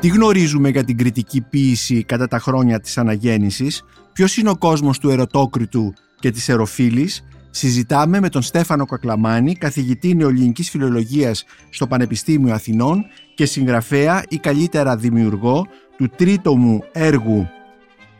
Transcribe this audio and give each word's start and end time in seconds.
Τι 0.00 0.08
γνωρίζουμε 0.08 0.68
για 0.68 0.84
την 0.84 0.96
κριτική 0.96 1.40
ποίηση 1.40 2.02
κατά 2.02 2.28
τα 2.28 2.38
χρόνια 2.38 2.80
της 2.80 2.98
αναγέννησης, 2.98 3.82
ποιος 4.12 4.36
είναι 4.36 4.50
ο 4.50 4.56
κόσμος 4.56 4.98
του 4.98 5.10
ερωτόκριτου 5.10 5.92
και 6.20 6.30
της 6.30 6.48
εροφίλης, 6.48 7.24
συζητάμε 7.50 8.20
με 8.20 8.28
τον 8.28 8.42
Στέφανο 8.42 8.84
Κακλαμάνη, 8.84 9.54
καθηγητή 9.54 10.14
νεοελληνικής 10.14 10.70
φιλολογίας 10.70 11.44
στο 11.70 11.86
Πανεπιστήμιο 11.86 12.54
Αθηνών 12.54 13.04
και 13.34 13.46
συγγραφέα 13.46 14.22
ή 14.28 14.38
καλύτερα 14.38 14.96
δημιουργό 14.96 15.66
του 15.96 16.08
τρίτομου 16.16 16.82
έργου 16.92 17.48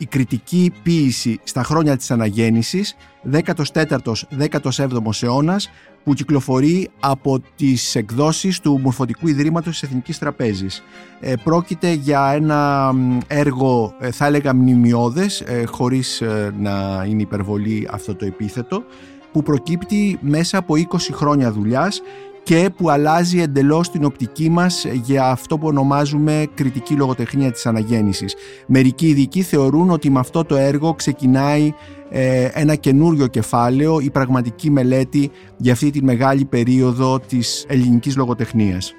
«Η 0.01 0.05
κριτική 0.05 0.71
ποίηση 0.83 1.39
στα 1.43 1.63
χρόνια 1.63 1.97
της 1.97 2.11
αναγέννησης» 2.11 2.95
14ος-17ος 3.31 5.23
αιώνας 5.23 5.69
που 6.03 6.13
κυκλοφορεί 6.13 6.89
από 6.99 7.39
τις 7.55 7.95
εκδόσεις 7.95 8.59
του 8.59 8.79
Μορφωτικού 8.83 9.27
Ιδρύματος 9.27 9.71
της 9.71 9.83
Εθνικής 9.83 10.17
Τραπέζης. 10.17 10.83
Ε, 11.19 11.33
πρόκειται 11.43 11.91
για 11.91 12.31
ένα 12.33 12.93
έργο, 13.27 13.93
ε, 13.99 14.11
θα 14.11 14.25
έλεγα 14.25 14.55
μνημειώδες, 14.55 15.41
ε, 15.41 15.63
χωρίς 15.65 16.21
ε, 16.21 16.53
να 16.59 17.05
είναι 17.09 17.21
υπερβολή 17.21 17.87
αυτό 17.91 18.15
το 18.15 18.25
επίθετο, 18.25 18.83
που 19.31 19.43
προκύπτει 19.43 20.17
μέσα 20.21 20.57
από 20.57 20.75
20 20.75 21.13
χρόνια 21.13 21.51
δουλειάς 21.51 22.01
και 22.43 22.69
που 22.77 22.89
αλλάζει 22.89 23.41
εντελώς 23.41 23.91
την 23.91 24.03
οπτική 24.03 24.49
μας 24.49 24.85
για 25.03 25.25
αυτό 25.25 25.57
που 25.57 25.67
ονομάζουμε 25.67 26.47
κριτική 26.53 26.93
λογοτεχνία 26.93 27.51
της 27.51 27.65
αναγέννησης. 27.65 28.35
Μερικοί 28.67 29.07
ειδικοί 29.07 29.41
θεωρούν 29.41 29.89
ότι 29.89 30.09
με 30.09 30.19
αυτό 30.19 30.43
το 30.43 30.55
έργο 30.55 30.93
ξεκινάει 30.93 31.73
ε, 32.09 32.49
ένα 32.53 32.75
καινούριο 32.75 33.27
κεφάλαιο, 33.27 33.99
η 33.99 34.09
πραγματική 34.09 34.69
μελέτη 34.69 35.31
για 35.57 35.73
αυτή 35.73 35.89
τη 35.89 36.03
μεγάλη 36.03 36.45
περίοδο 36.45 37.19
της 37.19 37.65
ελληνικής 37.67 38.15
λογοτεχνίας. 38.15 38.93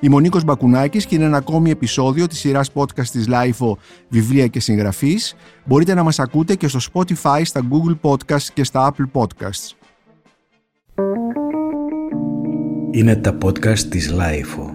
Είμαι 0.00 0.14
ο 0.14 0.20
Νίκος 0.20 0.44
Μπακουνάκης 0.44 1.06
και 1.06 1.14
είναι 1.14 1.24
ένα 1.24 1.36
ακόμη 1.36 1.70
επεισόδιο 1.70 2.26
της 2.26 2.38
σειράς 2.38 2.70
podcast 2.74 3.06
της 3.06 3.26
LIFO 3.28 3.72
Βιβλία 4.08 4.46
και 4.46 4.60
Συγγραφής. 4.60 5.34
Μπορείτε 5.64 5.94
να 5.94 6.02
μας 6.02 6.18
ακούτε 6.18 6.54
και 6.54 6.68
στο 6.68 6.78
Spotify, 6.92 7.40
στα 7.44 7.60
Google 7.70 8.10
Podcasts 8.10 8.48
και 8.54 8.64
στα 8.64 8.92
Apple 8.92 9.20
Podcasts. 9.20 9.72
Είναι 12.94 13.16
τα 13.16 13.38
podcast 13.42 13.78
της 13.78 14.12
LIFO. 14.12 14.66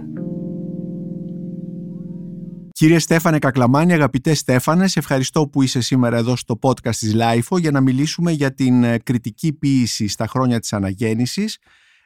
Κύριε 2.72 3.00
Στέφανε 3.00 3.40
Κακλαμάνη, 3.40 3.94
αγαπητές 3.94 4.40
Στέφανες, 4.40 4.92
σε 4.92 5.00
ευχαριστώ 5.00 5.48
που 5.48 5.62
είσαι 5.62 5.82
σήμερα 5.82 6.18
εδώ 6.18 6.36
στο 6.36 6.60
podcast 6.62 6.96
της 6.96 7.16
LIFO 7.16 7.60
για 7.60 7.72
να 7.72 7.82
μιλήσουμε 7.82 8.32
για 8.32 8.54
την 8.54 8.84
ε, 8.84 8.98
κριτική 8.98 9.54
ποίηση 9.54 10.08
στα 10.08 10.28
χρόνια 10.28 10.60
της 10.60 10.74
αναγέννησης, 10.74 11.58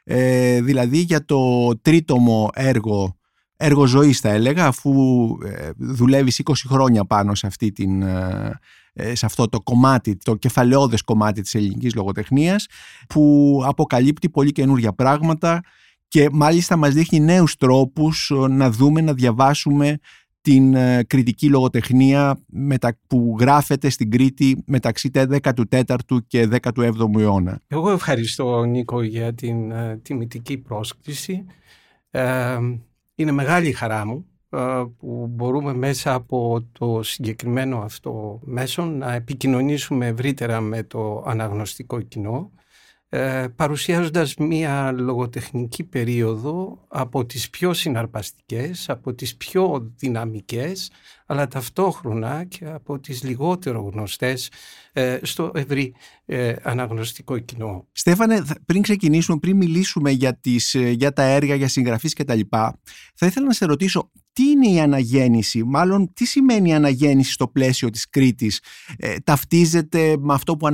ε, 0.04 0.60
δηλαδή 0.60 0.98
για 0.98 1.24
το 1.24 1.70
τρίτομο 1.82 2.50
έργο, 2.54 3.16
έργο 3.56 3.86
ζωής 3.86 4.20
θα 4.20 4.28
έλεγα, 4.28 4.66
αφού 4.66 4.92
ε, 5.44 5.70
δουλεύεις 5.76 6.40
20 6.44 6.52
χρόνια 6.66 7.04
πάνω 7.04 7.34
σε, 7.34 7.46
αυτή 7.46 7.72
την, 7.72 8.02
ε, 8.02 8.58
ε, 8.92 9.14
σε 9.14 9.26
αυτό 9.26 9.48
το 9.48 9.60
κομμάτι, 9.60 10.16
το 10.16 10.34
κεφαλαιόδες 10.34 11.02
κομμάτι 11.02 11.40
της 11.40 11.54
ελληνικής 11.54 11.94
λογοτεχνίας, 11.94 12.66
που 13.08 13.62
αποκαλύπτει 13.66 14.30
πολύ 14.30 14.52
καινούργια 14.52 14.92
πράγματα 14.92 15.62
και 16.08 16.28
μάλιστα 16.32 16.76
μας 16.76 16.94
δείχνει 16.94 17.20
νέους 17.20 17.56
τρόπους 17.56 18.32
να 18.48 18.70
δούμε, 18.70 19.00
να 19.00 19.12
διαβάσουμε 19.12 19.98
την 20.44 20.74
ε, 20.74 21.02
κριτική 21.06 21.48
λογοτεχνία 21.48 22.38
που 23.06 23.36
γράφεται 23.40 23.88
στην 23.88 24.10
Κρήτη 24.10 24.62
μεταξύ 24.66 25.10
14ου 25.12 26.18
και 26.26 26.48
17ου 26.62 27.18
αιώνα. 27.18 27.60
Εγώ 27.66 27.90
ευχαριστώ 27.90 28.64
Νίκο 28.64 29.02
για 29.02 29.34
την 29.34 29.72
uh, 29.72 29.98
τιμητική 30.02 30.58
πρόσκληση. 30.58 31.44
Ε, 32.10 32.58
είναι 33.14 33.32
μεγάλη 33.32 33.72
χαρά 33.72 34.06
μου 34.06 34.26
που 34.98 35.26
μπορούμε 35.30 35.74
μέσα 35.74 36.14
από 36.14 36.66
το 36.72 37.02
συγκεκριμένο 37.02 37.78
αυτό 37.78 38.40
μέσο 38.44 38.84
να 38.84 39.12
επικοινωνήσουμε 39.12 40.06
ευρύτερα 40.06 40.60
με 40.60 40.82
το 40.82 41.22
αναγνωστικό 41.26 42.00
κοινό 42.00 42.50
ε, 42.56 42.63
παρουσιάζοντας 43.56 44.34
μία 44.36 44.92
λογοτεχνική 44.92 45.84
περίοδο 45.84 46.84
από 46.88 47.26
τις 47.26 47.50
πιο 47.50 47.72
συναρπαστικές, 47.72 48.88
από 48.88 49.14
τις 49.14 49.36
πιο 49.36 49.92
δυναμικές, 49.96 50.90
αλλά 51.26 51.48
ταυτόχρονα 51.48 52.44
και 52.44 52.66
από 52.66 52.98
τις 52.98 53.22
λιγότερο 53.22 53.90
γνωστές 53.92 54.50
ε, 54.92 55.18
στο 55.22 55.50
ευρύ 55.54 55.94
ε, 56.24 56.54
αναγνωστικό 56.62 57.38
κοινό. 57.38 57.86
Στέφανε, 57.92 58.44
πριν 58.66 58.82
ξεκινήσουμε, 58.82 59.38
πριν 59.38 59.56
μιλήσουμε 59.56 60.10
για, 60.10 60.36
τις, 60.36 60.74
ε, 60.74 60.90
για 60.90 61.12
τα 61.12 61.22
έργα, 61.22 61.54
για 61.54 61.68
συγγραφείς 61.68 62.12
και 62.12 62.24
τα 62.24 62.34
λοιπά, 62.34 62.80
θα 63.14 63.26
ήθελα 63.26 63.46
να 63.46 63.52
σε 63.52 63.64
ρωτήσω 63.64 64.10
τι 64.34 64.42
είναι 64.50 64.68
η 64.68 64.80
αναγέννηση, 64.80 65.64
μάλλον 65.64 66.12
τι 66.12 66.24
σημαίνει 66.24 66.68
η 66.68 66.72
αναγέννηση 66.72 67.32
στο 67.32 67.48
πλαίσιο 67.48 67.90
της 67.90 68.08
Κρήτης; 68.10 68.60
Ε, 68.98 69.16
ταυτίζεται 69.24 70.16
με 70.18 70.34
αυτό 70.34 70.56
που 70.56 70.68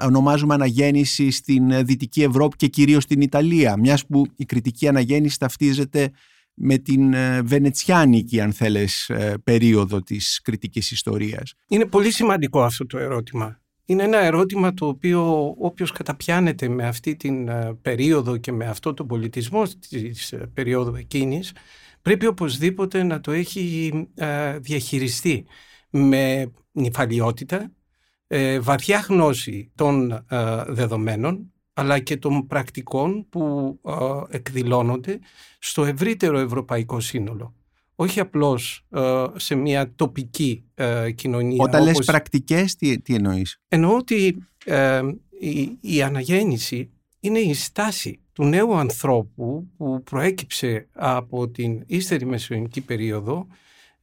ονομάζουμε 0.00 0.54
αναγέννηση 0.54 1.30
στην 1.30 1.84
Δυτική 1.86 2.22
Ευρώπη 2.22 2.56
και 2.56 2.66
κυρίως 2.66 3.02
στην 3.02 3.20
Ιταλία, 3.20 3.76
μιας 3.76 4.06
που 4.06 4.26
η 4.36 4.44
κριτική 4.44 4.88
αναγέννηση 4.88 5.38
ταυτίζεται 5.38 6.10
με 6.54 6.78
την 6.78 7.12
ε, 7.12 7.42
βενετσιάνικη 7.42 8.40
αν 8.40 8.52
θέλεις 8.52 9.08
ε, 9.08 9.34
περίοδο 9.44 10.02
της 10.02 10.40
κριτικής 10.42 10.90
ιστορίας. 10.90 11.54
Είναι 11.68 11.86
πολύ 11.86 12.12
σημαντικό 12.12 12.62
αυτό 12.62 12.86
το 12.86 12.98
ερώτημα. 12.98 13.60
Είναι 13.84 14.02
ένα 14.02 14.18
ερώτημα 14.18 14.74
το 14.74 14.86
οποίο 14.86 15.54
όποιος 15.58 15.92
καταπιάνεται 15.92 16.68
με 16.68 16.86
αυτή 16.86 17.16
την 17.16 17.48
ε, 17.48 17.78
περίοδο 17.82 18.36
και 18.36 18.52
με 18.52 18.66
αυτό 18.66 18.94
τον 18.94 19.06
πολιτισμό 19.06 19.62
της 19.88 20.34
περίοδου 20.54 20.94
εκείνης 20.94 21.52
πρέπει 22.02 22.26
οπωσδήποτε 22.26 23.02
να 23.02 23.20
το 23.20 23.30
έχει 23.30 23.92
διαχειριστεί 24.58 25.44
με 25.90 26.50
νυφαλιότητα, 26.72 27.72
βαθιά 28.60 29.04
γνώση 29.08 29.72
των 29.74 30.24
δεδομένων 30.66 31.52
αλλά 31.72 31.98
και 31.98 32.16
των 32.16 32.46
πρακτικών 32.46 33.28
που 33.28 33.78
εκδηλώνονται 34.28 35.18
στο 35.58 35.84
ευρύτερο 35.84 36.38
ευρωπαϊκό 36.38 37.00
σύνολο. 37.00 37.54
Όχι 37.94 38.20
απλώς 38.20 38.86
σε 39.36 39.54
μια 39.54 39.94
τοπική 39.94 40.64
κοινωνία. 41.14 41.62
Όταν 41.62 41.82
όπως... 41.82 41.96
λες 41.96 42.06
πρακτικές, 42.06 42.76
τι, 42.76 43.00
τι 43.00 43.14
εννοείς; 43.14 43.60
Εννοώ 43.68 43.96
ότι 43.96 44.46
ε, 44.64 45.00
η, 45.40 45.78
η 45.80 46.02
αναγέννηση 46.02 46.90
είναι 47.20 47.38
η 47.38 47.54
στάση 47.54 48.21
του 48.32 48.44
νέου 48.44 48.74
ανθρώπου 48.74 49.68
που 49.76 50.02
προέκυψε 50.02 50.88
από 50.92 51.48
την 51.48 51.82
ύστερη 51.86 52.26
μεσαιωνική 52.26 52.80
περίοδο 52.80 53.46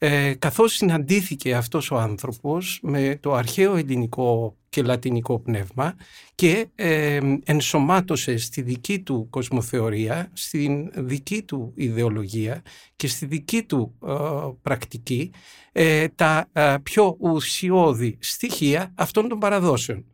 ε, 0.01 0.33
καθώς 0.39 0.73
συναντήθηκε 0.73 1.55
αυτός 1.55 1.91
ο 1.91 1.97
άνθρωπος 1.97 2.79
με 2.81 3.17
το 3.21 3.33
αρχαίο 3.33 3.75
ελληνικό 3.75 4.57
και 4.69 4.81
λατινικό 4.81 5.39
πνεύμα 5.39 5.95
και 6.35 6.67
ε, 6.75 7.19
ενσωμάτωσε 7.43 8.37
στη 8.37 8.61
δική 8.61 8.99
του 8.99 9.27
κοσμοθεωρία, 9.29 10.29
στην 10.33 10.91
δική 10.93 11.43
του 11.43 11.73
ιδεολογία 11.75 12.61
και 12.95 13.07
στη 13.07 13.25
δική 13.25 13.63
του 13.63 13.95
ε, 14.07 14.13
πρακτική 14.61 15.31
ε, 15.71 16.07
τα 16.07 16.49
πιο 16.83 17.15
ουσιώδη 17.19 18.17
στοιχεία 18.19 18.93
αυτών 18.95 19.27
των 19.27 19.39
παραδόσεων. 19.39 20.05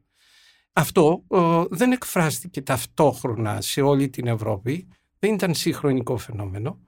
Αυτό 0.78 1.24
δεν 1.70 1.92
εκφράστηκε 1.92 2.62
ταυτόχρονα 2.62 3.62
σε 3.62 3.82
όλη 3.82 4.10
την 4.10 4.28
Ευρώπη, 4.28 4.88
δεν 5.20 5.34
ήταν 5.34 5.54
συγχρονικό 5.54 6.18
φαινόμενο 6.18 6.80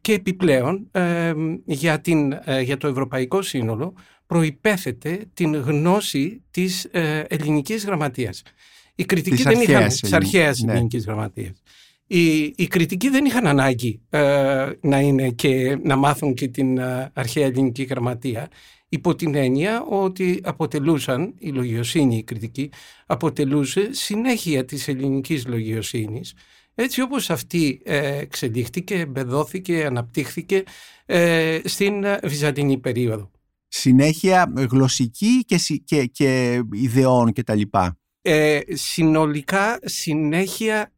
και 0.00 0.12
επιπλέον 0.12 0.90
για, 1.64 2.00
την, 2.00 2.38
για 2.62 2.76
το 2.76 2.88
ευρωπαϊκό 2.88 3.42
σύνολο 3.42 3.94
προϋπέθεται 4.26 5.30
την 5.34 5.54
γνώση 5.54 6.42
της 6.50 6.84
ε, 6.84 7.24
ελληνικής 7.28 7.84
γραμματείας. 7.84 8.42
Η 8.94 9.04
κριτική 9.04 9.42
δεν 9.42 9.60
είχαν, 9.60 9.88
της 9.88 10.12
αρχαίας 10.12 10.60
ναι. 10.60 10.72
ελληνικής 10.72 11.04
γραμματείας. 11.04 11.62
Οι, 12.06 12.36
οι 12.56 12.66
κριτικοί 12.66 13.08
δεν 13.08 13.24
είχαν 13.24 13.46
ανάγκη 13.46 14.00
ε, 14.10 14.70
να 14.80 15.00
είναι 15.00 15.30
και 15.30 15.78
να 15.82 15.96
μάθουν 15.96 16.34
και 16.34 16.48
την 16.48 16.78
ε, 16.78 17.10
αρχαία 17.14 17.46
ελληνική 17.46 17.82
γραμματεία 17.82 18.48
υπό 18.88 19.14
την 19.14 19.34
έννοια 19.34 19.82
ότι 19.82 20.40
αποτελούσαν, 20.44 21.34
η 21.38 21.48
λογιοσύνη 21.48 22.16
η 22.16 22.22
κριτική 22.22 22.70
αποτελούσε 23.06 23.92
συνέχεια 23.92 24.64
της 24.64 24.88
ελληνικής 24.88 25.46
λογιοσύνης 25.46 26.34
έτσι 26.74 27.00
όπως 27.00 27.30
αυτή 27.30 27.80
ε, 27.84 28.18
εξελίχθηκε, 28.18 28.94
εμπεδόθηκε, 28.94 29.84
αναπτύχθηκε 29.84 30.62
ε, 31.06 31.58
στην 31.64 32.04
Βυζαντινή 32.22 32.78
περίοδο 32.78 33.30
συνέχεια 33.68 34.52
γλωσσική 34.70 35.44
και, 35.44 35.56
και, 35.84 36.06
και 36.06 36.62
ιδεών 36.72 37.32
και 37.32 37.42
τα 37.42 37.54
λοιπά. 37.54 37.98
Ε, 38.28 38.60
συνολικά 38.68 39.78
συνέχεια 39.82 40.92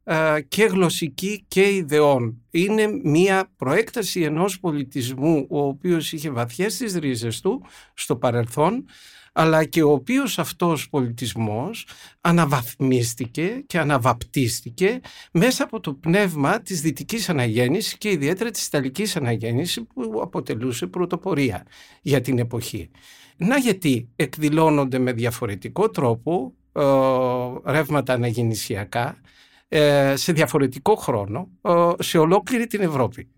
και 0.48 0.64
γλωσσική 0.64 1.44
και 1.48 1.74
ιδεών. 1.74 2.42
Είναι 2.50 3.00
μια 3.04 3.50
προέκταση 3.56 4.20
ενός 4.22 4.60
πολιτισμού 4.60 5.46
ο 5.50 5.58
οποίος 5.58 6.12
είχε 6.12 6.30
βαθιές 6.30 6.76
τις 6.76 6.94
ρίζες 6.94 7.40
του 7.40 7.64
στο 7.94 8.16
παρελθόν 8.16 8.84
αλλά 9.32 9.64
και 9.64 9.82
ο 9.82 9.90
οποίος 9.90 10.38
αυτός 10.38 10.88
πολιτισμός 10.88 11.86
αναβαθμίστηκε 12.20 13.62
και 13.66 13.78
αναβαπτίστηκε 13.78 15.00
μέσα 15.32 15.64
από 15.64 15.80
το 15.80 15.94
πνεύμα 15.94 16.62
της 16.62 16.80
δυτικής 16.80 17.28
αναγέννησης 17.28 17.98
και 17.98 18.10
ιδιαίτερα 18.10 18.50
της 18.50 18.66
ιταλικής 18.66 19.16
αναγέννησης 19.16 19.82
που 19.94 20.20
αποτελούσε 20.22 20.86
πρωτοπορία 20.86 21.66
για 22.02 22.20
την 22.20 22.38
εποχή. 22.38 22.90
Να 23.36 23.58
γιατί 23.58 24.08
εκδηλώνονται 24.16 24.98
με 24.98 25.12
διαφορετικό 25.12 25.90
τρόπο 25.90 26.52
ε, 26.52 26.57
ρεύματα 27.64 28.12
αναγεννησιακά 28.12 29.20
ε, 29.68 30.16
σε 30.16 30.32
διαφορετικό 30.32 30.94
χρόνο 30.94 31.48
ε, 31.62 31.90
σε 31.98 32.18
ολόκληρη 32.18 32.66
την 32.66 32.80
Ευρώπη. 32.80 33.28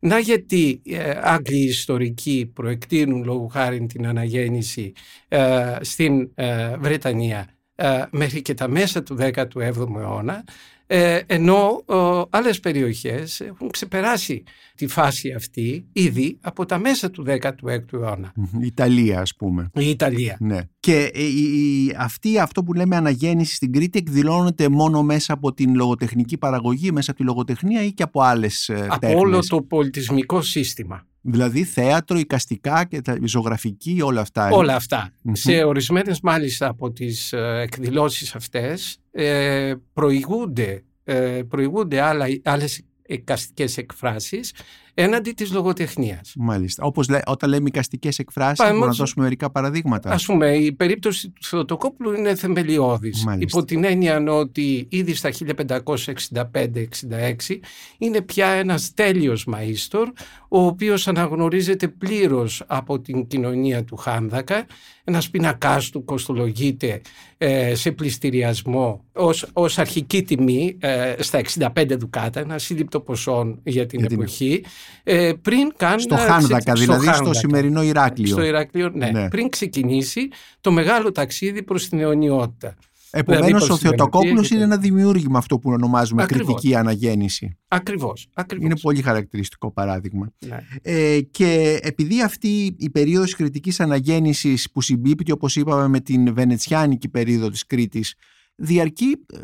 Να 0.00 0.18
γιατί 0.18 0.82
ε, 0.84 1.18
Άγγλοι 1.22 1.64
ιστορικοί 1.64 2.50
προεκτείνουν 2.54 3.24
λόγω 3.24 3.46
χάρη 3.46 3.86
την 3.86 4.06
αναγέννηση 4.06 4.92
ε, 5.28 5.76
στην 5.80 6.30
ε, 6.34 6.76
Βρετανία 6.76 7.48
ε, 7.74 8.02
μέχρι 8.10 8.42
και 8.42 8.54
τα 8.54 8.68
μέσα 8.68 9.02
του 9.02 9.16
17ου 9.20 9.56
αιώνα 9.96 10.44
ε, 10.92 11.20
ενώ 11.26 11.84
ε, 11.88 12.22
άλλες 12.30 12.60
περιοχές 12.60 13.40
έχουν 13.40 13.70
ξεπεράσει 13.70 14.42
τη 14.74 14.86
φάση 14.86 15.32
αυτή 15.32 15.84
ήδη 15.92 16.38
από 16.40 16.66
τα 16.66 16.78
μέσα 16.78 17.10
του 17.10 17.24
16ου 17.26 17.92
αιώνα. 17.92 18.32
Η 18.60 18.66
Ιταλία 18.66 19.20
ας 19.20 19.34
πούμε. 19.36 19.70
Η 19.74 19.90
Ιταλία. 19.90 20.36
Ναι. 20.40 20.60
Και 20.80 21.10
η, 21.14 21.42
η, 21.84 21.94
αυτή 21.98 22.38
αυτό 22.38 22.62
που 22.62 22.72
λέμε 22.72 22.96
αναγέννηση 22.96 23.54
στην 23.54 23.72
Κρήτη 23.72 23.98
εκδηλώνεται 23.98 24.68
μόνο 24.68 25.02
μέσα 25.02 25.32
από 25.32 25.52
την 25.52 25.74
λογοτεχνική 25.74 26.38
παραγωγή, 26.38 26.92
μέσα 26.92 27.10
από 27.10 27.20
τη 27.20 27.26
λογοτεχνία 27.26 27.84
ή 27.84 27.92
και 27.92 28.02
από 28.02 28.20
άλλες 28.20 28.68
ε, 28.68 28.86
Από 28.90 29.00
τέχνες; 29.00 29.20
όλο 29.20 29.38
το 29.48 29.62
πολιτισμικό 29.62 30.42
σύστημα. 30.42 31.06
Δηλαδή 31.22 31.64
θέατρο, 31.64 32.18
οικαστικά 32.18 32.84
και 32.84 33.00
τα, 33.00 33.18
η 33.22 33.26
ζωγραφική, 33.26 33.98
όλα 34.02 34.20
αυτά. 34.20 34.46
ε; 34.48 34.54
Όλα 34.54 34.74
αυτά. 34.74 35.12
Σε 35.32 35.64
ορισμένες 35.64 36.20
μάλιστα 36.20 36.68
από 36.68 36.90
τις 36.92 37.32
ε, 37.32 37.60
εκδηλώσεις 37.62 38.34
αυτές 38.34 38.98
ε, 39.10 39.74
προηγούνται, 39.92 40.84
ε, 41.04 41.42
προηγούνται 41.48 42.00
άλλα, 42.00 42.26
άλλες 42.42 42.82
εικαστικές 43.06 43.76
εκφράσεις 43.76 44.52
έναντι 44.94 45.30
της 45.30 45.52
λογοτεχνίας. 45.52 46.32
Μάλιστα. 46.36 46.84
Όπως 46.84 47.08
λέ, 47.08 47.18
όταν 47.26 47.50
λέμε 47.50 47.68
οικαστικές 47.68 48.18
εκφράσεις, 48.18 48.56
Πάμε 48.56 48.68
μπορούμε 48.70 48.86
να 48.86 48.92
όμως- 48.92 48.98
δώσουμε 48.98 49.24
μερικά 49.24 49.50
παραδείγματα. 49.50 50.10
Ας 50.10 50.24
πούμε, 50.24 50.56
η 50.56 50.72
περίπτωση 50.72 51.28
του 51.30 51.42
Θεοτοκόπουλου 51.46 52.12
είναι 52.12 52.34
θεμελιώδης. 52.34 53.24
Μάλιστα. 53.24 53.58
Υπό 53.58 53.66
την 53.66 53.84
έννοια 53.84 54.24
ότι 54.32 54.86
ήδη 54.90 55.14
στα 55.14 55.30
1565-66 55.30 57.60
είναι 57.98 58.20
πια 58.20 58.46
ένας 58.46 58.94
τέλειος 58.94 59.46
μαΐστορ, 59.52 60.04
ο 60.48 60.64
οποίος 60.66 61.08
αναγνωρίζεται 61.08 61.88
πλήρως 61.88 62.62
από 62.66 63.00
την 63.00 63.26
κοινωνία 63.26 63.84
του 63.84 63.96
Χάνδακα. 63.96 64.66
Ένας 65.04 65.30
πινακάς 65.30 65.90
του 65.90 66.04
κοστολογείται 66.04 67.00
ε, 67.38 67.74
σε 67.74 67.92
πληστηριασμό 67.92 69.04
ως, 69.12 69.46
ως 69.52 69.78
αρχική 69.78 70.22
τιμή 70.22 70.76
ε, 70.80 71.14
στα 71.18 71.38
65 71.38 71.96
δουκάτα, 71.98 72.40
ένα 72.40 72.58
σύλληπτο 72.58 73.00
ποσό 73.00 73.58
για 73.62 73.86
την 73.86 73.98
Για 73.98 74.08
την- 74.08 74.18
εποχή. 74.20 74.64
Ε, 75.02 75.32
πριν 75.42 75.72
καν 75.76 76.00
στο 76.00 76.14
να 76.14 76.20
Χάνδακα, 76.20 76.72
ξε- 76.72 76.86
δηλαδή 76.86 77.02
στο 77.04 77.12
Χάνδακα. 77.12 77.38
σημερινό 77.38 77.82
Ηράκλειο. 77.82 78.26
Στο 78.32 78.42
Ηράκλειο, 78.42 78.90
ναι. 78.94 79.10
Ναι. 79.10 79.28
Πριν 79.28 79.48
ξεκινήσει 79.48 80.28
το 80.60 80.70
μεγάλο 80.72 81.12
ταξίδι 81.12 81.62
προς 81.62 81.88
την 81.88 81.98
αιωνιότητα. 81.98 82.74
Επομένως 83.12 83.46
δηλαδή 83.46 83.62
ο 83.62 83.66
προς 83.66 83.78
την 83.78 83.88
Θεοτοκόπουλος 83.88 84.30
Ελληνική 84.30 84.54
είναι 84.54 84.62
και 84.64 84.70
ένα 84.72 84.76
δημιούργημα 84.76 85.38
αυτό 85.38 85.58
που 85.58 85.70
ονομάζουμε 85.70 86.22
Ακριβώς. 86.22 86.46
κριτική 86.46 86.74
αναγέννηση. 86.74 87.56
Ακριβώς. 87.68 88.28
ακριβώς. 88.34 88.64
Είναι 88.64 88.76
πολύ 88.80 89.02
χαρακτηριστικό 89.02 89.70
παράδειγμα. 89.72 90.32
Ναι. 90.46 90.58
Ε, 90.82 91.20
και 91.20 91.78
επειδή 91.82 92.22
αυτή 92.22 92.74
η 92.78 92.90
περίοδος 92.90 93.34
κριτικής 93.34 93.80
αναγέννησης 93.80 94.70
που 94.70 94.80
συμπίπτει 94.80 95.32
όπως 95.32 95.56
είπαμε 95.56 95.88
με 95.88 96.00
την 96.00 96.34
βενετσιάνικη 96.34 97.08
περίοδο 97.08 97.48
της 97.50 97.66
Κρήτης 97.66 98.14
διαρκεί 98.54 99.24
ε, 99.34 99.38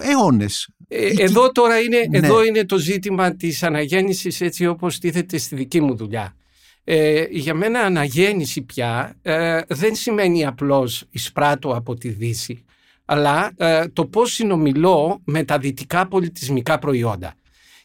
αιώνες. 0.00 0.68
Ε, 0.88 1.06
Εκεί- 1.06 1.22
εδώ 1.22 1.52
τώρα 1.52 1.78
είναι, 1.80 2.06
Ναι. 2.10 2.18
εδώ 2.18 2.44
είναι 2.44 2.64
το 2.64 2.78
ζήτημα 2.78 3.36
της 3.36 3.62
αναγέννησης 3.62 4.40
έτσι 4.40 4.66
όπως 4.66 4.98
τίθεται 4.98 5.38
στη 5.38 5.56
δική 5.56 5.80
μου 5.80 5.96
δουλειά. 5.96 6.36
Ε, 6.84 7.24
για 7.30 7.54
μένα 7.54 7.80
αναγέννηση 7.80 8.62
πια 8.62 9.16
ε, 9.22 9.60
δεν 9.68 9.94
σημαίνει 9.94 10.46
απλώς 10.46 11.04
εισπράττω 11.10 11.68
από 11.76 11.94
τη 11.94 12.08
Δύση 12.08 12.64
αλλά 13.04 13.52
ε, 13.56 13.88
το 13.88 14.06
πώς 14.06 14.32
συνομιλώ 14.32 15.20
με 15.24 15.44
τα 15.44 15.58
δυτικά 15.58 16.08
πολιτισμικά 16.08 16.78
προϊόντα. 16.78 17.34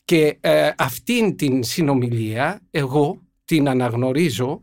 Και 0.06 0.38
ε, 0.42 0.70
αυτήν 0.78 1.36
την 1.36 1.64
συνομιλία 1.64 2.62
εγώ 2.72 3.22
την 3.46 3.70
αναγνωρίζω 3.70 4.60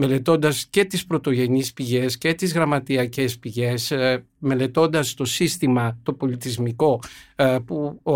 μελετώντας 0.00 0.66
και 0.70 0.84
τις 0.84 1.06
πρωτογενείς 1.06 1.72
πηγές 1.72 2.18
και 2.18 2.34
τις 2.34 2.52
γραμματιακές 2.52 3.38
πηγές, 3.38 3.90
ε, 3.90 4.24
μελετώντας 4.38 5.14
το 5.14 5.24
σύστημα 5.24 5.98
το 6.02 6.12
πολιτισμικό 6.12 7.00
ε, 7.36 7.58
που 7.64 8.00
ο, 8.02 8.14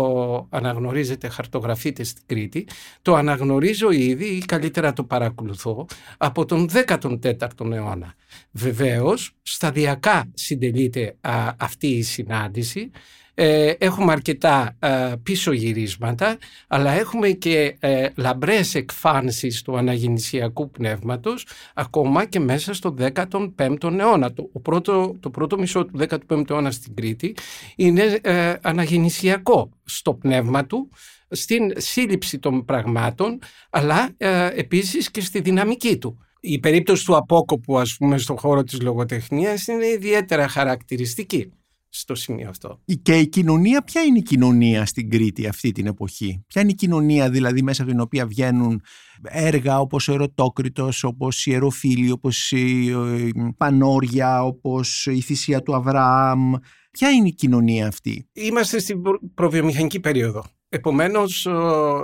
αναγνωρίζεται, 0.49 1.29
χαρτογραφείται 1.29 2.03
στην 2.03 2.23
Κρήτη, 2.25 2.67
το 3.01 3.15
αναγνωρίζω 3.15 3.91
ήδη 3.91 4.25
ή 4.25 4.39
καλύτερα 4.39 4.93
το 4.93 5.03
παρακολουθώ 5.03 5.85
από 6.17 6.45
τον 6.45 6.69
14ο 6.73 7.71
αιώνα. 7.71 8.13
Βεβαίως, 8.51 9.31
σταδιακά 9.41 10.31
συντελείται 10.33 11.15
α, 11.21 11.51
αυτή 11.57 11.87
η 11.87 12.03
συνάντηση, 12.03 12.91
ε, 13.35 13.73
έχουμε 13.77 14.11
αρκετά 14.11 14.75
ε, 14.79 15.13
πίσω 15.23 15.51
γυρίσματα, 15.51 16.37
αλλά 16.67 16.91
έχουμε 16.91 17.29
και 17.29 17.75
ε, 17.79 18.07
λαμπρές 18.15 18.75
εκφάνσεις 18.75 19.61
του 19.61 19.77
αναγεννησιακού 19.77 20.71
πνεύματος 20.71 21.47
ακόμα 21.73 22.25
και 22.25 22.39
μέσα 22.39 22.73
στο 22.73 22.95
15ο 22.99 23.99
αιώνα. 23.99 24.33
Το, 24.33 24.49
ο 24.53 24.59
πρώτο, 24.59 25.15
το 25.19 25.29
πρώτο 25.29 25.57
μισό 25.57 25.85
του 25.85 25.99
15ου 26.29 26.49
αιώνα 26.49 26.71
στην 26.71 26.95
Κρήτη 26.95 27.35
είναι 27.75 28.19
ε, 28.21 28.53
αναγεννησιακό 28.61 29.69
στο 29.83 30.13
πνεύμα 30.13 30.65
του, 30.65 30.89
στην 31.29 31.73
σύλληψη 31.75 32.39
των 32.39 32.65
πραγμάτων, 32.65 33.39
αλλά 33.69 34.09
ε, 34.17 34.49
επίσης 34.55 35.11
και 35.11 35.21
στη 35.21 35.39
δυναμική 35.39 35.97
του. 35.97 36.19
Η 36.39 36.59
περίπτωση 36.59 37.05
του 37.05 37.15
απόκοπου, 37.15 37.79
ας 37.79 37.95
πούμε, 37.97 38.17
στον 38.17 38.37
χώρο 38.37 38.63
της 38.63 38.81
λογοτεχνίας 38.81 39.67
είναι 39.67 39.85
ιδιαίτερα 39.85 40.47
χαρακτηριστική 40.47 41.51
στο 41.99 42.15
σημείο 42.15 42.49
αυτό. 42.49 42.81
Και 43.01 43.17
η 43.17 43.27
κοινωνία, 43.27 43.81
ποια 43.83 44.01
είναι 44.01 44.17
η 44.17 44.21
κοινωνία 44.21 44.85
στην 44.85 45.09
Κρήτη 45.09 45.47
αυτή 45.47 45.71
την 45.71 45.85
εποχή; 45.85 46.43
Ποια 46.47 46.61
είναι 46.61 46.71
η 46.71 46.75
κοινωνία 46.75 47.29
δηλαδή 47.29 47.61
μέσα 47.61 47.81
από 47.81 47.91
την 47.91 47.99
οποία 47.99 48.27
βγαίνουν 48.27 48.81
έργα 49.23 49.79
όπως 49.79 50.07
ο 50.07 50.13
Ερωτόκριτος, 50.13 51.03
όπως 51.03 51.45
η 51.45 51.51
Ιεροφίλη, 51.51 52.11
όπως 52.11 52.51
η 52.51 52.89
ε, 52.89 53.29
Πανόρια, 53.57 54.43
όπως 54.43 55.05
η 55.05 55.21
Θυσία 55.21 55.61
του 55.61 55.75
Αβραάμ; 55.75 56.53
Ποια 56.91 57.09
είναι 57.09 57.27
η 57.27 57.33
κοινωνία 57.33 57.87
αυτή; 57.87 58.29
Είμαστε 58.33 58.79
στην 58.79 59.01
προ- 59.01 59.19
προβιομηχανική 59.33 59.99
περίοδο. 59.99 60.43
Επομένως, 60.69 61.45
ε, 61.45 61.51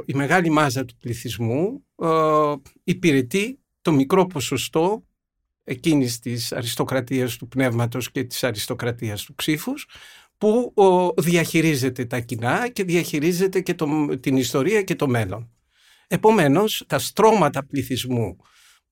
η 0.05 0.13
μεγάλη 0.13 0.49
μάζα 0.49 0.85
του 0.85 0.97
πληθυσμού 0.97 1.85
ε, 1.95 2.07
υπηρετεί 2.83 3.59
το 3.81 3.91
μικρό 3.91 4.25
ποσοστό 4.25 5.03
εκείνης 5.71 6.19
της 6.19 6.51
αριστοκρατίας 6.51 7.37
του 7.37 7.47
πνεύματος 7.47 8.11
και 8.11 8.23
της 8.23 8.43
αριστοκρατίας 8.43 9.23
του 9.23 9.35
ψήφους 9.35 9.87
που 10.37 10.73
ε, 10.77 11.21
διαχειρίζεται 11.21 12.05
τα 12.05 12.19
κοινά 12.19 12.67
και 12.67 12.83
διαχειρίζεται 12.83 13.61
και 13.61 13.73
το, 13.73 14.17
την 14.19 14.37
ιστορία 14.37 14.81
και 14.81 14.95
το 14.95 15.07
μέλλον. 15.07 15.49
Επομένως, 16.07 16.83
τα 16.87 16.99
στρώματα 16.99 17.65
πληθυσμού 17.65 18.37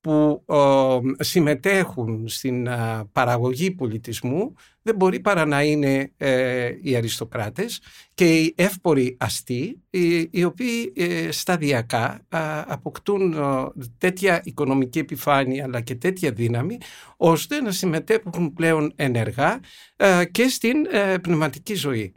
που 0.00 0.44
ε, 0.46 1.24
συμμετέχουν 1.24 2.28
στην 2.28 2.66
ε, 2.66 3.04
παραγωγή 3.12 3.70
πολιτισμού 3.70 4.54
δεν 4.82 4.94
μπορεί 4.94 5.20
παρά 5.20 5.44
να 5.44 5.62
είναι 5.62 6.12
ε, 6.16 6.70
οι 6.82 6.96
αριστοκράτες 6.96 7.82
και 8.14 8.38
οι 8.38 8.54
εύποροι 8.56 9.16
αστεί 9.20 9.82
οι, 9.90 10.28
οι 10.30 10.44
οποίοι 10.44 10.92
ε, 10.96 11.30
σταδιακά 11.30 12.26
α, 12.28 12.64
αποκτούν 12.66 13.32
ε, 13.32 13.66
τέτοια 13.98 14.40
οικονομική 14.44 14.98
επιφάνεια 14.98 15.64
αλλά 15.64 15.80
και 15.80 15.94
τέτοια 15.94 16.32
δύναμη 16.32 16.78
ώστε 17.16 17.60
να 17.60 17.70
συμμετέχουν 17.70 18.52
πλέον 18.52 18.92
ενεργά 18.96 19.60
ε, 19.96 20.24
και 20.24 20.48
στην 20.48 20.86
ε, 20.90 21.18
πνευματική 21.18 21.74
ζωή. 21.74 22.14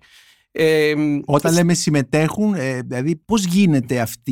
Ε, 0.55 0.93
Όταν 1.25 1.53
λέμε 1.53 1.74
συμμετέχουν, 1.74 2.53
ε, 2.53 2.81
δηλαδή 2.81 3.15
πώς 3.15 3.45
γίνεται 3.45 4.00
αυτή 4.00 4.31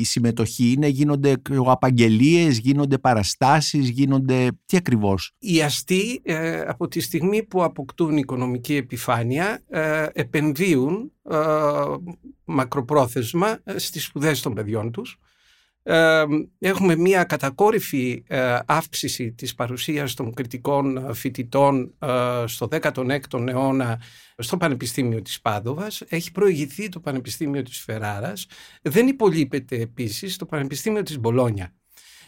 η 0.00 0.04
συμμετοχή, 0.04 0.72
είναι, 0.72 0.86
γίνονται 0.86 1.34
απαγγελίες, 1.66 2.58
γίνονται 2.58 2.98
παραστάσεις, 2.98 3.88
γίνονται... 3.88 4.48
Τι 4.66 4.76
ακριβώς; 4.76 5.32
Οι 5.38 5.62
αστεί 5.62 6.20
ε, 6.22 6.60
από 6.60 6.88
τη 6.88 7.00
στιγμή 7.00 7.42
που 7.42 7.64
αποκτούν 7.64 8.16
οικονομική 8.16 8.74
επιφάνεια 8.74 9.62
ε, 9.68 10.06
επενδύουν 10.12 11.12
ε, 11.30 11.36
μακροπρόθεσμα 12.44 13.58
ε, 13.64 13.78
στις 13.78 14.04
σπουδές 14.04 14.40
των 14.40 14.54
παιδιών 14.54 14.92
τους. 14.92 15.18
Ε, 15.82 16.24
έχουμε 16.58 16.96
μία 16.96 17.24
κατακόρυφη 17.24 18.24
ε, 18.26 18.58
αύξηση 18.66 19.32
της 19.32 19.54
παρουσίας 19.54 20.14
των 20.14 20.34
κριτικών 20.34 20.96
ε, 20.96 21.14
φοιτητών 21.14 21.94
ε, 21.98 22.44
στο 22.46 22.68
16ο 22.70 23.48
αιώνα 23.48 24.00
στο 24.36 24.56
Πανεπιστήμιο 24.56 25.22
της 25.22 25.40
Πάδοβας. 25.40 26.02
Έχει 26.08 26.32
προηγηθεί 26.32 26.88
το 26.88 27.00
Πανεπιστήμιο 27.00 27.62
της 27.62 27.78
Φεράρας. 27.78 28.46
Δεν 28.82 29.06
υπολείπεται 29.06 29.76
επίσης 29.76 30.36
το 30.36 30.46
Πανεπιστήμιο 30.46 31.02
της 31.02 31.18
Μπολόνια. 31.18 31.74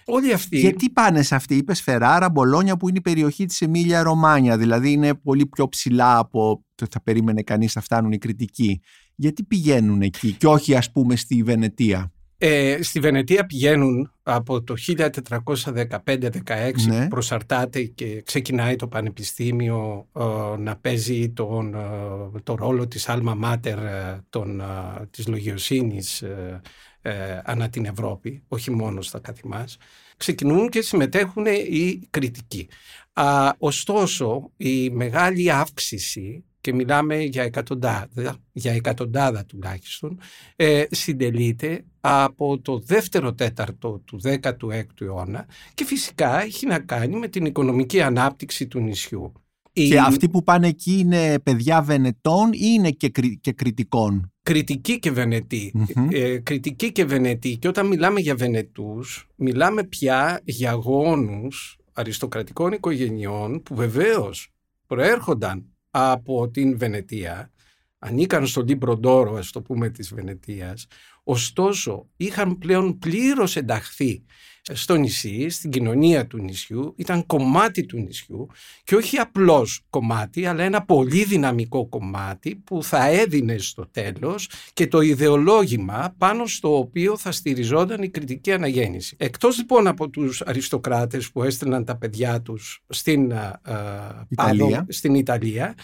Όλοι 0.07 0.33
αυτοί. 0.33 0.59
Γιατί 0.59 0.91
πάνε 0.91 1.23
σε 1.23 1.35
αυτή, 1.35 1.57
είπες 1.57 1.81
Φεράρα, 1.81 2.31
Μπολόνια 2.31 2.77
που 2.77 2.89
είναι 2.89 2.99
η 2.99 3.01
περιοχή 3.01 3.45
της 3.47 3.61
Εμίλια 3.61 4.03
Ρωμάνια, 4.03 4.59
δηλαδή 4.59 4.93
είναι 4.93 5.15
πολύ 5.15 5.47
πιο 5.47 5.69
ψηλά 5.69 6.19
από 6.19 6.65
το 6.75 6.87
θα 6.91 7.03
περίμενε 7.03 7.43
κανείς 7.43 7.75
να 7.75 7.81
φτάνουν 7.81 8.13
οι 8.13 8.19
κριτικοί. 8.19 8.81
Γιατί 9.15 9.45
πηγαίνουν 9.45 10.03
εκεί 10.03 10.33
και 10.33 10.47
όχι 10.47 10.77
ας 10.77 10.93
πούμε 10.93 11.17
στη 11.17 11.43
Βενετία; 11.43 12.13
Ε, 12.38 12.83
στη 12.83 13.00
Βενετία 13.00 13.47
πηγαίνουν 13.47 14.12
από 14.23 14.62
το 14.62 14.75
1415-16 14.76 16.73
Ναι. 16.87 17.09
προσαρτάται 17.09 17.83
και 17.83 18.23
ξεκινάει 18.23 18.76
το 18.76 18.88
πανεπιστήμιο 18.88 20.09
ε, 20.17 20.23
να 20.59 20.76
παίζει 20.76 21.31
τον, 21.31 21.75
ε, 21.75 22.41
το 22.43 22.55
ρόλο 22.55 22.88
της 22.88 23.07
Alma 23.09 23.41
Mater 23.45 23.64
ε, 23.76 24.19
των, 24.31 24.61
ε, 24.61 24.64
της 25.11 25.26
λογιοσύνης 25.26 26.23
ε, 26.23 26.61
ε, 27.03 27.41
ανά 27.45 27.69
την 27.69 27.85
Ευρώπη, 27.85 28.43
όχι 28.49 28.71
μόνος 28.71 29.07
στα 29.07 29.19
καθημάς. 29.19 29.76
Ξεκινούν 30.17 30.69
και 30.69 30.83
συμμετέχουν 30.83 31.47
οι 31.47 32.00
κριτικοί. 32.11 32.69
Α, 33.12 33.53
ωστόσο, 33.59 34.50
η 34.57 34.91
μεγάλη 34.91 35.50
αύξηση 35.50 36.45
και 36.64 36.75
μιλάμε 36.75 37.16
για 37.23 37.42
εκατοντάδα, 37.42 38.37
για 38.52 38.73
εκατοντάδα 38.73 39.44
τουλάχιστον, 39.44 40.18
ε, 40.56 40.85
συντελείται 40.90 41.85
από 42.00 42.61
το 42.61 42.78
δεύτερο 42.78 43.35
τέταρτο 43.35 44.02
του 44.04 44.21
16ου 44.25 45.00
αιώνα 45.00 45.47
και 45.75 45.85
φυσικά 45.85 46.42
έχει 46.42 46.66
να 46.66 46.78
κάνει 46.78 47.16
με 47.16 47.28
την 47.28 47.44
οικονομική 47.44 48.02
ανάπτυξη 48.02 48.66
του 48.66 48.80
νησιού. 48.80 49.33
Η 49.73 49.88
Και 49.88 49.99
αυτοί 49.99 50.28
που 50.28 50.42
πάνε 50.42 50.68
εκεί 50.68 50.99
είναι 50.99 51.38
παιδιά 51.38 51.83
Βενετών 51.83 52.52
ή 52.52 52.59
είναι 52.61 52.90
και, 52.90 53.09
Κρη- 53.09 53.41
και 53.40 53.52
Κρητικών; 53.53 54.33
Κρητικοί 54.43 54.99
και 54.99 55.11
Βενετοί. 55.11 55.73
Μμμ. 55.75 56.09
Ε, 56.11 56.38
Κρητικοί 56.38 56.93
και 56.92 57.04
Βενετοί. 57.05 57.57
Και 57.56 57.68
όταν 57.68 57.87
μιλάμε 57.87 58.21
για 58.21 58.35
Βενετούς, 58.35 59.28
μιλάμε 59.37 59.85
πια 59.85 60.40
για 60.44 60.73
γόνους 60.73 61.78
αριστοκρατικών 61.92 62.73
οικογενειών 62.73 63.62
που 63.62 63.75
βεβαίως 63.75 64.49
προέρχονταν 64.87 65.74
από 65.97 66.49
την 66.49 66.79
Βενετία, 66.79 67.51
ανήκαν 67.99 68.47
στο 68.47 68.63
Libro 68.62 68.97
d'Oro, 68.97 69.35
ας 69.35 69.51
το 69.51 69.63
πούμε, 69.63 69.89
της 69.89 70.15
Βενετίας, 70.15 70.87
ωστόσο 71.25 72.07
είχαν 72.16 72.59
πλέον 72.59 72.99
πλήρως 72.99 73.57
ενταχθεί 73.57 74.25
στο 74.73 74.95
νησί, 74.95 75.49
στην 75.49 75.71
κοινωνία 75.71 76.26
του 76.26 76.38
νησιού, 76.38 76.95
ήταν 76.97 77.26
κομμάτι 77.26 77.87
του 77.87 77.99
νησιού 77.99 78.49
και 78.85 78.97
όχι 78.97 79.16
απλώς 79.16 79.85
κομμάτι, 79.90 80.47
αλλά 80.47 80.62
ένα 80.62 80.85
πολύ 80.85 81.25
δυναμικό 81.25 81.87
κομμάτι 81.87 82.54
που 82.54 82.83
θα 82.83 83.07
έδινε 83.07 83.59
στο 83.59 83.87
τέλος 83.90 84.49
και 84.73 84.87
το 84.87 85.00
ιδεολόγημα 85.00 86.14
πάνω 86.19 86.47
στο 86.47 86.78
οποίο 86.78 87.16
θα 87.16 87.33
στηριζόταν 87.33 88.02
η 88.02 88.09
κριτική 88.09 88.52
αναγέννηση. 88.52 89.16
Εκτός 89.19 89.57
λοιπόν 89.57 89.87
από 89.87 90.09
τους 90.09 90.40
αριστοκράτες 90.40 91.31
που 91.31 91.43
έστελναν 91.43 91.85
τα 91.85 91.97
παιδιά 91.97 92.40
τους 92.43 92.83
στην, 92.88 93.33
α, 93.33 93.61
α, 93.62 94.26
Ιταλία. 94.28 94.64
Πάδο, 94.64 94.85
στην 94.88 95.14
Ιταλία 95.14 95.75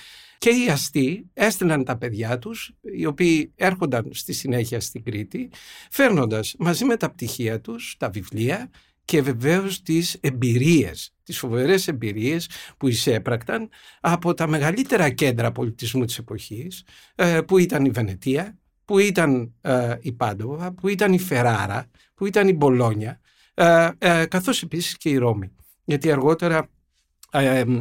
και 0.40 0.50
οι 0.50 0.68
αστεί 0.68 1.30
έστειλαν 1.32 1.84
τα 1.84 1.96
παιδιά 1.96 2.38
τους, 2.38 2.72
οι 2.80 3.06
οποίοι 3.06 3.52
έρχονταν 3.56 4.08
στη 4.12 4.32
συνέχεια 4.32 4.80
στην 4.80 5.04
Κρήτη, 5.04 5.50
φέρνοντας 5.90 6.54
μαζί 6.58 6.84
με 6.84 6.96
τα 6.96 7.10
πτυχία 7.10 7.60
τους, 7.60 7.94
τα 7.98 8.10
βιβλία 8.10 8.70
και 9.04 9.22
βεβαίως 9.22 9.82
τις 9.82 10.16
εμπειρίες, 10.20 11.14
τις 11.22 11.38
φοβερές 11.38 11.88
εμπειρίες 11.88 12.48
που 12.76 12.88
εισέπρακταν 12.88 13.68
από 14.00 14.34
τα 14.34 14.46
μεγαλύτερα 14.46 15.10
κέντρα 15.10 15.52
πολιτισμού 15.52 16.04
της 16.04 16.18
εποχής, 16.18 16.84
ε, 17.14 17.40
που 17.40 17.58
ήταν 17.58 17.84
η 17.84 17.90
Βενετία, 17.90 18.58
που 18.84 18.98
ήταν 18.98 19.54
ε, 19.60 19.96
η 20.00 20.12
Πάντοβα, 20.12 20.72
που 20.72 20.88
ήταν 20.88 21.12
η 21.12 21.18
Φεράρα, 21.18 21.86
που 22.14 22.26
ήταν 22.26 22.48
η 22.48 22.52
Μπολόνια, 22.52 23.20
ε, 23.54 23.88
ε, 23.98 24.26
καθώς 24.26 24.62
επίσης 24.62 24.96
και 24.96 25.08
η 25.08 25.16
Ρώμη. 25.16 25.52
Γιατί 25.84 26.12
αργότερα 26.12 26.56
ε, 26.56 26.60
ε, 26.60 26.66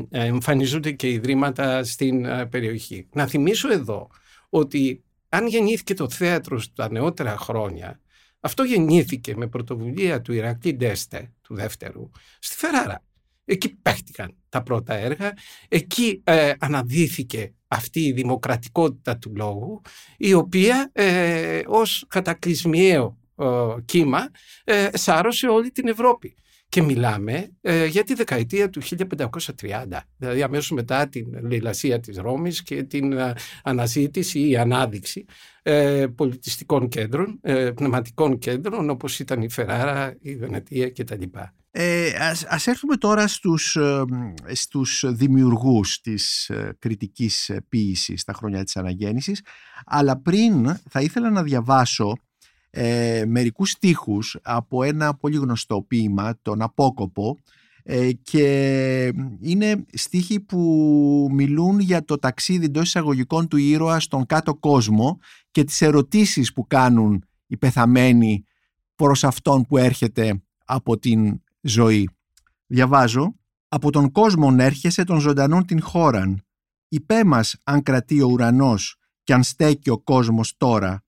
εμφανίζονται 0.10 0.92
και 0.92 1.10
ιδρύματα 1.10 1.84
στην 1.84 2.26
ε, 2.26 2.46
περιοχή. 2.46 3.08
Να 3.14 3.28
θυμίσω 3.28 3.72
εδώ 3.72 4.08
ότι 4.50 5.04
αν 5.30 5.48
γεννήθηκε 5.48 5.94
το 5.94 6.10
θέατρο 6.10 6.60
στα 6.60 6.92
νεότερα 6.92 7.38
χρόνια, 7.38 8.00
αυτό 8.40 8.64
γεννήθηκε 8.64 9.36
με 9.36 9.48
πρωτοβουλία 9.48 10.22
του 10.22 10.34
Ηρακλή 10.34 10.74
Ντέστε, 10.74 11.34
του 11.42 11.56
δεύτερου, 11.56 12.10
στη 12.40 12.56
Φεράρα. 12.56 13.04
Εκεί 13.46 13.70
παίχτηκαν 13.70 14.36
τα 14.50 14.64
πρώτα 14.64 14.94
έργα, 14.94 15.34
εκεί 15.68 16.22
ε, 16.24 16.54
αναδύθηκε 16.60 17.54
αυτή 17.68 18.00
η 18.00 18.12
δημοκρατικότητα 18.12 19.18
του 19.18 19.34
λόγου, 19.36 19.82
η 20.18 20.34
οποία 20.34 20.90
ε, 20.94 21.62
ως 21.68 22.06
κατακλυσμιαίο 22.08 23.18
ε, 23.36 23.46
κύμα 23.86 24.30
ε, 24.64 24.90
σάρωσε 24.94 25.48
όλη 25.48 25.72
την 25.72 25.88
Ευρώπη. 25.88 26.36
Και 26.70 26.82
μιλάμε 26.82 27.52
ε, 27.62 27.86
για 27.86 28.04
τη 28.04 28.14
δεκαετία 28.14 28.70
του 28.70 28.82
1530, 28.84 28.98
δηλαδή 30.18 30.42
αμέσως 30.42 30.72
μετά 30.72 31.08
την 31.08 31.26
λαιλασία 31.50 32.00
της 32.00 32.18
Ρώμης 32.18 32.64
και 32.64 32.84
την 32.84 33.12
ε, 33.12 33.34
αναζήτηση 33.64 34.48
ή 34.50 34.58
ανάδειξη 34.58 35.26
ε, 35.64 36.06
πολιτιστικών 36.16 36.88
κέντρων, 36.88 37.40
ε, 37.42 37.72
πνευματικών 37.72 38.38
κέντρων 38.38 38.90
όπως 38.90 39.20
ήταν 39.20 39.42
η 39.42 39.50
Φεράρα, 39.50 40.16
η 40.22 40.36
Βενετία 40.36 40.92
κτλ. 40.92 41.24
Ε, 41.72 42.12
ας, 42.20 42.44
ας 42.44 42.68
έρθουμε 42.68 42.96
τώρα 42.96 43.28
στους, 43.28 43.76
ε, 43.76 44.04
στους 44.52 45.04
δημιουργούς 45.08 46.02
της 46.02 46.50
ε, 46.50 46.76
κριτικής 46.80 47.50
ε, 47.50 47.66
ποίησης 47.70 48.22
στα 48.22 48.34
χρόνια 48.34 48.64
της 48.64 48.78
αναγέννησης 48.78 49.42
αλλά 49.86 50.18
πριν 50.22 50.78
θα 50.90 51.02
ήθελα 51.02 51.30
να 51.30 51.44
διαβάσω 51.44 52.18
ε, 52.70 53.24
μερικούς 53.28 53.70
στίχους 53.70 54.38
από 54.42 54.84
ένα 54.84 55.14
πολύ 55.14 55.38
γνωστό 55.38 55.82
ποίημα, 55.82 56.38
τον 56.42 56.62
Απόκοπο 56.62 57.38
ε, 57.84 58.12
και 58.12 59.14
είναι 59.42 59.86
στίχοι 59.94 60.40
που 60.40 61.30
μιλούν 61.32 61.80
για 61.80 62.04
το 62.04 62.18
ταξίδι 62.18 62.66
εντός 62.66 62.88
εισαγωγικών 62.88 63.48
του 63.48 63.58
ήρωα 63.58 64.00
στον 64.00 64.26
κάτω 64.26 64.56
κόσμο 64.56 65.20
και 65.52 65.64
τις 65.64 65.82
ερωτήσεις 65.82 66.54
που 66.54 66.68
κάνουν 66.68 67.24
οι 67.48 67.58
πεθαμένοι 67.58 68.44
προς 68.96 69.24
αυτόν 69.24 69.66
που 69.66 69.78
έρχεται 69.78 70.44
από 70.66 70.98
την 70.98 71.42
ζωή. 71.62 72.10
Διαβάζω 72.66 73.34
«Από 73.68 73.92
τον 73.92 74.12
κόσμον 74.12 74.60
έρχεσαι 74.60 75.04
των 75.04 75.20
ζωντανών 75.20 75.66
την 75.66 75.82
χώραν. 75.82 76.44
Υπέ 76.88 77.24
μας 77.24 77.56
αν 77.64 77.84
κρατεί 77.84 78.22
ο 78.22 78.28
ουρανός 78.28 78.96
κι 79.24 79.34
αν 79.34 79.44
στέκει 79.44 79.90
ο 79.90 80.00
κόσμος 80.00 80.54
τώρα. 80.58 81.04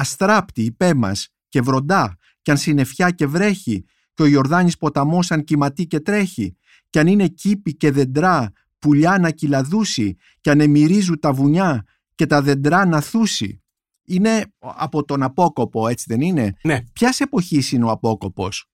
Αστράπτη 0.00 0.62
υπέ 0.62 0.94
μας 0.94 1.28
και 1.48 1.60
βροντά 1.60 2.16
κι 2.42 2.50
αν 2.50 2.56
συννεφιά 2.56 3.10
και 3.10 3.26
βρέχει 3.26 3.84
και 4.14 4.22
ο 4.22 4.26
Ιορδάνης 4.26 4.76
ποταμός 4.76 5.30
αν 5.30 5.44
κυματεί 5.44 5.86
και 5.86 6.00
τρέχει 6.00 6.56
κι 6.90 6.98
αν 6.98 7.06
είναι 7.06 7.28
κήπη 7.28 7.74
και 7.74 7.90
δεντρά 7.90 8.52
πουλιά 8.78 9.18
να 9.18 9.30
κυλαδούσει 9.30 10.16
κι 10.40 10.50
αν 10.50 10.60
εμυρίζουν 10.60 11.18
τα 11.18 11.32
βουνιά 11.32 11.84
και 12.14 12.26
τα 12.26 12.42
δεντρά 12.42 12.86
να 12.86 13.00
θούσει. 13.00 13.62
Είναι 14.04 14.44
από 14.58 15.04
τον 15.04 15.22
Απόκοπο, 15.22 15.88
έτσι 15.88 16.04
δεν 16.08 16.20
είναι; 16.20 16.52
Ναι. 16.62 16.82
Ποιας 16.92 17.20
εποχής 17.20 17.72
είναι 17.72 17.84
ο 17.84 17.90
Απόκοπος; 17.90 18.66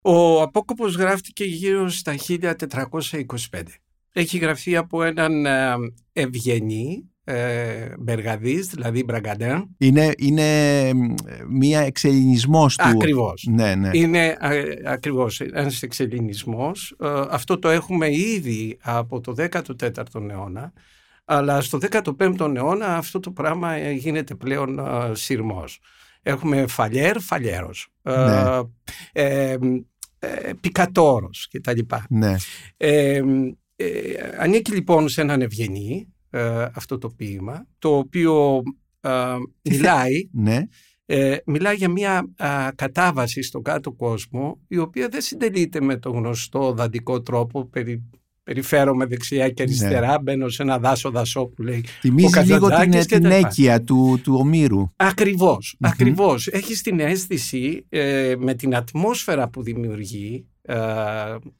Ο 0.00 0.42
Απόκοπος 0.42 0.94
γράφτηκε 0.94 1.44
γύρω 1.44 1.88
στα 1.88 2.14
1425. 2.16 3.62
Έχει 4.12 4.38
γραφεί 4.38 4.76
από 4.76 5.02
έναν 5.02 5.46
ε, 5.46 5.74
ευγενή 6.12 7.13
ε, 7.24 7.94
Μπεργαδής, 7.98 8.66
δηλαδή 8.66 9.04
Μπραγκαντέν. 9.04 9.68
Είναι, 9.78 10.12
είναι 10.18 10.90
μ, 10.94 11.14
μία 11.48 11.80
εξελινισμός 11.80 12.76
του. 12.76 12.88
Ακριβώς. 12.88 13.46
Ναι, 13.50 13.74
ναι. 13.74 13.90
Είναι 13.92 14.36
ε, 14.40 14.62
ακριβώς 14.84 15.40
ένας 15.40 15.82
εξελινισμός. 15.82 16.96
Ε, 17.00 17.08
αυτό 17.30 17.58
το 17.58 17.68
έχουμε 17.68 18.12
ήδη 18.14 18.78
από 18.82 19.20
το 19.20 19.34
14ο 19.38 20.30
αιώνα, 20.30 20.72
αλλά 21.24 21.60
στο 21.60 21.78
15ο 21.90 22.54
αιώνα 22.54 22.96
αυτό 22.96 23.20
το 23.20 23.30
πράγμα 23.30 23.72
ε, 23.72 23.90
γίνεται 23.92 24.34
πλέον 24.34 24.78
ε, 24.78 25.10
σειρμός. 25.12 25.80
Έχουμε 26.22 26.66
φαλιέρ, 26.66 27.20
φαλιέρος, 27.20 27.88
ε, 28.02 28.16
Ναι. 28.16 28.60
ε, 29.12 29.56
ε, 30.18 30.52
πικατόρος 30.60 31.48
κτλ. 31.52 31.78
ναι. 32.08 32.34
Ε, 32.76 33.22
ε, 33.76 33.86
ανήκει 34.38 34.72
λοιπόν 34.72 35.08
σε 35.08 35.20
έναν 35.20 35.40
ευγενή 35.42 36.13
ε, 36.34 36.66
αυτό 36.74 36.98
το 36.98 37.08
ποίημα, 37.08 37.66
το 37.78 37.96
οποίο 37.96 38.62
ε, 39.00 39.10
μιλάει 39.62 40.28
ναι. 40.32 40.60
ε, 41.06 41.36
μιλάει 41.46 41.76
για 41.76 41.88
μια 41.88 42.30
α, 42.36 42.70
κατάβαση 42.74 43.42
στον 43.42 43.62
κάτω 43.62 43.92
κόσμο 43.92 44.60
η 44.68 44.78
οποία 44.78 45.08
δεν 45.08 45.20
συντελείται 45.20 45.80
με 45.80 45.96
το 45.96 46.10
γνωστό 46.10 46.72
δαντικό 46.72 47.20
τρόπο 47.20 47.64
περι, 47.64 48.02
περιφέρομαι 48.42 49.06
δεξιά 49.06 49.48
και 49.48 49.62
αριστερά 49.62 50.18
μπαίνω 50.18 50.48
σε 50.48 50.62
ένα 50.62 50.78
δάσο 50.78 51.10
δασό 51.10 51.46
που 51.46 51.62
λέει 51.62 51.84
Θυμίζει 52.00 52.38
ο 52.38 52.42
λίγο 52.42 52.68
την, 52.68 52.68
Καζαντζάκης 52.68 53.06
και 53.06 53.18
την 53.18 53.28
τα 53.28 53.36
λοιπά. 53.36 53.48
έκεια 53.48 53.82
του, 53.82 54.20
του 54.22 54.34
Ομήρου. 54.38 54.92
Ακριβώς, 54.96 55.76
Μμμ. 55.78 55.90
ακριβώς. 55.90 56.46
Έχεις 56.46 56.82
την 56.82 57.00
αίσθηση 57.00 57.86
ε, 57.88 58.34
με 58.38 58.54
την 58.54 58.74
ατμόσφαιρα 58.74 59.48
που 59.48 59.62
δημιουργεί 59.62 60.46
ε, 60.62 60.76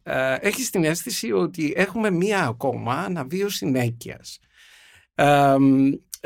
ε, 0.03 0.37
έχεις 0.41 0.71
την 0.71 0.85
αίσθηση 0.85 1.33
ότι 1.33 1.73
έχουμε 1.77 2.11
μία 2.11 2.45
ακόμα 2.45 2.95
αναβίωση 2.95 3.67
νέκειας. 3.67 4.39
Ε, 5.15 5.57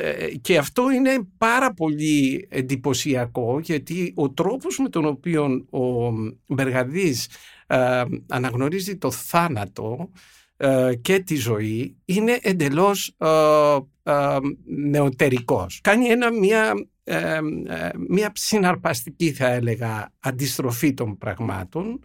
ε, 0.00 0.36
και 0.40 0.58
αυτό 0.58 0.90
είναι 0.90 1.18
πάρα 1.38 1.74
πολύ 1.74 2.46
εντυπωσιακό 2.50 3.60
γιατί 3.62 4.12
ο 4.16 4.30
τρόπος 4.30 4.78
με 4.78 4.88
τον 4.88 5.04
οποίο 5.04 5.66
ο 5.70 6.12
Μπεργαδής 6.46 7.28
ε, 7.66 8.02
αναγνωρίζει 8.28 8.96
το 8.96 9.10
θάνατο 9.10 10.10
ε, 10.56 10.92
και 11.00 11.18
τη 11.18 11.36
ζωή 11.36 11.96
είναι 12.04 12.38
εντελώς 12.42 13.16
νεωτερικός. 14.64 15.80
Κάνει 15.82 16.06
ένα, 16.06 16.32
μια, 16.32 16.72
μια 18.08 18.32
συναρπαστική 18.34 19.32
θα 19.32 19.46
έλεγα 19.46 20.12
αντιστροφή 20.20 20.94
των 20.94 21.18
πραγμάτων 21.18 22.00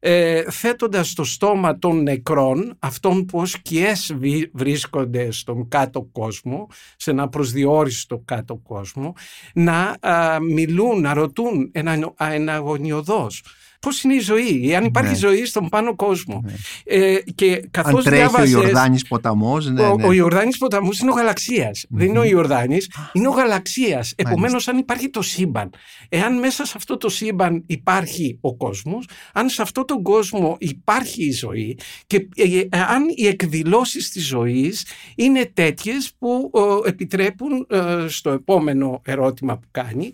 ε, 0.00 0.50
θέτοντας 0.50 1.08
στο 1.08 1.24
στόμα 1.24 1.78
των 1.78 2.02
νεκρών, 2.02 2.76
αυτών 2.78 3.24
που 3.24 3.38
ως 3.38 3.50
σκιές 3.50 4.16
βρίσκονται 4.52 5.30
στον 5.30 5.68
κάτω 5.68 6.02
κόσμο, 6.12 6.66
σε 6.96 7.10
ένα 7.10 7.28
προσδιορίστο 7.28 8.22
κάτω 8.24 8.56
κόσμο, 8.56 9.14
να 9.54 9.96
μιλούν, 10.40 11.00
να 11.00 11.14
ρωτούν 11.14 11.70
ένα, 11.72 12.14
ένα 12.18 12.54
αγωνιωδός 12.54 13.42
Πώς 13.80 14.02
είναι 14.02 14.14
η 14.14 14.18
ζωή, 14.18 14.74
αν 14.74 14.84
υπάρχει 14.84 15.10
ναι. 15.10 15.16
ζωή 15.16 15.44
στον 15.44 15.68
πάνω 15.68 15.96
κόσμο. 15.96 16.44
Ναι. 16.44 16.52
Ε, 16.84 17.20
και 17.34 17.68
καθώς 17.70 17.94
αν 17.94 18.02
τρέχει 18.02 18.22
διάβασες, 18.22 18.54
ο 18.54 18.60
Ιορδάνης 18.62 19.06
ποταμός. 19.06 19.70
Ναι, 19.70 19.82
ο, 19.82 19.96
ναι. 19.96 20.06
ο 20.06 20.12
Ιορδάνης 20.12 20.58
ποταμός 20.58 21.00
είναι 21.00 21.10
ο 21.10 21.14
γαλαξίας. 21.14 21.84
Mm-hmm. 21.84 21.96
Δεν 21.96 22.06
είναι 22.06 22.18
ο 22.18 22.24
Ιορδάνης, 22.24 22.90
είναι 23.12 23.28
ο 23.28 23.30
γαλαξίας. 23.30 24.12
Επομένως 24.16 24.68
αν 24.68 24.78
υπάρχει 24.78 25.10
το 25.10 25.22
σύμπαν, 25.22 25.70
εάν 26.08 26.38
μέσα 26.38 26.64
σε 26.64 26.72
αυτό 26.76 26.96
το 26.96 27.08
σύμπαν 27.08 27.64
υπάρχει 27.66 28.38
ο 28.40 28.56
κόσμος, 28.56 29.08
αν 29.32 29.48
σε 29.48 29.62
αυτό 29.62 29.84
τον 29.84 30.02
κόσμο 30.02 30.56
υπάρχει 30.58 31.24
η 31.24 31.32
ζωή 31.32 31.78
και 32.06 32.28
ε, 32.36 32.58
ε, 32.58 32.66
αν 32.70 33.04
οι 33.14 33.26
εκδηλώσεις 33.26 34.10
της 34.10 34.26
ζωής 34.26 34.86
είναι 35.16 35.50
τέτοιες 35.54 36.12
που 36.18 36.50
επιτρέπουν 36.86 37.66
στο 38.06 38.30
επόμενο 38.30 39.00
ερώτημα 39.04 39.58
που 39.58 39.66
κάνει 39.70 40.10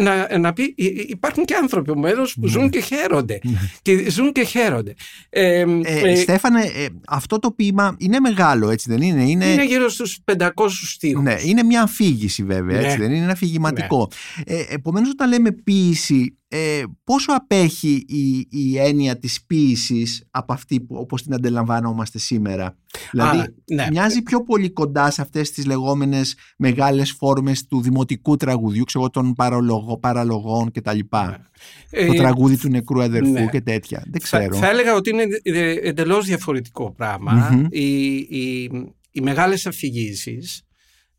να, 0.00 0.38
να 0.38 0.52
πει 0.52 0.74
υπάρχουν 1.08 1.44
και 1.44 1.54
άνθρωποι 1.54 1.90
ο 1.90 1.94
που 2.40 2.46
ζουν 2.46 2.70
και 2.70 2.80
χαίρονται. 2.94 3.38
Ναι. 3.42 3.70
και 3.82 4.10
ζουν 4.10 4.32
και 4.32 4.44
χαίρονται. 4.44 4.94
Ε, 5.30 5.60
ε, 5.60 5.80
ε, 5.82 6.14
Στέφανε, 6.14 6.60
ε, 6.60 6.86
αυτό 7.06 7.38
το 7.38 7.50
ποίημα 7.50 7.96
είναι 7.98 8.20
μεγάλο, 8.20 8.70
έτσι 8.70 8.90
δεν 8.90 9.02
είναι; 9.02 9.22
Είναι, 9.22 9.44
είναι 9.44 9.64
γύρω 9.64 9.88
στους 9.88 10.18
500 10.24 10.46
στίχους. 10.68 11.22
Ναι, 11.22 11.36
είναι 11.44 11.62
μια 11.62 11.82
αφήγηση 11.82 12.44
βέβαια, 12.44 12.78
έτσι 12.78 12.96
ναι. 12.98 13.04
δεν 13.04 13.14
είναι, 13.14 13.22
ένα 13.22 13.32
αφηγηματικό. 13.32 14.10
Ναι. 14.48 14.54
Ε, 14.56 14.64
επομένως 14.68 15.10
όταν 15.10 15.28
λέμε 15.28 15.52
ποίηση, 15.52 16.38
ε, 16.52 16.82
πόσο 17.04 17.32
απέχει 17.32 18.04
η, 18.08 18.46
η 18.50 18.78
έννοια 18.78 19.18
της 19.18 19.44
ποίησης 19.46 20.24
από 20.30 20.52
αυτή 20.52 20.80
που, 20.80 20.96
όπως 20.96 21.22
την 21.22 21.34
αντιλαμβάνομαστε 21.34 22.18
σήμερα; 22.18 22.76
Δηλαδή 23.10 23.54
ναι. 23.74 23.86
μοιάζει 23.90 24.22
πιο 24.22 24.42
πολύ 24.42 24.70
κοντά 24.70 25.10
σε 25.10 25.22
αυτές 25.22 25.50
τις 25.50 25.66
λεγόμενες 25.66 26.36
μεγάλες 26.56 27.12
φόρμες 27.12 27.66
του 27.66 27.82
δημοτικού 27.82 28.36
τραγουδιού, 28.36 28.84
ξέρω 28.84 29.10
των 29.10 29.32
παραλογό, 29.34 29.98
παραλογών 29.98 30.70
κτλ. 30.70 30.98
Ναι. 30.98 31.36
Το 32.06 32.12
ε, 32.12 32.16
τραγούδι 32.16 32.56
του 32.56 32.68
νεκρού 32.68 33.02
αδερφού 33.02 33.32
ναι. 33.32 33.46
και 33.46 33.60
τέτοια. 33.60 34.04
Δεν 34.10 34.20
ξέρω. 34.20 34.54
Θα, 34.54 34.68
έλεγα 34.68 34.94
ότι 34.94 35.10
είναι 35.10 35.24
εντελώς 35.82 36.26
διαφορετικό 36.26 36.94
Οι, 37.70 38.14
οι, 38.14 38.62
οι 39.10 39.20
μεγάλες 39.20 39.66
αφηγήσεις 39.66 40.62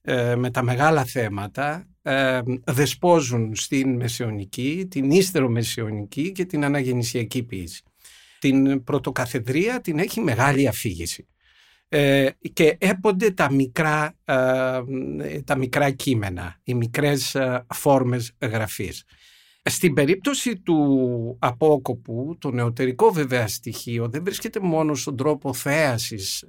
ε, 0.01 0.35
με 0.35 0.51
τα 0.51 0.63
μεγάλα 0.63 1.05
θέματα 1.05 1.85
ε, 2.01 2.41
δεσπόζουν 2.63 3.55
στην 3.55 3.95
μεσαιωνική, 3.95 4.87
την 4.89 5.11
ύστερο 5.11 5.49
μεσαιωνική 5.49 6.31
και 6.31 6.45
την 6.45 6.63
αναγεννησιακή 6.63 7.43
ποιήση. 7.43 7.83
Την 8.39 8.83
πρωτοκαθεδρία 8.83 9.81
την 9.81 9.99
έχει 9.99 10.19
μεγάλη 10.19 10.67
αφήγηση. 10.67 11.27
Ε, 11.93 12.29
και 12.53 12.77
έπονται 12.79 13.31
τα 13.31 13.51
μικρά, 13.51 14.17
ε, 14.25 14.81
τα 15.45 15.57
μικρά 15.57 15.91
κείμενα, 15.91 16.59
οι 16.63 16.73
μικρές 16.73 17.35
ε, 17.35 17.65
φόρμες 17.73 18.35
γραφής. 18.41 19.03
Στην 19.63 19.93
περίπτωση 19.93 20.57
του 20.57 21.37
απόκοπου, 21.39 22.37
το 22.39 22.51
νεωτερικό 22.51 23.11
βέβαια 23.11 23.47
στοιχείο 23.47 24.09
δεν 24.09 24.23
βρίσκεται 24.23 24.59
μόνο 24.59 24.95
στον 24.95 25.15
τρόπο 25.15 25.53
θέασης 25.53 26.45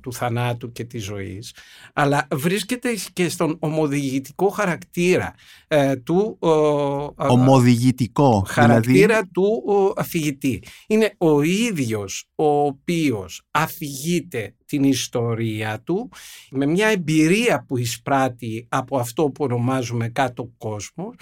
του 0.00 0.12
θανάτου 0.12 0.72
και 0.72 0.84
της 0.84 1.04
ζωής, 1.04 1.54
αλλά 1.92 2.26
βρίσκεται 2.34 2.88
και 3.12 3.28
στον 3.28 3.56
ομοδηγητικό 3.58 4.48
χαρακτήρα 4.48 5.34
ε, 5.68 5.96
του 5.96 6.38
ομοδηγητικό, 7.16 8.44
χαρακτήρα 8.48 9.06
δηλαδή... 9.06 9.28
του 9.32 9.62
αφηγητή. 9.96 10.62
Είναι 10.86 11.14
ο 11.18 11.42
ίδιος 11.42 12.28
ο 12.34 12.64
οποίος 12.64 13.42
αφηγείται 13.50 14.54
την 14.66 14.84
ιστορία 14.84 15.80
του 15.84 16.10
με 16.50 16.66
μια 16.66 16.86
εμπειρία 16.86 17.64
που 17.68 17.76
εισπράττει 17.76 18.66
από 18.68 18.98
αυτό 18.98 19.24
που 19.24 19.44
ονομάζουμε 19.44 20.08
κάτω 20.08 20.50
κόσμο 20.58 21.14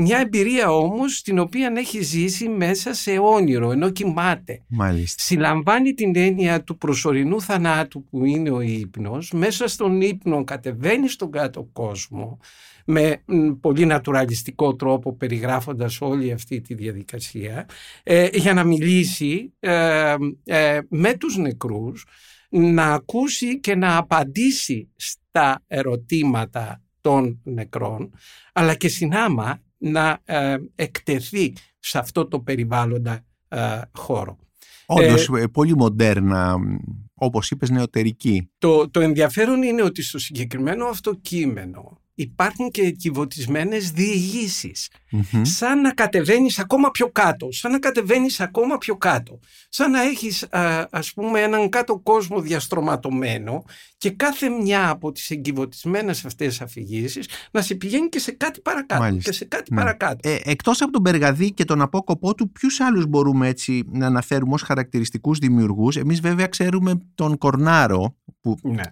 μια 0.00 0.18
εμπειρία 0.18 0.72
όμως 0.72 1.22
την 1.22 1.38
οποία 1.38 1.72
έχει 1.76 2.02
ζήσει 2.02 2.48
μέσα 2.48 2.94
σε 2.94 3.18
όνειρο 3.18 3.70
ενώ 3.70 3.90
κοιμάται 3.90 4.62
Μάλιστα. 4.66 5.22
συλλαμβάνει 5.22 5.94
την 5.94 6.16
έννοια 6.16 6.62
του 6.62 6.78
προσωρινού 6.78 7.40
θανάτου 7.40 8.04
που 8.04 8.24
είναι 8.24 8.50
ο 8.50 8.60
ύπνος 8.60 9.32
μέσα 9.32 9.68
στον 9.68 10.00
ύπνο 10.00 10.44
κατεβαίνει 10.44 11.08
στον 11.08 11.30
κάτω 11.30 11.68
κόσμο 11.72 12.38
με 12.90 13.22
πολύ 13.60 13.86
νατουραλιστικό 13.86 14.74
τρόπο 14.74 15.16
περιγράφοντας 15.16 16.00
όλη 16.00 16.32
αυτή 16.32 16.60
τη 16.60 16.74
διαδικασία 16.74 17.68
ε, 18.02 18.28
για 18.32 18.54
να 18.54 18.64
μιλήσει 18.64 19.52
ε, 19.60 20.14
ε, 20.44 20.78
με 20.88 21.14
τους 21.14 21.36
νεκρούς 21.36 22.06
να 22.48 22.92
ακούσει 22.92 23.60
και 23.60 23.74
να 23.74 23.96
απαντήσει 23.96 24.88
στα 24.96 25.64
ερωτήματα 25.66 26.82
των 27.00 27.40
νεκρών 27.44 28.10
αλλά 28.52 28.74
και 28.74 28.88
συνάμα 28.88 29.62
να 29.78 30.20
ε, 30.24 30.56
εκτεθεί 30.74 31.52
σε 31.78 31.98
αυτό 31.98 32.26
το 32.28 32.40
περιβάλλοντα 32.40 33.24
ε, 33.48 33.80
χώρο. 33.92 34.38
Όντως, 34.86 35.28
ε, 35.28 35.46
πολύ 35.46 35.76
μοντέρνα, 35.76 36.56
όπως 37.14 37.50
είπες, 37.50 37.70
νεωτερική. 37.70 38.50
Το, 38.58 38.90
το 38.90 39.00
ενδιαφέρον 39.00 39.62
είναι 39.62 39.82
ότι 39.82 40.02
στο 40.02 40.18
συγκεκριμένο 40.18 40.86
αυτό 40.86 41.14
κείμενο 41.14 42.00
υπάρχουν 42.18 42.70
και 42.70 42.82
εκκιβωτισμένες 42.82 43.92
Σαν 45.42 45.80
να 45.80 45.92
κατεβαίνεις 45.92 46.58
ακόμα 46.58 46.90
πιο 46.90 47.10
κάτω, 47.10 47.48
σαν 47.52 47.70
να 47.70 47.78
κατεβαίνεις 47.78 48.40
ακόμα 48.40 48.78
πιο 48.78 48.96
κάτω. 48.96 49.38
Σαν 49.68 49.90
να 49.90 50.02
έχεις 50.02 50.42
α, 50.42 50.88
ας 50.90 51.12
πούμε 51.12 51.40
έναν 51.40 51.68
κάτω 51.68 51.98
κόσμο 51.98 52.40
διαστρωματωμένο 52.40 53.64
και 53.96 54.10
κάθε 54.10 54.48
μια 54.48 54.88
από 54.88 55.12
τις 55.12 55.30
εγκυβωτισμένες 55.30 56.24
αυτές 56.24 56.60
αφηγήσεις 56.60 57.28
να 57.50 57.62
σε 57.62 57.74
πηγαίνει 57.74 58.08
και 58.08 58.18
σε 58.18 58.32
κάτι 58.32 58.60
παρακάτω 58.60 59.16
και 59.16 59.32
σε 59.32 59.44
κάτι 59.44 59.74
ναι. 59.74 59.80
παρακάτω. 59.80 60.28
Ε, 60.28 60.36
εκτός 60.44 60.82
από 60.82 60.92
τον 60.92 61.02
Περγαδί 61.02 61.52
και 61.52 61.64
τον 61.64 61.80
απόκοπό 61.80 62.34
του, 62.34 62.50
ποιους 62.52 62.80
άλλους 62.80 63.06
μπορούμε 63.06 63.48
έτσι 63.48 63.82
να 63.92 64.06
αναφέρουμε 64.06 64.54
ως 64.54 64.62
χαρακτηριστικούς 64.62 65.38
δημιουργούς; 65.38 65.96
Εμείς 65.96 66.20
βέβαια 66.20 66.46
ξέρουμε 66.46 66.98
τον 67.14 67.38
Κορνάρο 67.38 68.16
που 68.40 68.56
ναι 68.62 68.82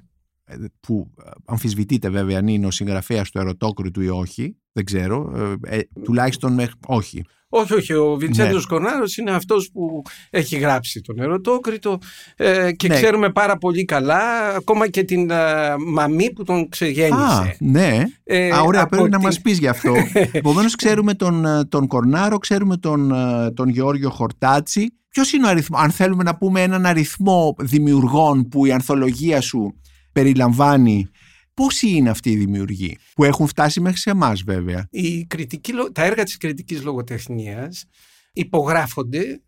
που 0.80 1.10
αμφισβητείται 1.44 2.08
βέβαια 2.08 2.38
αν 2.38 2.46
είναι 2.46 2.66
ο 2.66 2.70
συγγραφέας 2.70 3.30
του 3.30 3.38
ερωτόκριτου 3.38 4.00
ή 4.00 4.08
όχι. 4.08 4.56
Δεν 4.72 4.84
ξέρω. 4.84 5.32
Ε, 5.66 5.76
ε 5.76 5.82
τουλάχιστον 6.02 6.52
μέχρι. 6.52 6.74
Όχι. 6.86 7.24
Όχι, 7.48 7.74
όχι. 7.74 7.92
Ο 7.92 8.16
Βιντσέντο 8.16 8.58
ναι. 8.80 8.88
είναι 9.20 9.30
αυτός 9.30 9.70
που 9.72 10.02
έχει 10.30 10.56
γράψει 10.56 11.00
τον 11.00 11.20
ερωτόκριτο 11.20 11.98
ε, 12.36 12.72
και 12.72 12.88
ναι. 12.88 12.94
ξέρουμε 12.94 13.30
πάρα 13.30 13.56
πολύ 13.56 13.84
καλά 13.84 14.48
ακόμα 14.56 14.88
και 14.88 15.02
την 15.02 15.30
ε, 15.30 15.74
μαμή 15.86 16.32
που 16.32 16.42
τον 16.42 16.68
ξεγέννησε. 16.68 17.24
Α, 17.24 17.56
ναι. 17.58 18.02
Ε, 18.24 18.50
Α, 18.50 18.60
ωραία, 18.60 18.86
πρέπει 18.86 19.10
να 19.10 19.20
μας 19.20 19.40
πεις 19.40 19.58
γι' 19.58 19.68
αυτό. 19.68 19.94
Επομένως, 20.32 20.74
ξέρουμε 20.74 21.14
τον, 21.14 21.44
ε, 21.44 21.64
τον 21.64 21.86
Κορνάρο, 21.86 22.38
ξέρουμε 22.38 22.76
τον, 22.76 23.12
τον 23.54 23.68
Γεώργιο 23.68 24.10
Χορτάτσι. 24.10 24.90
Ποιος 25.08 25.32
είναι 25.32 25.46
ο 25.46 25.48
αριθμός, 25.48 25.80
αν 25.80 25.90
θέλουμε 25.90 26.22
να 26.22 26.36
πούμε 26.36 26.62
έναν 26.62 26.86
αριθμό 26.86 27.54
δημιουργών 27.58 28.48
που 28.48 28.66
η 28.66 28.72
ανθολογία 28.72 29.40
σου 29.40 29.74
περιλαμβάνει 30.16 31.10
Πόσοι 31.54 31.88
είναι 31.88 32.10
αυτοί 32.10 32.30
οι 32.30 32.36
δημιουργοί 32.36 32.98
που 33.14 33.24
έχουν 33.24 33.46
φτάσει 33.46 33.80
μέχρι 33.80 33.98
σε 33.98 34.10
εμάς, 34.10 34.42
βέβαια; 34.42 34.86
Η 34.90 35.24
κριτική, 35.24 35.72
τα 35.92 36.04
έργα 36.04 36.22
της 36.22 36.36
κριτικής 36.36 36.82
λογοτεχνίας 36.82 37.84
υπογράφονται 38.32 39.40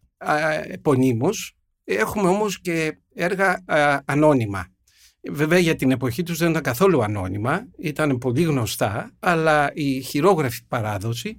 επωνύμως. 0.62 1.56
Έχουμε 1.84 2.28
όμως 2.28 2.60
και 2.60 2.98
έργα 3.14 3.64
ανώνυμα. 4.04 4.66
Βέβαια 5.30 5.58
για 5.58 5.74
την 5.74 5.90
εποχή 5.90 6.22
τους 6.22 6.38
δεν 6.38 6.50
ήταν 6.50 6.62
καθόλου 6.62 7.02
ανώνυμα, 7.02 7.68
ήταν 7.78 8.18
πολύ 8.18 8.42
γνωστά, 8.42 9.10
αλλά 9.18 9.70
η 9.74 10.00
χειρόγραφη 10.00 10.60
παράδοση 10.68 11.38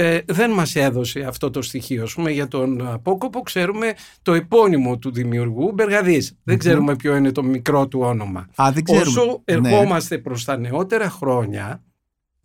ε, 0.00 0.18
δεν 0.26 0.50
μας 0.50 0.76
έδωσε 0.76 1.20
αυτό 1.20 1.50
το 1.50 1.62
στοιχείο. 1.62 2.08
Πούμε, 2.14 2.30
για 2.30 2.48
τον 2.48 2.86
Απόκοπο 2.86 3.40
ξέρουμε 3.40 3.92
το 4.22 4.32
επώνυμο 4.32 4.98
του 4.98 5.12
δημιουργού 5.12 5.74
Δεν 6.42 6.58
ξέρουμε 6.58 6.96
ποιο 6.96 7.16
είναι 7.16 7.32
το 7.32 7.42
μικρό 7.42 7.88
του 7.88 8.00
όνομα. 8.00 8.48
Α, 8.62 8.70
δεν 8.72 8.84
ξέρουμε. 8.84 9.06
Όσο 9.06 9.42
ναι. 9.44 9.68
ερχόμαστε 9.68 10.18
προς 10.18 10.44
τα 10.44 10.56
νεότερα 10.56 11.10
χρόνια, 11.10 11.82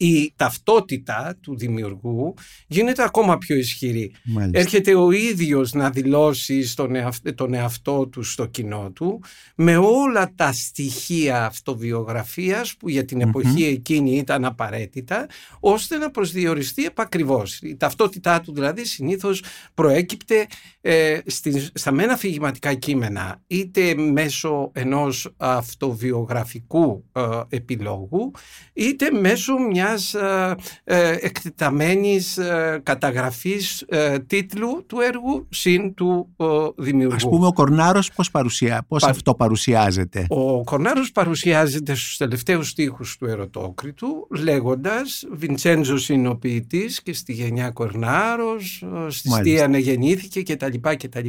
η 0.04 0.34
ταυτότητα 0.36 1.38
του 1.42 1.58
δημιουργού 1.58 2.34
γίνεται 2.68 3.04
ακόμα 3.04 3.38
πιο 3.38 3.56
ισχυρή. 3.56 4.16
Μάλιστα. 4.24 4.60
Έρχεται 4.60 4.96
ο 4.96 5.12
ίδιος 5.12 5.74
να 5.74 5.90
δηλώσει 5.90 6.64
στον 6.66 6.96
εαυτό, 6.96 7.34
τον 7.34 7.54
εαυτό 7.54 8.08
του 8.08 8.24
στο 8.24 8.46
κοινό 8.46 8.92
του 8.96 9.24
με 9.56 9.78
όλα 9.78 10.34
τα 10.36 10.52
στοιχεία 10.52 11.46
αυτοβιογραφίας 11.46 12.76
που 12.78 12.90
για 12.90 13.06
την 13.06 13.22
εποχή 13.22 13.64
εκείνη 13.64 14.18
ήταν 14.18 14.46
απαραίτητα 14.46 15.28
ώστε 15.60 15.98
να 15.98 16.12
προσδιοριστεί 16.12 16.86
επακριβώς. 16.86 17.60
Η 17.62 17.76
ταυτότητά 17.76 18.42
του 18.42 18.54
δηλαδή 18.54 18.86
συνήθως 18.86 19.44
προέκυπτε 19.74 20.48
ε, 20.82 21.20
στη, 21.26 21.70
στα 21.74 21.92
μένα 21.92 22.14
αφηγηματικά 22.14 22.74
κείμενα 22.74 23.42
είτε 23.48 23.96
μέσω 23.96 24.72
ενός 24.74 25.34
αυτοβιογραφικού 25.38 27.04
ε, 27.12 27.22
επιλόγου 27.50 28.32
είτε 28.74 29.12
μέσω 29.12 29.54
μιας 29.94 30.14
ε, 30.14 30.56
ε 30.84 31.18
εκτεταμένης 31.22 32.38
ε, 32.38 32.80
καταγραφής 32.84 33.82
ε, 33.88 34.20
τίτλου 34.20 34.86
του 34.88 35.00
έργου 35.00 35.48
συν 35.50 35.94
του 35.94 36.36
δημιουργού. 36.78 37.16
Ας 37.16 37.24
πούμε 37.24 37.48
ο 37.48 37.54
Κορνάρος 37.54 38.12
πώς, 38.12 38.32
παρουσιά, 38.32 38.86
πώς 38.88 39.04
αυτό 39.04 39.34
παρουσιάζεται; 39.34 40.26
Ο 40.30 40.64
Κορνάρος 40.64 41.12
παρουσιάζεται 41.12 41.96
στους 41.96 42.18
τελευταίους 42.18 42.70
στίχους 42.70 43.18
του 43.18 43.26
Ερωτόκριτου 43.26 44.28
λέγοντας 44.30 45.24
Βιντσέντζος 45.32 46.10
είναι 46.10 46.28
ο 46.28 46.36
ποιητής 46.36 47.02
και 47.02 47.14
στη 47.14 47.34
γενιά 47.34 47.70
Κορνάρος, 47.70 48.84
στη 49.08 49.30
Στίανε 49.30 49.78
γεννήθηκε 49.78 50.44
κτλ. 50.44 50.78
κτλ. 50.82 51.28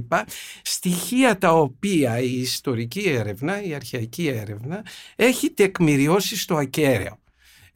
Στοιχεία 0.62 1.38
τα 1.38 1.52
οποία 1.52 2.20
η 2.20 2.38
ιστορική 2.38 3.00
έρευνα, 3.00 3.64
η 3.64 3.74
αρχαϊκή 3.74 4.26
έρευνα 4.26 4.82
έχει 5.16 5.50
τεκμηριώσει 5.50 6.36
στο 6.36 6.56
ακέραιο. 6.56 7.18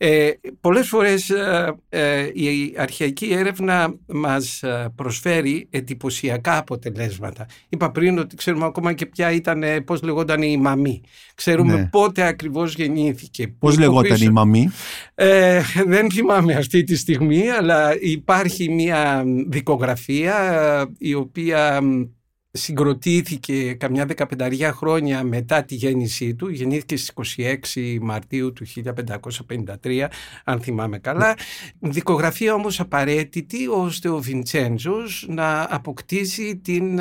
Ε, 0.00 0.30
πολλές 0.60 0.88
φορές 0.88 1.30
ε, 1.30 1.74
ε, 1.88 2.26
η 2.32 2.74
αρχαϊκή 2.76 3.26
έρευνα 3.32 3.94
μας 4.06 4.62
ε, 4.62 4.92
προσφέρει 4.94 5.66
εντυπωσιακά 5.70 6.58
αποτελέσματα. 6.58 7.46
Είπα 7.68 7.90
πριν 7.90 8.18
ότι 8.18 8.36
ξέρουμε 8.36 8.64
ακόμα 8.64 8.92
και 8.92 9.06
ποια 9.06 9.32
ήταν, 9.32 9.64
πώς 9.84 10.02
λεγόταν 10.02 10.42
η 10.42 10.56
μαμή. 10.56 11.00
Ξέρουμε 11.34 11.74
ναι. 11.74 11.86
πότε 11.86 12.22
ακριβώς 12.22 12.74
γεννήθηκε. 12.74 13.48
Πώς 13.58 13.78
λεγόταν 13.78 14.20
η 14.20 14.30
μαμή; 14.30 14.70
δεν 15.86 16.10
θυμάμαι 16.10 16.54
αυτή 16.54 16.84
τη 16.84 16.96
στιγμή, 16.96 17.50
αλλά 17.50 18.00
υπάρχει 18.00 18.70
μια 18.70 19.24
δικογραφία 19.48 20.36
η 20.98 21.14
οποία 21.14 21.80
συγκροτήθηκε 22.50 23.72
καμιά 23.72 24.06
δεκαπενταριά 24.06 24.72
χρόνια 24.72 25.22
μετά 25.22 25.62
τη 25.62 25.74
γέννησή 25.74 26.34
του. 26.34 26.48
Γεννήθηκε 26.48 26.96
στις 26.96 27.12
26 27.74 27.98
Μαρτίου 28.00 28.52
του 28.52 28.66
1553, 29.82 30.06
αν 30.44 30.60
θυμάμαι 30.60 30.98
καλά. 30.98 31.36
Δικογραφία 31.78 32.54
όμως 32.54 32.80
απαραίτητη 32.80 33.68
ώστε 33.68 34.08
ο 34.08 34.18
Βιντσέντζος 34.18 35.26
να 35.28 35.66
αποκτήσει 35.70 36.56
την 36.56 37.00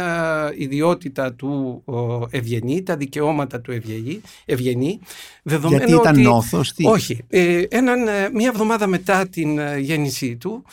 ιδιότητα 0.58 1.34
του 1.34 1.84
ευγενή, 2.30 2.84
τα 2.84 2.98
δικαιώματα 2.98 3.62
του 3.62 3.72
ευγενή. 4.46 5.00
Γιατί 5.44 5.92
ήταν 5.92 6.14
ότι, 6.14 6.22
νόθος, 6.22 6.74
τι; 6.74 6.86
Όχι. 6.86 7.18
Ε, 7.28 7.64
έναν, 7.70 8.08
ε, 8.08 8.30
μία 8.34 8.48
εβδομάδα 8.48 8.88
μετά 8.88 9.28
την 9.28 9.60
ε, 9.60 9.78
γέννησή 9.80 10.36
του 10.36 10.64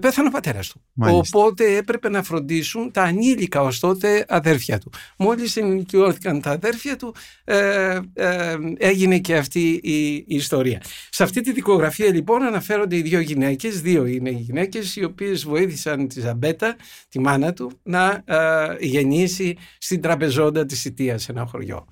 πέθανε 0.00 0.28
ο 0.28 0.30
πατέρας 0.30 0.68
του. 0.68 0.80
Οπότε 0.96 1.76
έπρεπε 1.76 2.08
να 2.08 2.22
φροντίσουν 2.22 2.90
τα 2.90 3.02
ανήλικα 3.02 3.62
ως 3.62 3.80
τότε 3.80 4.21
αδέρφια 4.28 4.78
του. 4.78 4.90
Μόλις 5.16 5.56
ενηλικιώθηκαν 5.56 6.40
τα 6.40 6.50
αδέρφια 6.50 6.96
του 6.96 7.14
ε, 7.44 8.00
ε, 8.14 8.56
έγινε 8.78 9.18
και 9.18 9.36
αυτή 9.36 9.80
η, 9.82 10.24
ιστορία. 10.26 10.82
Σε 11.10 11.22
αυτή 11.22 11.40
τη 11.40 11.52
δικογραφία 11.52 12.12
λοιπόν 12.12 12.42
αναφέρονται 12.42 12.96
οι 12.96 13.02
δύο 13.02 13.20
γυναίκες, 13.20 13.80
δύο 13.80 14.06
είναι 14.06 14.30
οι 14.30 14.44
γυναίκες 14.46 14.96
οι 14.96 15.04
οποίες 15.04 15.44
βοήθησαν 15.44 16.08
τη 16.08 16.20
Ζαμπέτα, 16.20 16.76
τη 17.08 17.20
μάνα 17.20 17.52
του, 17.52 17.80
να 17.82 18.22
ε, 18.24 18.76
γεννήσει 18.80 19.56
στην 19.78 20.00
τραπεζόντα 20.00 20.66
της 20.66 20.84
Ιτίας 20.84 21.22
σε 21.22 21.32
ένα 21.32 21.46
χωριό. 21.46 21.86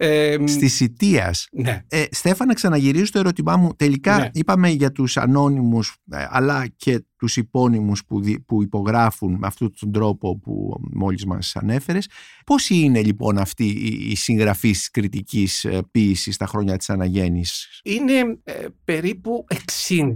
Ε, 0.00 0.36
Στη 0.44 0.68
Σιτία. 0.68 1.34
Ναι. 1.52 1.84
Ε, 1.88 2.04
Στέφανα, 2.10 2.54
ξαναγυρίζω 2.54 3.10
το 3.12 3.18
ερώτημά 3.18 3.56
μου. 3.56 3.74
Τελικά 3.76 4.18
ναι. 4.18 4.30
είπαμε 4.32 4.68
για 4.68 4.92
τους 4.92 5.16
ανώνυμους 5.16 5.96
ε, 6.10 6.26
αλλά 6.28 6.66
και 6.76 7.04
τους 7.16 7.36
υπόνυμους 7.36 8.04
που, 8.04 8.20
που 8.46 8.62
υπογράφουν 8.62 9.32
με 9.32 9.46
αυτόν 9.46 9.74
τον 9.80 9.92
τρόπο 9.92 10.38
που 10.38 10.80
μόλις 10.92 11.24
μας 11.24 11.56
ανέφερες. 11.56 12.08
Πώς 12.46 12.68
είναι 12.68 13.02
λοιπόν 13.02 13.38
αυτή 13.38 13.64
η, 13.64 14.10
η 14.10 14.16
συγγραφή 14.16 14.70
της 14.70 14.90
κριτικής 14.90 15.64
ε, 15.64 15.80
ποίησης 15.90 16.34
στα 16.34 16.46
χρόνια 16.46 16.76
της 16.76 16.90
αναγέννησης. 16.90 17.80
Είναι 17.84 18.38
περίπου 18.84 19.46
60. 19.88 20.14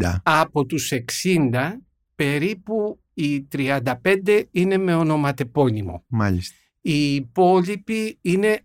60. 0.00 0.16
Από 0.22 0.66
τους 0.66 0.92
60 1.22 1.72
περίπου 2.14 3.00
οι 3.14 3.48
35 3.56 4.42
είναι 4.50 4.76
με 4.76 4.94
ονοματεπώνυμο. 4.94 6.04
Μάλιστα. 6.08 6.56
Οι 6.82 7.14
υπόλοιποι 7.14 8.18
είναι 8.20 8.60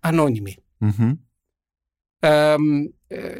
Ε, 3.07 3.39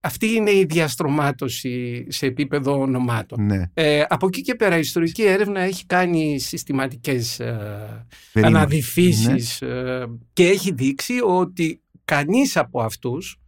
αυτή 0.00 0.26
είναι 0.26 0.50
η 0.50 0.64
διαστρωμάτωση 0.64 2.06
σε 2.08 2.26
επίπεδο 2.26 2.80
ονομάτων. 2.80 3.44
Ναι. 3.44 3.70
Ε, 3.74 4.04
από 4.08 4.26
εκεί 4.26 4.40
και 4.40 4.54
πέρα 4.54 4.76
η 4.76 4.80
ιστορική 4.80 5.22
έρευνα 5.22 5.60
έχει 5.60 5.86
κάνει 5.86 6.38
συστηματικές 6.38 7.40
ε, 7.40 8.06
αναδυφίσεις 8.34 9.60
ναι. 9.60 9.68
ε, 9.68 10.04
και 10.32 10.46
έχει 10.48 10.72
δείξει 10.72 11.14
ότι 11.24 11.82
κανείς 12.04 12.56
από 12.56 12.80
αυτούς 12.80 13.40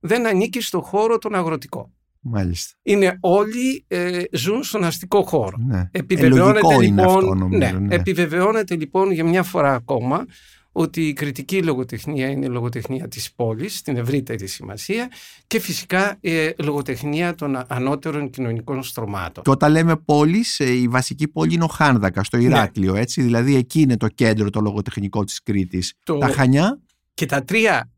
δεν 0.00 0.26
ανήκει 0.26 0.60
στο 0.60 0.80
χώρο 0.80 1.18
τον 1.18 1.34
αγροτικό. 1.34 1.92
Μάλιστα. 2.20 2.74
Είναι 2.82 3.16
όλοι 3.20 3.84
ε, 3.88 4.22
ζουν 4.32 4.62
στον 4.62 4.84
αστικό 4.84 5.22
χώρο. 5.22 5.56
Ναι. 5.66 5.88
Επιβεβαιώνεται, 5.90 6.74
ε, 6.74 6.80
λοιπόν, 6.80 7.04
αυτό, 7.04 7.34
νομίζω, 7.34 7.58
ναι, 7.58 7.78
ναι. 7.78 7.94
επιβεβαιώνεται 7.94 8.76
λοιπόν 8.76 9.10
για 9.10 9.24
μια 9.24 9.42
φορά 9.42 9.74
ακόμα 9.74 10.26
ότι 10.72 11.08
η 11.08 11.12
κριτική 11.12 11.62
λογοτεχνία 11.62 12.28
είναι 12.28 12.46
η 12.46 12.48
λογοτεχνία 12.48 13.08
της 13.08 13.32
πόλης, 13.32 13.78
στην 13.78 13.96
ευρύτερη 13.96 14.46
σημασία 14.46 15.10
και 15.46 15.60
φυσικά 15.60 16.16
ε, 16.20 16.50
λογοτεχνία 16.58 17.34
των 17.34 17.64
ανώτερων 17.66 18.30
κοινωνικών 18.30 18.82
στρωμάτων. 18.82 19.44
Και 19.44 19.50
όταν 19.50 19.72
λέμε 19.72 19.96
πόλης, 19.96 20.60
ε, 20.60 20.72
η 20.72 20.88
βασική 20.88 21.28
πόλη 21.28 21.54
είναι 21.54 21.64
ο 21.64 21.68
Χάνδακα, 21.68 22.24
στο 22.24 22.38
Ηράκλειο, 22.38 22.92
ναι. 22.92 23.00
έτσι, 23.00 23.22
δηλαδή 23.22 23.54
εκεί 23.54 23.80
είναι 23.80 23.96
το 23.96 24.08
κέντρο 24.08 24.50
το 24.50 24.60
λογοτεχνικό 24.60 25.24
της 25.24 25.42
Κρήτης. 25.42 25.94
Το... 26.02 26.18
Τα 26.18 26.26
Χανιά; 26.26 26.80
Και 27.14 27.26
τα 27.26 27.44
τρία 27.44 27.90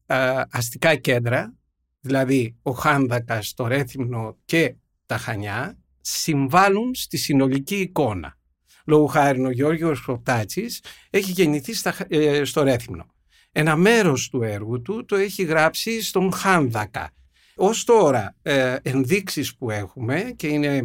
αστικά 0.50 0.94
κέντρα 0.94 1.54
δηλαδή 2.00 2.56
ο 2.62 2.70
Χάνδακας, 2.70 3.54
το 3.54 3.66
Ρέθυμνο 3.66 4.36
και 4.44 4.74
τα 5.06 5.16
Χανιά, 5.16 5.78
συμβάλλουν 6.00 6.94
στη 6.94 7.16
συνολική 7.16 7.76
εικόνα. 7.76 8.38
Λόγω 8.84 9.06
χάρη 9.06 9.44
ο 9.44 9.50
Γιώργος 9.50 10.00
Χορτάτσης 10.00 10.82
έχει 11.10 11.30
γεννηθεί 11.30 11.72
ε, 12.08 12.44
στο 12.44 12.62
Ρέθυμνο. 12.62 13.06
Ένα 13.52 13.76
μέρος 13.76 14.28
του 14.28 14.42
έργου 14.42 14.82
του 14.82 15.04
το 15.04 15.16
έχει 15.16 15.42
γράψει 15.42 16.02
στον 16.02 16.32
Χάνδακα. 16.32 17.10
Ως 17.54 17.84
τώρα 17.84 18.36
ε, 18.42 18.76
ενδείξεις 18.82 19.56
που 19.56 19.70
έχουμε 19.70 20.32
και 20.36 20.46
είναι 20.46 20.82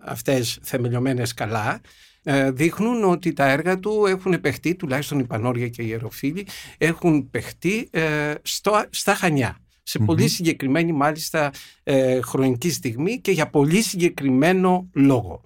αυτές 0.00 0.58
θεμελιωμένες 0.62 1.34
καλά 1.34 1.80
ε, 2.22 2.50
δείχνουν 2.50 3.04
ότι 3.04 3.32
τα 3.32 3.48
έργα 3.48 3.78
του 3.78 4.06
έχουν 4.06 4.40
παιχτεί, 4.40 4.74
τουλάχιστον 4.74 5.18
οι 5.18 5.24
Πανόρια 5.24 5.68
και 5.68 5.82
οι 5.82 5.86
Ιεροφίλοι, 5.88 6.46
έχουν 6.78 7.30
παιχτεί 7.30 7.88
ε, 7.90 8.34
στο, 8.42 8.84
στα 8.90 9.14
Χανιά 9.14 9.58
σε 9.88 9.98
πολύ 9.98 10.28
συγκεκριμένη 10.28 10.92
μάλιστα 10.92 11.50
ε, 11.82 12.20
χρονική 12.20 12.70
στιγμή 12.70 13.20
και 13.20 13.30
για 13.30 13.50
πολύ 13.50 13.82
συγκεκριμένο 13.82 14.88
λόγο. 14.92 15.42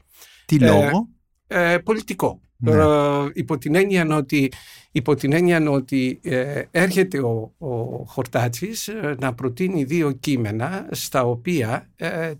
Τι 0.46 0.58
λόγο; 0.58 1.08
Ε, 1.46 1.78
πολιτικό. 1.78 2.40
Ναι. 2.56 2.70
Ε, 2.70 3.30
υπό 3.32 3.58
την 3.58 3.74
έννοια 3.74 4.16
ότι, 4.16 4.52
υπό 4.92 5.14
την 5.14 5.32
έννοια 5.32 5.70
ότι 5.70 6.20
ε, 6.22 6.62
έρχεται 6.70 7.18
ο, 7.18 7.54
ο 7.58 7.68
Χορτάτσης 8.06 8.88
ε, 8.88 9.16
να 9.20 9.34
προτείνει 9.34 9.84
δύο 9.84 10.12
κείμενα 10.12 10.88
στα 10.90 11.24
οποία 11.24 11.90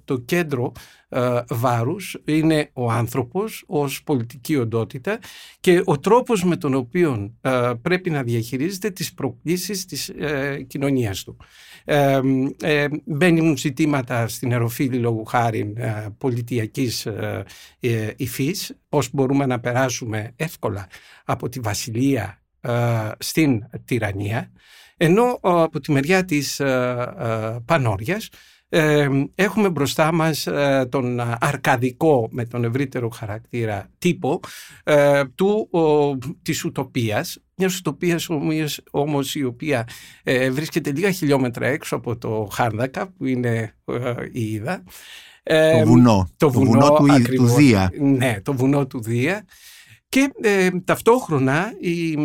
το 0.05 0.19
κέντρο 0.19 0.73
βάρους 1.49 2.17
είναι 2.25 2.71
ο 2.73 2.91
άνθρωπος 2.91 3.65
ως 3.67 4.03
πολιτική 4.03 4.57
οντότητα 4.57 5.19
και 5.61 5.83
ο 5.85 5.99
τρόπος 5.99 6.45
με 6.45 6.57
τον 6.57 6.75
οποίο 6.75 7.35
πρέπει 7.83 8.11
να 8.11 8.23
διαχειρίζεται 8.23 8.91
τις 8.91 9.15
προκλήσεις 9.15 9.85
της 9.85 10.12
κοινωνίας 10.67 11.23
του. 11.25 11.37
Ε, 11.85 12.21
ε, 12.62 12.87
μπαίνουν 13.05 13.57
ζητήματα 13.57 14.29
στην 14.29 14.53
αεροφύλη 14.53 14.97
λόγου 14.97 15.25
χάρη 15.25 15.73
ε, 15.77 16.07
πολιτιακής 16.18 17.07
ε, 17.07 17.45
ε, 17.81 18.11
υφής, 18.16 18.77
πώς 18.88 19.11
μπορούμε 19.12 19.47
να 19.47 19.61
περάσουμε 19.61 20.33
εύκολα 20.37 20.87
από 21.25 21.49
τη 21.49 21.61
βασιλεία 21.61 22.37
στην 23.18 23.64
τυραννία, 23.85 24.51
ενώ 24.97 25.38
από 25.42 25.81
τη 25.81 25.92
μεριά 25.92 26.25
της 26.25 26.61
Πανόριας 27.64 28.29
Ε, 28.75 29.09
έχουμε 29.35 29.71
μπροστά 29.71 30.13
μας 30.13 30.47
ε, 30.47 30.87
τον 30.91 31.21
αρκαδικό 31.41 32.29
με 32.31 32.45
τον 32.45 32.65
ευρύτερο 32.65 33.09
χαρακτήρα 33.09 33.89
τύπο 33.99 34.41
ε, 34.85 35.23
του, 35.35 35.69
ο, 35.71 36.17
της 36.43 36.65
ουτοπίας 36.65 37.39
μια 37.57 37.71
ουτοπία 37.79 38.21
όμως 38.91 39.35
η 39.35 39.45
οποία 39.45 39.89
ε, 40.23 40.51
βρίσκεται 40.51 40.93
λίγα 40.93 41.11
χιλιόμετρα 41.11 41.67
έξω 41.67 41.97
από 41.97 42.17
το 42.17 42.49
Χάρδακα 42.53 43.07
που 43.07 43.27
είναι 43.27 43.75
η 44.33 44.53
Ιδα. 44.53 44.83
το 45.45 45.85
βουνό, 45.85 46.29
το, 46.37 46.51
βουνό, 46.51 46.89
του, 46.89 47.07
του 47.35 47.47
Δία. 47.47 47.91
Ναι, 48.01 48.41
το 48.43 48.55
βουνό 48.55 48.87
του 48.87 49.01
Δία 49.03 49.45
και 50.12 50.33
ε, 50.40 50.70
ταυτόχρονα 50.85 51.72
η 51.81 52.18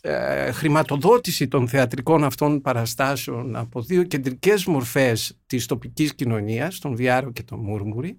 ε, 0.00 0.52
χρηματοδότηση 0.52 1.48
των 1.48 1.68
θεατρικών 1.68 2.24
αυτών 2.24 2.60
παραστάσεων 2.60 3.56
από 3.56 3.82
δύο 3.82 4.02
κεντρικές 4.02 4.64
μορφές 4.64 5.38
της 5.46 5.66
τοπικής 5.66 6.14
κοινωνίας, 6.14 6.78
τον 6.78 6.96
Βιάρο 6.96 7.32
και 7.32 7.42
τον 7.42 7.58
Μούρμουρη, 7.58 8.16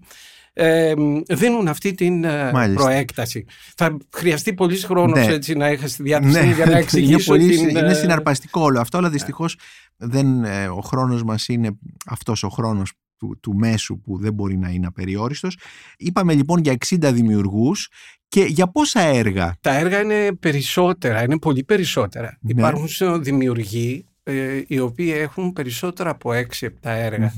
ε, 0.52 0.94
δίνουν 1.28 1.68
αυτή 1.68 1.94
την 1.94 2.24
ε, 2.24 2.50
προέκταση. 2.74 3.44
Θα 3.76 3.96
χρειαστεί 4.16 4.54
πολύ 4.54 4.76
χρόνος 4.76 5.26
ναι. 5.26 5.32
έτσι 5.32 5.54
να 5.54 5.66
έχεις 5.66 5.92
στη 5.92 6.02
διάθεση 6.02 6.46
ναι. 6.46 6.52
για 6.54 6.66
να 6.66 6.78
εξηγήσω 6.78 7.34
είναι, 7.34 7.54
την... 7.54 7.76
είναι 7.76 7.94
συναρπαστικό 7.94 8.60
όλο 8.60 8.80
αυτό, 8.80 8.98
αλλά 8.98 9.10
δυστυχώς 9.10 9.56
δεν, 9.96 10.44
ο 10.76 10.80
χρόνος 10.80 11.22
μας 11.22 11.48
είναι 11.48 11.78
αυτός 12.06 12.42
ο 12.42 12.48
χρόνος 12.48 12.92
του, 13.22 13.38
του 13.40 13.54
μέσου 13.54 14.00
που 14.00 14.18
δεν 14.18 14.32
μπορεί 14.32 14.56
να 14.56 14.68
είναι 14.68 14.86
απεριόριστος. 14.86 15.58
Είπαμε 15.96 16.34
λοιπόν 16.34 16.60
για 16.60 16.76
60 16.86 17.10
δημιουργούς 17.12 17.88
και 18.28 18.42
για 18.42 18.66
πόσα 18.66 19.00
έργα; 19.00 19.56
Τα 19.60 19.74
έργα 19.74 20.00
είναι 20.00 20.32
περισσότερα, 20.32 21.22
είναι 21.22 21.38
πολύ 21.38 21.64
περισσότερα. 21.64 22.38
Ναι. 22.40 22.50
Υπάρχουν 22.50 22.88
δημιουργοί 23.22 24.06
ε, 24.22 24.62
οι 24.66 24.78
οποίοι 24.78 25.12
έχουν 25.14 25.52
περισσότερα 25.52 26.10
από 26.10 26.30
6-7 26.60 26.68
έργα. 26.82 27.32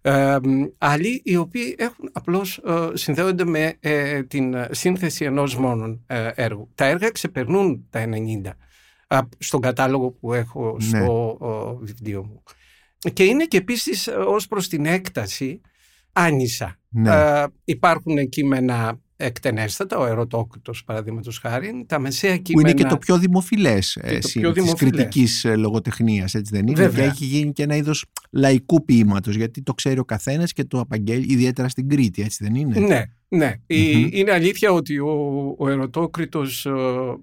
Ε, 0.00 0.36
άλλοι 0.78 1.20
οι 1.24 1.36
οποίοι 1.36 1.74
έχουν 1.78 2.10
απλώς 2.12 2.60
ε, 2.66 2.90
συνδέονται 2.92 3.44
με 3.44 3.76
ε, 3.80 4.22
την 4.22 4.56
σύνθεση 4.70 5.24
ενός 5.24 5.56
μόνον 5.56 6.04
έργου. 6.34 6.68
Τα 6.74 6.84
έργα 6.84 7.10
ξεπερνούν 7.10 7.86
τα 7.90 8.04
90 9.08 9.20
στον 9.38 9.60
κατάλογο 9.60 10.10
που 10.10 10.32
έχω 10.32 10.76
ναι. 10.80 10.86
στο 10.86 11.38
βιβλίο 11.80 12.24
μου. 12.24 12.42
Και 13.12 13.24
είναι 13.24 13.44
και 13.44 13.56
επίσης 13.56 14.08
ως 14.26 14.46
προς 14.46 14.68
την 14.68 14.86
έκταση 14.86 15.60
άνισα. 16.12 16.78
Ναι. 16.88 17.44
υπάρχουν 17.64 18.28
κείμενα 18.28 19.00
εκτενέστατα, 19.20 19.98
ο 19.98 20.06
ερωτόκριτο 20.06 20.72
παραδείγματος 20.86 21.38
χάρη, 21.38 21.84
τα 21.88 21.98
μεσαία 21.98 22.36
κείμενα. 22.36 22.66
Που 22.66 22.72
είναι 22.72 22.82
και 22.82 22.94
το 22.94 22.98
πιο 22.98 23.18
δημοφιλές 23.18 23.98
της 24.58 24.74
κριτικής 24.76 25.44
ε, 25.44 25.56
λογοτεχνίας, 25.56 26.34
έτσι 26.34 26.56
δεν 26.56 26.66
είναι; 26.66 26.80
Βέβαια. 26.80 27.04
Και 27.04 27.10
έχει 27.10 27.24
γίνει 27.24 27.52
και 27.52 27.62
ένα 27.62 27.76
είδος 27.76 28.04
λαϊκού 28.30 28.84
ποίηματος, 28.84 29.34
γιατί 29.34 29.62
το 29.62 29.74
ξέρει 29.74 29.98
ο 29.98 30.04
καθένας 30.04 30.52
και 30.52 30.64
το 30.64 30.80
απαγγέλει, 30.80 31.32
ιδιαίτερα 31.32 31.68
στην 31.68 31.88
Κρήτη, 31.88 32.22
έτσι 32.22 32.44
δεν 32.44 32.54
είναι; 32.54 32.78
Ναι, 32.78 33.02
ναι. 33.28 33.54
Είναι 34.10 34.32
αλήθεια 34.32 34.72
ότι 34.72 34.98
ο, 34.98 35.54
ο 35.58 35.68
ερωτόκριτος 35.68 36.66
ε, 36.66 36.72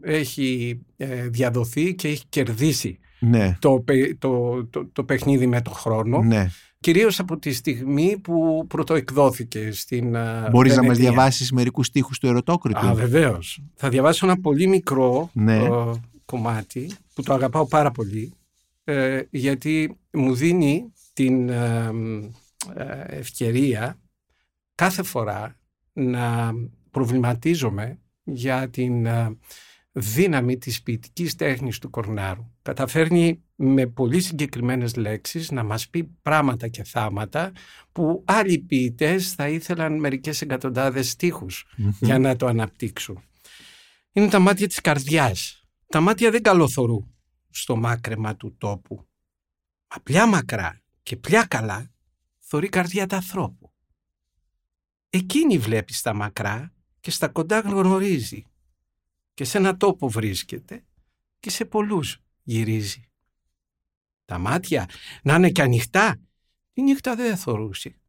έχει 0.01 0.79
ε, 0.97 1.27
διαδοθεί 1.27 1.95
και 1.95 2.07
έχει 2.07 2.23
κερδίσει 2.29 2.99
ναι. 3.29 3.57
το, 3.59 3.83
το, 4.17 4.65
το, 4.65 4.85
το, 4.93 5.03
παιχνίδι 5.03 5.47
με 5.47 5.61
το 5.61 5.71
χρόνο. 5.71 6.21
Ναι 6.21 6.47
κυρίως 6.79 7.19
από 7.19 7.38
τη 7.38 7.53
στιγμή 7.53 8.17
που 8.17 8.65
πρωτοεκδόθηκε 8.67 9.71
στην 9.71 10.15
Μπορείς 10.51 10.75
να 10.75 10.83
μας 10.83 10.97
διαβάσεις 10.97 11.51
μερικούς 11.51 11.88
στίχους 11.88 12.19
του 12.19 12.27
Ερωτόκριτου. 12.27 12.88
Α, 12.88 12.93
βεβαίως. 12.93 13.59
Θα 13.75 13.89
διαβάσω 13.89 14.25
ένα 14.25 14.39
πολύ 14.39 14.67
μικρό 14.67 15.29
ναι. 15.33 15.61
κομμάτι 16.25 16.91
που 17.13 17.23
το 17.23 17.33
αγαπάω 17.33 17.67
πάρα 17.67 17.91
πολύ 17.91 18.33
ε, 18.83 19.21
γιατί 19.29 19.97
μου 20.11 20.35
δίνει 20.35 20.93
την 21.13 21.49
ε, 21.49 21.91
ευκαιρία 23.07 23.99
κάθε 24.75 25.03
φορά 25.03 25.55
να 25.93 26.53
προβληματίζομαι 26.91 27.99
για 28.23 28.69
την 28.69 29.07
δύναμη 29.97 30.58
της 30.58 30.81
ποιητικής 30.81 31.36
τέχνης 31.36 31.79
του 31.79 31.89
Κορνάρου. 31.89 32.51
Καταφέρνει 32.62 33.43
με 33.55 33.88
πολύ 33.88 34.21
συγκεκριμένες 34.21 34.95
λέξεις 34.95 35.51
να 35.51 35.63
μας 35.63 35.89
πει 35.89 36.03
πράγματα 36.03 36.67
και 36.67 36.84
θάματα 36.84 37.51
που 37.91 38.23
άλλοι 38.25 38.60
ποιητές 38.60 39.34
θα 39.34 39.49
ήθελαν 39.49 39.99
μερικές 39.99 40.41
εγκατοντάδες 40.41 41.15
για 41.99 42.19
να 42.19 42.36
το 42.36 42.47
αναπτύξουν. 42.47 43.23
Είναι 44.12 44.27
τα 44.27 44.39
μάτια 44.39 44.67
της 44.67 44.81
καρδιάς. 44.81 45.63
Τα 45.88 45.99
μάτια 45.99 46.31
δεν 46.31 46.41
καλοθωρούν 46.41 47.15
στο 47.49 47.75
μάκρεμα 47.75 48.36
του 48.36 48.55
τόπου. 48.58 49.08
Απλιά 49.88 50.27
μακρά 50.27 50.81
και 51.03 51.17
πλιά 51.17 51.43
καλά 51.43 51.91
θωρεί 52.39 52.69
καρδιά 52.69 53.08
του 53.08 53.15
ανθρώπου. 53.15 53.71
Εκείνη 55.10 55.58
βλέπεις 55.58 55.97
στα 55.97 56.13
μακρά 56.13 56.73
και 56.99 57.12
στα 57.12 57.27
κοντά 57.27 57.60
γνωρίζει 57.60 58.45
και 59.36 59.43
σε 59.43 59.58
ένα 59.58 59.78
τόπο 59.78 60.10
βρίσκεται 60.10 60.84
και 61.39 61.50
σε 61.50 61.65
πολλούς 61.65 62.19
γυρίζει. 62.43 63.10
Τα 64.26 64.38
μάτια 64.38 64.89
να 65.24 65.36
είναι 65.36 65.50
και 65.50 65.62
ανοιχτά, 65.62 66.19
η 66.74 66.82
νύχτα 66.82 67.15
δεν 67.15 67.38
θωρούσε. 67.38 68.00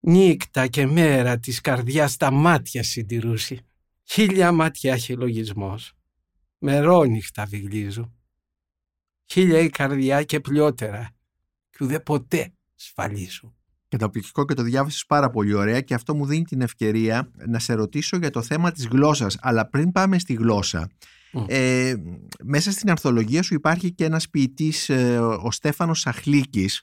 Νύχτα 0.00 0.66
και 0.66 0.86
μέρα 0.86 1.38
της 1.38 1.60
καρδιάς 1.60 2.16
τα 2.16 2.30
μάτια 2.30 2.82
συντηρούσε. 2.82 3.64
Χίλια 4.04 4.52
μάτια 4.52 4.92
έχει 4.92 5.12
λογισμός, 5.12 5.92
μερόνυχτα 6.58 7.44
βιγλίζω. 7.44 8.12
Χίλια 9.24 9.58
η 9.58 9.70
καρδιά 9.70 10.22
και 10.22 10.40
πλειότερα, 10.40 11.16
κι 11.70 11.84
ουδέ 11.84 12.00
ποτέ 12.00 12.52
σφαλίζω. 12.74 13.57
Καταπληκτικό 13.88 14.44
και 14.44 14.54
το 14.54 14.62
διάβασες 14.62 15.06
πάρα 15.06 15.30
πολύ 15.30 15.54
ωραία 15.54 15.80
και 15.80 15.94
αυτό 15.94 16.14
μου 16.14 16.26
δίνει 16.26 16.44
την 16.44 16.60
ευκαιρία 16.60 17.30
να 17.46 17.58
σε 17.58 17.74
ρωτήσω 17.74 18.16
για 18.16 18.30
το 18.30 18.42
θέμα 18.42 18.70
της 18.72 18.86
γλώσσας. 18.86 19.36
Αλλά 19.40 19.68
πριν 19.68 19.92
πάμε 19.92 20.18
στη 20.18 20.32
γλώσσα, 20.32 20.90
ε, 21.46 21.94
μέσα 22.44 22.70
στην 22.70 22.90
αρθολογία 22.90 23.42
σου 23.42 23.54
υπάρχει 23.54 23.92
και 23.92 24.04
ένας 24.04 24.28
ποιητής, 24.28 24.88
ε, 24.88 25.18
ο 25.18 25.50
Στέφανος 25.50 26.00
Σαχλίκης, 26.00 26.82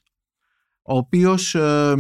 ο 0.82 0.98
οποίος 0.98 1.56
ε, 1.56 1.94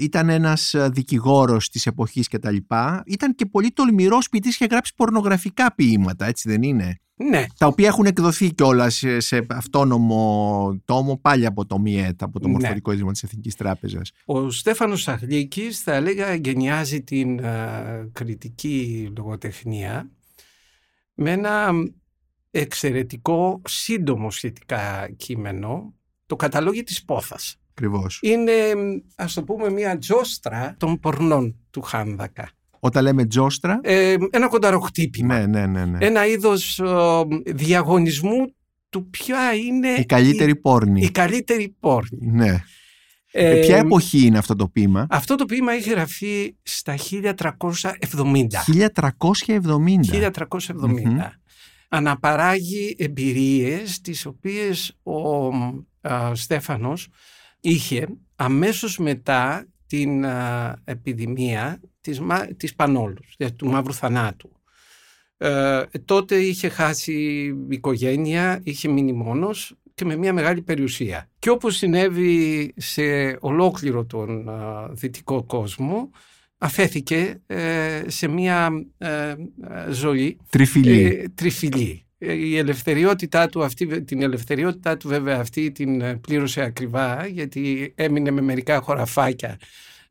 ήταν 0.00 0.28
ένας 0.28 0.74
δικηγόρος 0.90 1.68
της 1.68 1.86
εποχής 1.86 2.28
και 2.28 2.38
τα 2.38 2.50
λοιπά. 2.50 3.02
Ήταν 3.06 3.34
και 3.34 3.46
πολύ 3.46 3.70
τολμηρός 3.70 4.28
ποιητής 4.28 4.56
και 4.56 4.66
γράψει 4.70 4.92
πορνογραφικά 4.96 5.74
ποίηματα, 5.74 6.26
έτσι 6.26 6.48
δεν 6.48 6.62
είναι; 6.62 6.98
Ναι. 7.14 7.44
Τα 7.58 7.66
οποία 7.66 7.86
έχουν 7.86 8.06
εκδοθεί 8.06 8.52
κιόλας 8.54 8.94
σε, 8.94 9.20
σε 9.20 9.46
αυτόνομο 9.48 10.82
τόμο 10.84 11.18
πάλι 11.18 11.46
από 11.46 11.66
το 11.66 11.78
ΜΙΕΤ, 11.78 12.22
από 12.22 12.40
το 12.40 12.46
ναι. 12.46 12.52
Μορφωτικό 12.52 12.92
Ίδρυμα 12.92 13.12
της 13.12 13.22
Εθνικής 13.22 13.54
Τράπεζας. 13.54 14.10
Ο 14.24 14.50
Στέφανος 14.50 15.02
Σαχλίκης 15.02 15.80
θα 15.80 15.94
έλεγα 15.94 16.34
γενιάζει 16.34 17.02
την 17.02 17.40
κριτική 18.12 19.12
λογοτεχνία 19.16 20.10
με 21.14 21.30
ένα 21.30 21.70
εξαιρετικό 22.50 23.62
σύντομο 23.66 24.30
σχετικά 24.30 25.10
κείμενο 25.16 25.94
το 26.26 26.36
καταλόγιο 26.36 26.82
της 26.82 27.04
πόθας. 27.04 27.56
Ακριβώς. 27.76 28.18
Είναι 28.22 28.52
ας 29.16 29.34
το 29.34 29.42
πούμε 29.42 29.70
μια 29.70 29.98
τζόστρα 29.98 30.74
των 30.78 31.00
πορνών 31.00 31.56
του 31.70 31.82
Χάνδακα. 31.82 32.50
Όταν 32.80 33.02
λέμε 33.02 33.26
τζόστρα; 33.26 33.80
Ε, 33.82 34.16
ένα 34.30 34.48
κονταροχτύπημα. 34.48 35.38
Ναι, 35.38 35.66
ναι, 35.66 35.66
ναι, 35.66 35.84
ναι. 35.84 36.06
Ένα 36.06 36.26
είδος 36.26 36.80
διαγωνισμού 37.46 38.54
του 38.88 39.10
ποια 39.10 39.54
είναι... 39.54 39.88
Η 39.88 40.04
καλύτερη 40.06 40.56
πόρνη. 40.56 41.02
Η 41.02 41.10
καλύτερη 41.10 41.76
πόρνη. 41.80 42.18
Ναι. 42.20 42.64
Ε, 43.32 43.60
ποια 43.60 43.76
εποχή 43.76 44.26
είναι 44.26 44.38
αυτό 44.38 44.56
το 44.56 44.68
ποίημα; 44.68 45.06
Αυτό 45.10 45.34
το 45.34 45.44
ποίημα 45.44 45.72
έχει 45.72 45.90
γραφεί 45.90 46.56
στα 46.62 46.94
1370. 47.10 47.20
1370. 49.12 50.30
1370. 50.30 50.30
Αναπαράγει 51.88 52.96
εμπειρίες 52.98 54.00
τις 54.00 54.26
οποίες 54.26 54.96
ο 55.02 55.50
Στέφανος 56.32 57.08
είχε 57.64 58.08
αμέσως 58.36 58.98
μετά 58.98 59.66
την 59.86 60.24
επιδημία 60.84 61.80
της, 62.00 62.20
της 62.56 62.74
Πανόλους, 62.74 63.36
του 63.56 63.66
Μαύρου 63.66 63.94
Θανάτου. 63.94 64.52
Ε, 65.36 65.82
τότε 66.04 66.36
είχε 66.36 66.68
χάσει 66.68 67.12
οικογένεια, 67.68 68.60
είχε 68.62 68.88
μείνει 68.88 69.12
μόνος 69.12 69.76
και 69.94 70.04
με 70.04 70.16
μια 70.16 70.32
μεγάλη 70.32 70.62
περιουσία. 70.62 71.30
Και 71.38 71.50
όπως 71.50 71.76
συνέβη 71.76 72.72
σε 72.76 73.36
ολόκληρο 73.40 74.04
τον 74.04 74.48
δυτικό 74.90 75.42
κόσμο, 75.44 76.10
αφέθηκε 76.58 77.40
ε, 77.46 78.02
σε 78.06 78.28
μια 78.28 78.86
ε, 78.98 79.34
ζωή 79.90 80.38
τριφυλή. 80.50 81.32
τριφυλή. 81.34 82.06
Η 82.32 82.56
ελευθεριότητά 82.56 83.48
του 83.48 83.64
αυτή, 83.64 84.04
την 84.04 84.22
ελευθεριότητά 84.22 84.96
του 84.96 85.08
βέβαια 85.08 85.38
αυτή 85.38 85.72
την 85.72 86.20
πλήρωσε 86.20 86.60
ακριβά 86.60 87.26
γιατί 87.26 87.92
έμεινε 87.96 88.30
με 88.30 88.40
μερικά 88.40 88.80
χωραφάκια 88.80 89.58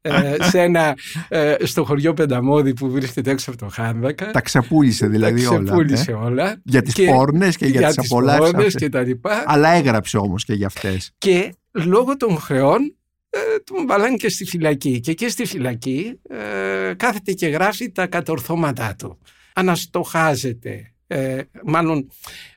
ε, 0.05 0.35
σε 0.49 0.61
ένα, 0.61 0.97
ε, 1.27 1.55
στο 1.61 1.83
χωριό 1.83 2.13
Πενταμόδη 2.13 2.73
που 2.73 2.89
βρίσκεται 2.89 3.31
έξω 3.31 3.49
από 3.51 3.59
το 3.59 3.67
Χάνδακα. 3.67 4.31
Τα 4.31 4.41
ξεπούλησε 4.41 5.07
δηλαδή 5.07 5.45
όλα. 5.45 5.57
Τα 5.57 5.63
ξεπούλησε 5.63 6.11
όλα. 6.11 6.25
όλα. 6.25 6.61
Για 6.63 6.81
τις 6.81 6.93
και, 6.93 7.05
πόρνες 7.05 7.57
και 7.57 7.65
για, 7.65 7.79
για 7.79 7.89
τις 7.89 7.97
απολαύσεις. 7.97 8.75
και 8.75 8.89
τα 8.89 9.01
λοιπά. 9.01 9.43
Αλλά 9.45 9.69
έγραψε 9.69 10.17
όμως 10.17 10.43
και 10.43 10.53
για 10.53 10.67
αυτές. 10.67 11.11
Και 11.17 11.53
λόγω 11.71 12.17
των 12.17 12.37
χρεών 12.37 12.95
ε, 13.29 13.39
τον 13.63 13.87
βαλάνε 13.87 14.15
και 14.15 14.29
στη 14.29 14.45
φυλακή. 14.45 14.99
Και 14.99 15.11
εκεί 15.11 15.29
στη 15.29 15.45
φυλακή 15.45 16.19
ε, 16.29 16.93
κάθεται 16.93 17.31
και 17.31 17.47
γράφει 17.47 17.91
τα 17.91 18.07
κατορθώματά 18.07 18.95
του. 18.97 19.19
Αναστοχάζεται, 19.53 20.92
ε, 21.07 21.41
μάλλον 21.65 22.09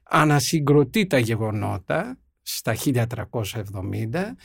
ανασυγκροτεί 0.03 1.07
τα 1.07 1.19
γεγονότα 1.19 2.19
στα 2.43 2.75
1370 2.85 4.37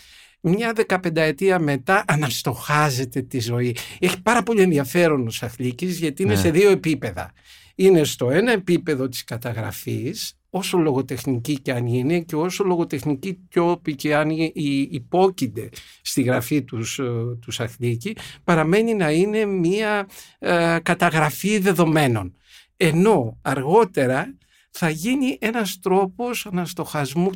μια 0.43 0.73
δεκαπενταετία 0.73 1.59
μετά 1.59 2.03
αναστοχάζεται 2.07 3.21
τη 3.21 3.39
ζωή. 3.39 3.75
Έχει 3.99 4.21
πάρα 4.21 4.43
πολύ 4.43 4.61
ενδιαφέρον 4.61 5.27
ο 5.27 5.29
Σαχλίκης 5.29 5.97
γιατί 5.99 6.23
είναι 6.23 6.33
Ναι. 6.33 6.39
σε 6.39 6.51
δύο 6.51 6.69
επίπεδα. 6.69 7.31
Είναι 7.75 8.03
στο 8.03 8.29
ένα 8.31 8.51
επίπεδο 8.51 9.07
της 9.07 9.23
καταγραφής, 9.23 10.33
όσο 10.49 10.77
λογοτεχνική 10.77 11.59
και 11.59 11.71
αν 11.73 11.85
είναι 11.85 12.19
και 12.19 12.35
όσο 12.35 12.63
λογοτεχνική 12.63 13.37
και 13.49 13.59
όποιοι 13.59 13.95
και 13.95 14.15
αν 14.15 14.29
οι- 14.29 14.51
οι- 14.55 14.87
υπόκεινται 14.91 15.69
στη 16.01 16.21
γραφή 16.21 16.61
τους, 16.63 16.99
ε, 16.99 17.03
του 17.41 17.51
Σαχλίκη, 17.51 18.15
παραμένει 18.43 18.93
να 18.93 19.11
είναι 19.11 19.45
μια 19.45 20.07
ε, 20.39 20.77
καταγραφή 20.83 21.57
δεδομένων. 21.57 22.35
Ενώ 22.83 23.37
αργότερα 23.41 24.37
θα 24.71 24.89
γίνει 24.89 25.37
ένας 25.41 25.79
τρόπος 25.79 26.45
αναστοχασμού 26.45 27.29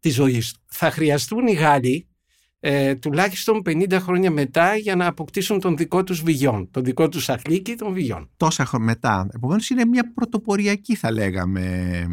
της 0.00 0.14
ζωής 0.14 0.52
του. 0.52 0.60
Θα 0.66 0.90
χρειαστούν 0.90 1.46
οι 1.46 1.52
Γάλλοι 1.52 2.06
ε, 2.60 2.94
τουλάχιστον 2.94 3.62
50 3.66 3.92
χρόνια 4.00 4.30
μετά 4.30 4.76
για 4.76 4.96
να 4.96 5.06
αποκτήσουν 5.06 5.60
τον 5.60 5.76
δικό 5.76 6.04
τους 6.04 6.22
βιγιόν, 6.22 6.70
τον 6.70 6.84
δικό 6.84 7.08
τους 7.08 7.24
Σαχλίκη 7.24 7.74
των 7.74 7.92
βιγιόν. 7.92 8.30
τόσα 8.36 8.64
χρόνια 8.64 8.86
μετά. 8.86 9.28
Επομένως, 9.34 9.70
είναι 9.70 9.84
μια 9.84 10.12
πρωτοποριακή, 10.14 10.94
θα 10.94 11.12
λέγαμε, 11.12 12.06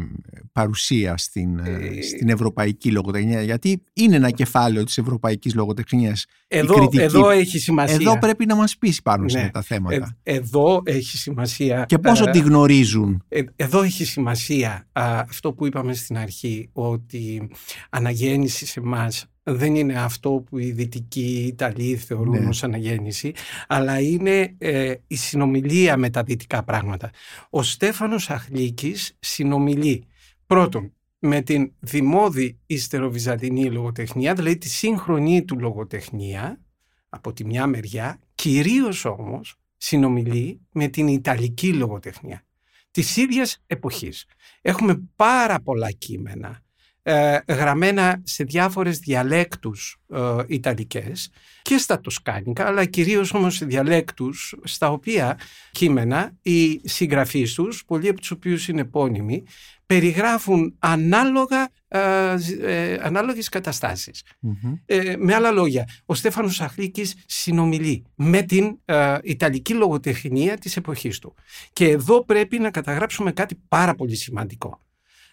παρουσία 0.52 1.16
στην, 1.16 1.58
ε, 1.58 1.70
Ε, 1.70 2.02
στην 2.02 2.28
ευρωπαϊκή 2.28 2.90
λογοτεχνία. 2.90 3.42
Γιατί 3.42 3.82
είναι 3.92 4.16
ένα 4.16 4.30
κεφάλαιο 4.30 4.84
της 4.84 4.98
ευρωπαϊκής 4.98 5.54
λογοτεχνίας. 5.54 6.26
Εδώ, 6.58 6.74
κριτική. 6.74 7.02
εδώ 7.02 7.30
έχει 7.30 7.58
σημασία. 7.58 7.94
Εδώ 7.94 8.18
πρέπει 8.18 8.46
να 8.46 8.54
μας 8.56 8.76
πει 8.78 8.94
πάνω 9.04 9.28
σε 9.28 9.36
Ναι. 9.38 9.44
αυτά 9.44 9.58
τα 9.58 9.64
θέματα. 9.64 10.16
Ε, 10.22 10.34
εδώ 10.36 10.80
έχει 10.84 11.16
σημασία. 11.16 11.84
και 11.88 11.98
πόσο 11.98 12.28
ε, 12.28 12.30
τη 12.30 12.38
γνωρίζουν. 12.38 13.22
Ε, 13.28 13.42
Εδώ 13.56 13.82
έχει 13.82 14.04
σημασία 14.04 14.86
α, 14.92 15.18
αυτό 15.18 15.52
που 15.52 15.66
είπαμε 15.66 15.94
στην 15.94 16.16
αρχή, 16.18 16.68
ότι 16.72 17.48
αναγέννηση 17.90 18.66
σε 18.66 18.80
εμάς 18.80 19.26
δεν 19.42 19.74
είναι 19.74 19.94
αυτό 20.02 20.30
που 20.30 20.58
οι 20.58 20.70
δυτικοί 20.70 21.44
Ιταλοί 21.46 21.96
θεωρούν 21.96 22.42
Ναι. 22.42 22.48
ως 22.48 22.64
αναγέννηση, 22.64 23.32
αλλά 23.66 24.00
είναι 24.00 24.54
ε, 24.58 24.94
η 25.06 25.16
συνομιλία 25.16 25.96
με 25.96 26.10
τα 26.10 26.22
δυτικά 26.22 26.62
πράγματα. 26.62 27.10
Ο 27.50 27.62
Στέφανος 27.62 28.30
Αχλίκης 28.30 29.16
συνομιλεί 29.20 30.04
πρώτον 30.46 30.92
με 31.26 31.40
την 31.40 31.72
δημόδη 31.80 32.58
ιστεροβυζαντινή 32.66 33.70
λογοτεχνία, 33.70 34.34
δηλαδή 34.34 34.58
τη 34.58 34.68
σύγχρονη 34.68 35.44
του 35.44 35.58
λογοτεχνία, 35.58 36.60
από 37.08 37.32
τη 37.32 37.44
μια 37.44 37.66
μεριά, 37.66 38.20
κυρίως 38.34 39.04
όμως 39.04 39.56
συνομιλεί 39.76 40.60
με 40.72 40.88
την 40.88 41.08
Ιταλική 41.08 41.72
λογοτεχνία 41.72 42.44
της 42.90 43.16
ίδιας 43.16 43.62
εποχής. 43.66 44.26
Έχουμε 44.60 45.08
πάρα 45.16 45.60
πολλά 45.60 45.90
κείμενα 45.90 46.62
ε, 47.06 47.38
γραμμένα 47.48 48.20
σε 48.22 48.44
διάφορες 48.44 48.98
διαλέκτους 48.98 49.96
ε, 50.14 50.20
Ιταλικές 50.46 51.30
και 51.62 51.78
στα 51.78 52.00
Τοσκάνικα, 52.00 52.66
αλλά 52.66 52.84
κυρίως 52.84 53.34
όμως 53.34 53.54
σε 53.54 53.64
διαλέκτους 53.64 54.54
στα 54.64 54.90
οποία 54.90 55.38
κείμενα 55.72 56.32
οι 56.42 56.80
συγγραφείς 56.88 57.54
τους, 57.54 57.84
πολλοί 57.84 58.08
από 58.08 58.20
τους 58.20 58.30
οποίους 58.30 58.68
είναι 58.68 58.80
επώνυμοι, 58.80 59.42
περιγράφουν 59.86 60.74
ανάλογα, 60.78 61.68
ε, 61.88 62.36
ζ- 62.38 62.60
ε, 62.62 62.98
ανάλογες 63.02 63.48
καταστάσεις. 63.48 64.22
Μμμ. 64.40 64.74
Ε, 64.86 65.16
με 65.18 65.34
άλλα 65.34 65.50
λόγια, 65.50 65.88
ο 66.04 66.14
Στέφανος 66.14 66.54
Σαχλίκης 66.54 67.14
συνομιλεί 67.26 68.04
με 68.14 68.42
την 68.42 68.78
ε, 68.84 69.18
Ιταλική 69.22 69.74
λογοτεχνία 69.74 70.58
της 70.58 70.76
εποχής 70.76 71.18
του. 71.18 71.34
Και 71.72 71.88
εδώ 71.88 72.24
πρέπει 72.24 72.58
να 72.58 72.70
καταγράψουμε 72.70 73.32
κάτι 73.32 73.54
πάρα 73.68 73.94
πολύ 73.94 74.16
σημαντικό. 74.16 74.80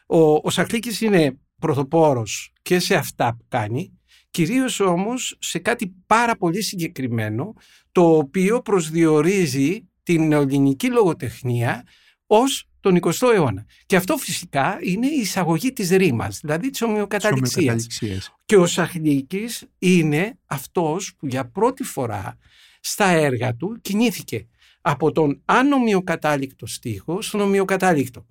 Ο, 0.05 0.33
ο 0.33 0.49
Σαχλίκης 0.49 1.01
είναι 1.01 1.37
πρωτοπόρος 1.61 2.53
και 2.61 2.79
σε 2.79 2.95
αυτά 2.95 3.35
που 3.35 3.45
κάνει, 3.47 3.99
κυρίως 4.31 4.79
όμως 4.79 5.37
σε 5.39 5.59
κάτι 5.59 5.93
πάρα 6.07 6.35
πολύ 6.35 6.61
συγκεκριμένο, 6.61 7.53
το 7.91 8.17
οποίο 8.17 8.61
προσδιορίζει 8.61 9.89
την 10.03 10.27
νεοελληνική 10.27 10.87
λογοτεχνία 10.87 11.83
ως 12.27 12.65
τον 12.79 12.99
20ο 13.01 13.33
αιώνα. 13.33 13.65
Και 13.85 13.95
αυτό 13.95 14.17
φυσικά 14.17 14.77
είναι 14.81 15.07
η 15.07 15.19
εισαγωγή 15.19 15.73
της 15.73 15.89
ρήμας, 15.89 16.39
δηλαδή 16.41 16.69
της 16.69 16.81
ομοιοκαταληξίας. 16.81 17.55
Ομοιοκαταληξίες. 17.55 18.33
Και 18.45 18.57
ο 18.57 18.65
Σαχλίκης 18.65 19.65
είναι 19.79 20.39
αυτός 20.45 21.15
που 21.17 21.27
για 21.27 21.49
πρώτη 21.49 21.83
φορά 21.83 22.37
στα 22.79 23.05
έργα 23.05 23.55
του 23.55 23.77
κινήθηκε 23.81 24.47
από 24.81 25.11
τον 25.11 25.41
ανομοιοκατάληκτο 25.45 26.65
στίχο 26.65 27.21
στον 27.21 27.41
ομοιοκατάληκτο. 27.41 28.25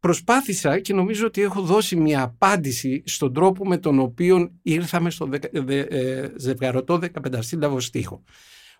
Προσπάθησα 0.00 0.78
και 0.80 0.94
νομίζω 0.94 1.26
ότι 1.26 1.40
έχω 1.42 1.60
δώσει 1.60 1.96
μια 1.96 2.22
απάντηση 2.22 3.02
στον 3.06 3.32
τρόπο 3.32 3.66
με 3.66 3.76
τον 3.78 3.98
οποίο 3.98 4.52
ήρθαμε 4.62 5.10
στο 5.10 5.26
δεκα- 5.26 5.50
δε- 5.52 5.80
ε, 5.80 6.32
ζευγαρωτό 6.36 6.98
15 6.98 7.38
σύλλαβο 7.38 7.80
στίχο. 7.80 8.22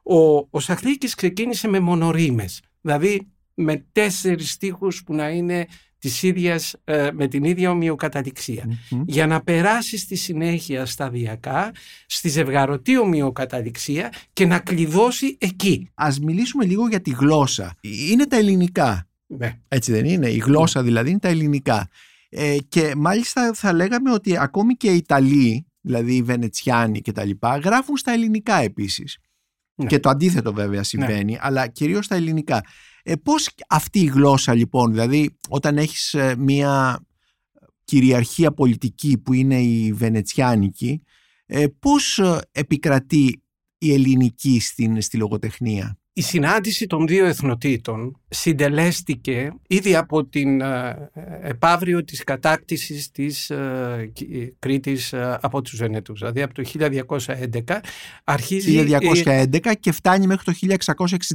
Ο, 0.03 0.37
ο 0.51 0.61
Σαχλίκης 0.61 1.15
ξεκίνησε 1.15 1.69
με 1.69 1.81
μονορήμες, 1.81 2.61
δηλαδή 2.81 3.29
με 3.55 3.87
τέσσερις 3.93 4.51
στίχους 4.51 5.03
που 5.05 5.15
να 5.15 5.29
είναι 5.31 5.67
της 5.99 6.23
ίδιας, 6.23 6.75
ε, 6.85 7.11
με 7.13 7.27
την 7.29 7.45
ίδια 7.45 7.71
ομοιοκαταληξία 7.71 8.65
Μμμ. 8.91 9.03
για 9.07 9.27
να 9.27 9.43
περάσει 9.43 9.97
στη 9.99 10.17
συνέχεια 10.17 10.87
σταδιακά 10.87 11.73
στη 12.07 12.29
ζευγαρωτή 12.29 12.99
ομοιοκαταληξία 12.99 14.13
και 14.33 14.47
να 14.47 14.59
κλειδώσει 14.59 15.37
εκεί. 15.41 15.91
Ας 15.95 16.19
μιλήσουμε 16.21 16.65
λίγο 16.65 16.89
για 16.89 17.01
τη 17.01 17.11
γλώσσα. 17.11 17.75
Είναι 18.11 18.27
τα 18.27 18.37
ελληνικά. 18.37 19.08
Ναι. 19.29 19.61
Έτσι 19.69 19.93
δεν 19.93 20.05
είναι. 20.05 20.29
Η 20.29 20.39
γλώσσα 20.39 20.83
δηλαδή 20.83 21.11
είναι 21.11 21.19
τα 21.19 21.29
ελληνικά. 21.29 21.89
Ε, 22.29 22.57
και 22.69 22.93
μάλιστα 22.97 23.53
θα 23.55 23.73
λέγαμε 23.73 24.13
ότι 24.13 24.39
ακόμη 24.39 24.75
και 24.75 24.91
οι 24.91 24.97
Ιταλοί, 24.97 25.67
δηλαδή 25.81 26.15
οι 26.15 26.23
Βενετσιάνοι 26.23 27.01
και 27.01 27.13
τα 27.13 27.25
λοιπά, 27.25 27.57
γράφουν 27.57 27.97
στα 27.97 28.13
ελληνικά 28.13 28.57
επίσης. 28.57 29.19
Ναι. 29.75 29.87
Και 29.87 29.99
το 29.99 30.09
αντίθετο 30.09 30.53
βέβαια 30.53 30.83
συμβαίνει, 30.83 31.39
αλλά 31.41 31.67
κυρίως 31.67 32.05
στα 32.05 32.15
ελληνικά. 32.15 32.65
Ε, 33.03 33.15
πώς 33.17 33.49
αυτή 33.69 34.01
η 34.01 34.05
γλώσσα 34.05 34.55
λοιπόν, 34.55 34.91
δηλαδή 34.91 35.37
όταν 35.49 35.79
έχεις 35.79 36.15
ε, 36.15 36.37
μία 36.39 37.01
κυριαρχία 37.85 38.53
πολιτική 38.53 39.19
που 39.19 39.33
είναι 39.33 39.61
η 39.61 39.93
Βενετσιάνικη, 39.93 41.03
ε, 41.47 41.67
πώς 41.79 42.19
ε, 42.19 42.41
επικρατεί 42.53 43.43
η 43.79 43.93
ελληνική 43.93 44.61
στην, 44.61 45.01
στη 45.01 45.17
λογοτεχνία; 45.17 45.98
Η 46.19 46.23
συνάντηση 46.23 46.87
των 46.87 47.07
δύο 47.07 47.27
εθνοτήτων 47.27 48.21
συντελέστηκε 48.29 49.53
ήδη 49.67 49.97
από 49.97 50.25
την 50.25 50.61
ε, 50.61 51.11
επαύριο 51.43 52.05
της 52.05 52.25
κατάκτησης 52.25 53.11
της 53.11 53.51
ε, 53.51 54.11
Κι- 54.13 54.55
Κρήτης 54.59 55.13
ε, 55.13 55.39
από 55.41 55.63
τους 55.63 55.77
Βενετούς. 55.77 56.19
Δηλαδή 56.21 56.43
από 56.43 56.55
το 56.55 56.63
1211 57.67 57.81
αρχίζει... 58.25 58.87
1211 59.25 59.73
και 59.81 59.93
φτάνει 59.93 60.27
μέχρι 60.27 60.45
το 60.45 60.53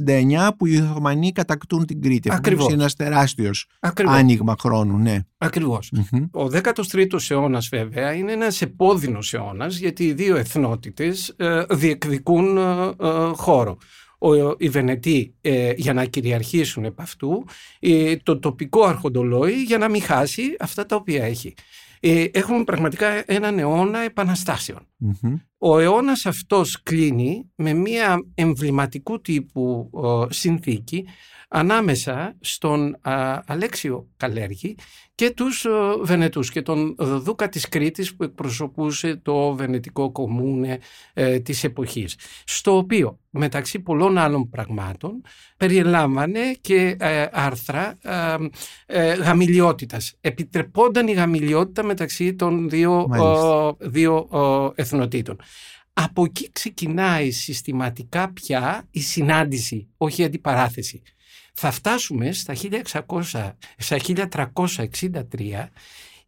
1669 0.06 0.48
που 0.58 0.66
οι 0.66 0.76
Οθωμανοί 0.76 1.32
κατακτούν 1.32 1.86
την 1.86 2.02
Κρήτη. 2.02 2.28
Ακριβώς. 2.32 2.46
Επομένως, 2.46 2.72
Είναι 2.72 2.82
ένας 2.82 2.94
τεράστιος 2.94 3.66
Ακριβώς. 3.80 4.14
άνοιγμα 4.14 4.56
χρόνου, 4.58 4.98
ναι. 4.98 5.18
Ακριβώς. 5.38 5.90
Μμμ. 5.92 6.24
Ο 6.32 6.46
13ος 6.52 7.30
αιώνας 7.30 7.68
βέβαια 7.68 8.12
είναι 8.12 8.32
ένας 8.32 8.62
επώδυνος 8.62 9.34
αιώνας 9.34 9.76
γιατί 9.76 10.04
οι 10.04 10.12
δύο 10.12 10.36
εθνότητες 10.36 11.34
ε, 11.36 11.62
διεκδικούν 11.70 12.56
ε, 12.56 12.60
ε, 13.00 13.30
χώρο. 13.34 13.78
Ο, 14.24 14.54
οι 14.58 14.68
Βενετοί 14.68 15.34
ε, 15.40 15.72
για 15.76 15.92
να 15.92 16.04
κυριαρχήσουν 16.04 16.84
επ' 16.84 17.00
αυτού, 17.00 17.44
ε, 17.80 18.16
το 18.16 18.38
τοπικό 18.38 18.84
αρχοντολόι 18.84 19.62
για 19.62 19.78
να 19.78 19.88
μην 19.88 20.02
χάσει 20.02 20.56
αυτά 20.60 20.86
τα 20.86 20.96
οποία 20.96 21.24
έχει. 21.24 21.54
Ε, 22.00 22.24
έχουμε 22.32 22.64
πραγματικά 22.64 23.22
έναν 23.26 23.58
αιώνα 23.58 23.98
επαναστάσεων. 23.98 24.86
Μμμ. 24.96 25.34
Ο 25.66 25.78
αιώνας 25.78 26.26
αυτός 26.26 26.82
κλείνει 26.82 27.50
με 27.54 27.72
μια 27.72 28.26
εμβληματικού 28.34 29.20
τύπου 29.20 29.90
ε, 30.04 30.34
συνθήκη 30.34 31.04
ανάμεσα 31.48 32.36
στον 32.40 32.96
α, 33.00 33.42
Αλέξιο 33.46 34.08
Καλέργη 34.16 34.76
και 35.14 35.30
τους 35.30 35.64
ε, 35.64 35.70
Βενετούς 36.02 36.50
και 36.50 36.62
τον 36.62 36.96
ε, 36.98 37.04
Δούκα 37.04 37.48
της 37.48 37.68
Κρήτης 37.68 38.16
που 38.16 38.24
εκπροσωπούσε 38.24 39.16
το 39.16 39.54
βενετικό 39.54 40.12
κομμούνε 40.12 40.78
ε, 41.12 41.38
της 41.40 41.64
εποχής 41.64 42.16
στο 42.44 42.76
οποίο 42.76 43.18
μεταξύ 43.30 43.78
πολλών 43.80 44.18
άλλων 44.18 44.50
πραγμάτων 44.50 45.22
περιελάμβανε 45.56 46.40
και 46.60 46.96
ε, 46.98 47.26
άρθρα 47.32 47.98
ε, 48.02 48.36
ε, 48.86 49.14
γαμιλιότητας. 49.14 50.14
Επιτρεπόνταν 50.20 51.08
η 51.08 51.12
γαμιλιότητα 51.12 51.84
μεταξύ 51.84 52.34
των 52.34 52.68
δύο, 52.68 53.06
Μάλιστα. 53.08 53.76
ε, 53.80 53.88
δύο 53.88 54.28
ε, 54.76 54.82
εθνοτήτων. 54.82 55.36
Από 55.96 56.24
εκεί 56.24 56.50
ξεκινάει 56.52 57.30
συστηματικά 57.30 58.32
πια 58.32 58.86
η 58.90 59.00
συνάντηση, 59.00 59.88
όχι 59.96 60.22
η 60.22 60.24
αντιπαράθεση. 60.24 61.02
Θα 61.54 61.70
φτάσουμε 61.70 62.32
στα, 62.32 62.54
1600, 63.06 63.52
στα 63.76 63.96
1363 64.54 65.68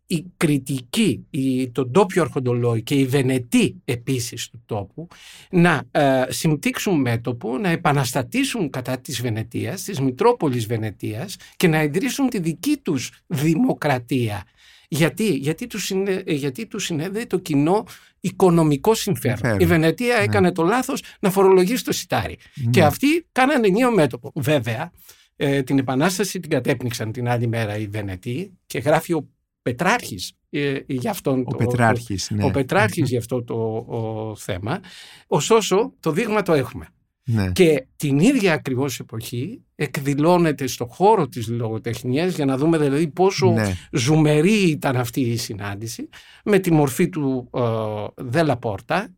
η 0.06 0.24
κριτική, 0.36 1.26
η, 1.30 1.70
τον 1.70 1.92
τόπιο 1.92 2.22
αρχοντολόγοι 2.22 2.82
και 2.82 2.94
οι 2.94 3.06
Βενετοί 3.06 3.82
επίσης 3.84 4.48
του 4.48 4.62
τόπου 4.66 5.08
να 5.50 5.82
ε, 5.90 6.24
συμπτύξουν 6.28 7.00
μέτωπο, 7.00 7.58
να 7.58 7.68
επαναστατήσουν 7.68 8.70
κατά 8.70 8.98
της 8.98 9.20
Βενετίας, 9.20 9.82
της 9.82 10.00
Μητρόπολης 10.00 10.66
Βενετίας 10.66 11.36
και 11.56 11.68
να 11.68 11.82
ιδρύσουν 11.82 12.28
τη 12.28 12.38
δική 12.38 12.76
τους 12.76 13.10
δημοκρατία. 13.26 14.44
Γιατί, 14.88 15.34
γιατί, 15.34 15.66
τους, 15.66 15.84
συνέ, 15.84 16.22
γιατί 16.26 16.66
τους 16.66 16.84
συνέδεε 16.84 17.26
το 17.26 17.38
κοινό 17.38 17.84
οικονομικό 18.20 18.94
συμφέρον. 18.94 19.60
Η 19.60 19.66
Βενετία 19.66 20.16
ναι. 20.16 20.22
έκανε 20.22 20.52
το 20.52 20.62
λάθος 20.62 21.02
να 21.20 21.30
φορολογήσει 21.30 21.84
το 21.84 21.92
σιτάρι. 21.92 22.38
Ναι. 22.54 22.70
Και 22.70 22.82
αυτοί 22.82 23.26
κάνανε 23.32 23.66
ενίο 23.66 23.94
μέτωπο. 23.94 24.32
Βέβαια, 24.34 24.92
ε, 25.36 25.62
την 25.62 25.78
Επανάσταση 25.78 26.40
την 26.40 26.50
κατέπνιξαν 26.50 27.12
την 27.12 27.28
άλλη 27.28 27.46
μέρα 27.46 27.76
οι 27.76 27.86
Βενετοί 27.86 28.58
και 28.66 28.78
γράφει 28.78 29.12
ο 29.12 29.28
Πετράρχης 29.62 30.32
ε, 30.50 30.78
για 30.86 31.10
αυτόν 31.10 31.40
ο 31.40 31.50
το, 31.50 31.56
Πετράρχης, 31.56 32.30
ναι. 32.30 32.44
ο 32.44 32.50
Πετράρχης 32.50 33.08
για 33.08 33.18
αυτό 33.18 33.42
το 33.42 34.34
θέμα. 34.38 34.80
Ωστόσο, 35.26 35.92
το 36.00 36.12
δείγμα 36.12 36.42
το 36.42 36.52
έχουμε. 36.52 36.88
Ναι. 37.24 37.50
Και 37.52 37.86
την 37.96 38.18
ίδια 38.18 38.52
ακριβώς 38.52 39.00
εποχή 39.00 39.65
εκδηλώνεται 39.76 40.66
στο 40.66 40.86
χώρο 40.86 41.28
της 41.28 41.48
λογοτεχνίας 41.48 42.34
για 42.34 42.44
να 42.44 42.56
δούμε 42.56 42.78
δηλαδή 42.78 43.08
πόσο 43.08 43.50
ναι. 43.50 43.72
ζουμερή 43.92 44.70
ήταν 44.70 44.96
αυτή 44.96 45.20
η 45.20 45.36
συνάντηση 45.36 46.08
με 46.44 46.58
τη 46.58 46.72
μορφή 46.72 47.08
του 47.08 47.50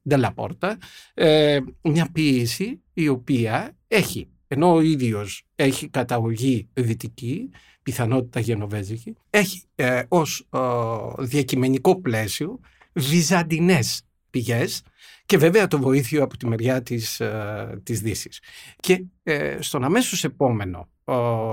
Δελαπόρτα, 0.03 0.79
ε, 1.15 1.59
μια 1.83 2.09
ποίηση 2.13 2.81
η 2.93 3.09
οποία 3.09 3.77
έχει 3.89 4.29
ενώ 4.49 4.75
ο 4.75 4.81
ίδιος 4.81 5.43
έχει 5.55 5.89
καταγωγή 5.89 6.69
δυτική, 6.75 7.51
πιθανότητα 7.83 8.41
γενοβέζικη, 8.41 9.15
έχει 9.31 9.63
ε, 9.75 10.03
ως 10.09 10.49
ε, 10.51 10.59
διακειμενικό 11.19 12.01
πλαίσιο 12.01 12.61
βυζαντινές 12.93 14.03
πηγές 14.31 14.83
και 15.27 15.39
βέβαια 15.39 15.67
το 15.67 15.79
βοήθειο 15.79 16.23
από 16.23 16.37
τη 16.37 16.47
μεριά 16.47 16.83
της, 16.83 17.21
ε, 17.21 17.81
της 17.83 18.01
Δύσης. 18.01 18.43
Και 18.81 19.05
ε, 19.23 19.57
στον 19.61 19.85
αμέσως 19.85 20.25
επόμενο, 20.25 20.89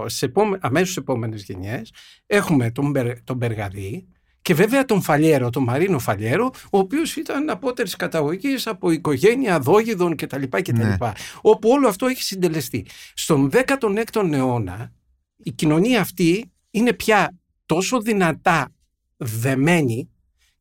σε 0.06 0.26
επόμε, 0.26 0.58
αμέσως 0.62 0.98
επόμενες 0.98 1.44
γενιές 1.44 1.92
έχουμε 2.26 2.72
τον, 2.72 2.94
τον 3.24 3.38
Μπεργαδί, 3.38 4.08
και 4.46 4.54
βέβαια 4.54 4.86
τον 4.86 5.02
Φαλιέρο, 5.02 5.50
τον 5.50 5.64
Μαρίνο 5.64 6.00
Φαλιέρο, 6.00 6.52
ο 6.72 6.78
οποίος 6.78 7.16
ήταν 7.16 7.50
απότερης 7.50 7.96
καταγωγής 7.96 8.68
από 8.68 8.92
οικογένεια 8.92 9.60
δόγιδων 9.60 10.16
κτλ. 10.16 10.44
κτλ 10.50 10.72
ναι. 10.72 10.96
Όπου 11.42 11.70
όλο 11.70 11.88
αυτό 11.88 12.06
έχει 12.06 12.24
συντελεστεί. 12.24 12.86
Στον 13.14 13.50
16ο 13.54 14.32
αιώνα 14.32 14.92
η 15.44 15.52
κοινωνία 15.52 16.02
αυτή 16.02 16.52
είναι 16.72 16.94
πια 16.94 17.36
τόσο 17.66 18.02
δυνατά 18.02 18.74
δεμένη 19.18 20.10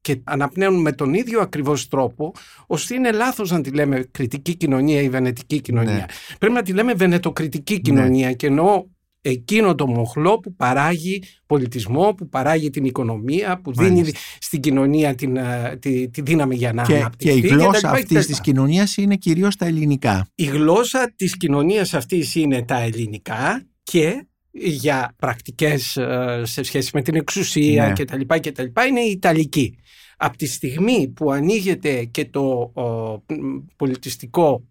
και 0.05 0.21
αναπνέουν 0.25 0.81
με 0.81 0.93
τον 0.93 1.15
ίδιο 1.15 1.41
ακριβώς 1.41 1.89
τρόπο, 1.89 2.33
ώστε 2.67 2.95
είναι 2.95 3.13
λάθος 3.13 3.51
να 3.51 3.61
τη 3.61 3.71
λέμε 3.71 4.09
κριτική 4.11 4.57
κοινωνία 4.57 5.01
ή 5.01 5.09
βενετική 5.09 5.61
κοινωνία. 5.61 5.93
Ναι. 5.93 6.05
Πρέπει 6.39 6.55
να 6.55 6.63
τη 6.63 6.73
λέμε 6.73 6.95
βενετοκριτική 6.95 7.81
κοινωνία 7.81 8.27
ναι. 8.27 8.35
και 8.35 8.47
εννοώ 8.47 8.85
εκείνο 9.21 9.75
το 9.75 9.87
μοχλό 9.87 10.41
που 10.41 10.55
παράγει 10.55 11.23
πολιτισμό, 11.47 12.15
που 12.15 12.29
παράγει 12.29 12.71
την 12.71 12.85
οικονομία, 12.85 13.61
που 13.61 13.73
δίνει 13.73 14.13
στην 14.39 14.61
κοινωνία 14.61 15.15
την, 15.15 15.37
ε, 15.37 15.77
τη, 15.81 16.09
τη 16.09 16.23
δύναμη 16.23 16.55
για 16.55 16.73
να 16.73 16.83
και, 16.83 16.97
αναπτυχθεί. 16.97 17.41
Και 17.41 17.47
η 17.47 17.51
γλώσσα 17.51 17.91
αυτής 17.91 18.27
της 18.27 18.41
κοινωνίας 18.41 18.97
είναι 18.97 19.17
κυρίως 19.17 19.57
τα 19.57 19.67
ελληνικά. 19.67 20.29
Η 20.35 20.45
γλώσσα 20.45 21.13
της 21.17 21.37
κοινωνίας 21.37 21.95
αυτής 21.95 22.35
είναι 22.35 22.63
τα 22.63 22.81
ελληνικά 22.81 23.67
και 23.83 24.27
για 24.55 25.15
πρακτικές 25.19 25.97
ε, 25.97 26.43
σε 26.45 26.63
σχέση 26.63 26.91
με 26.95 27.03
την 27.03 27.15
εξουσία 27.15 27.87
ναι. 27.87 27.93
κτλ. 27.93 28.21
είναι 28.89 29.01
η 29.01 29.11
Ιταλική. 29.11 29.79
Από 30.17 30.37
τη 30.37 30.47
στιγμή 30.47 31.09
που 31.09 31.33
ανοίγεται 31.33 32.05
και 32.05 32.25
το 32.25 32.73
πολιτιστικό 33.77 34.65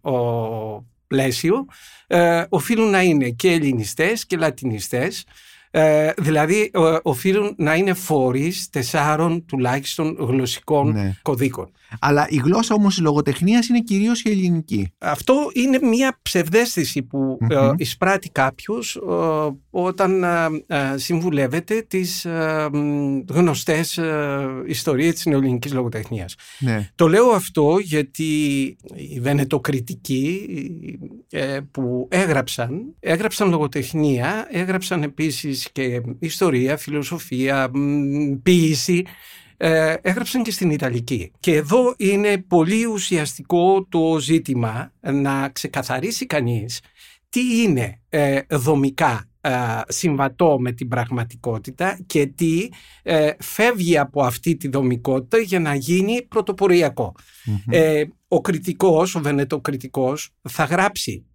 πλαίσιο 1.06 1.66
ε, 2.06 2.44
οφείλουν 2.48 2.90
να 2.90 3.02
είναι 3.02 3.30
και 3.30 3.50
ελληνιστές 3.50 4.26
και 4.26 4.36
λατινιστές 4.36 5.24
ε, 5.70 6.12
δηλαδή 6.18 6.70
οφείλουν 7.02 7.54
να 7.58 7.74
είναι 7.74 7.94
φορείς 7.94 8.70
τεσσάρων 8.70 9.44
τουλάχιστον 9.46 10.16
γλωσσικών 10.18 10.92
ναι. 10.92 11.16
κωδίκων. 11.22 11.72
Αλλά 12.00 12.26
η 12.28 12.36
γλώσσα 12.36 12.74
όμως 12.74 12.98
η 12.98 13.00
λογοτεχνίας 13.00 13.68
είναι 13.68 13.80
κυρίως 13.80 14.22
η 14.22 14.30
ελληνική. 14.30 14.92
Αυτό 14.98 15.50
είναι 15.52 15.78
μια 15.82 16.18
ψευδέστηση 16.22 17.02
που 17.02 17.38
mm 17.50 17.72
εισπράττει 17.76 18.30
κάποιος 18.30 18.96
ε, 18.96 19.00
όταν 19.70 20.24
ε, 20.24 20.48
συμβουλεύεται 20.94 21.84
τις 21.88 22.26
γνωστές 23.28 24.00
ιστορίες 24.66 25.14
της 25.14 25.26
νεοελληνικής 25.26 25.72
λογοτεχνίας. 25.72 26.34
Ναι. 26.58 26.90
Το 26.94 27.08
λέω 27.08 27.28
αυτό 27.30 27.78
γιατί 27.82 28.32
οι 28.94 29.20
βενετοκριτικοί 29.20 30.48
που 31.70 32.08
έγραψαν, 32.10 32.94
έγραψαν 33.00 33.50
λογοτεχνία, 33.50 34.46
έγραψαν 34.50 35.02
επίσης 35.02 35.68
και 35.72 36.00
ιστορία, 36.18 36.76
φιλοσοφία, 36.76 37.70
ποίηση 38.42 39.04
ε, 39.56 39.94
έγραψαν 40.02 40.42
και 40.42 40.50
στην 40.50 40.70
Ιταλική. 40.70 41.32
Και 41.40 41.54
εδώ 41.54 41.94
είναι 41.96 42.38
πολύ 42.38 42.84
ουσιαστικό 42.84 43.86
το 43.88 44.18
ζήτημα 44.18 44.92
να 45.00 45.48
ξεκαθαρίσει 45.48 46.26
κανείς 46.26 46.80
τι 47.34 47.62
είναι 47.62 48.00
ε, 48.08 48.40
δομικά 48.50 49.28
ε, 49.40 49.50
συμβατό 49.88 50.58
με 50.60 50.72
την 50.72 50.88
πραγματικότητα 50.88 51.98
και 52.06 52.26
τι 52.26 52.68
ε, 53.02 53.30
φεύγει 53.38 53.98
από 53.98 54.22
αυτή 54.22 54.56
τη 54.56 54.68
δομικότητα 54.68 55.38
για 55.38 55.60
να 55.60 55.74
γίνει 55.74 56.22
πρωτοποριακό. 56.22 57.14
ο 58.28 58.40
κριτικός, 58.40 59.14
ο 59.14 59.20
βενετοκριτικός 59.20 60.30
θα 60.48 60.64
γράψει 60.64 61.26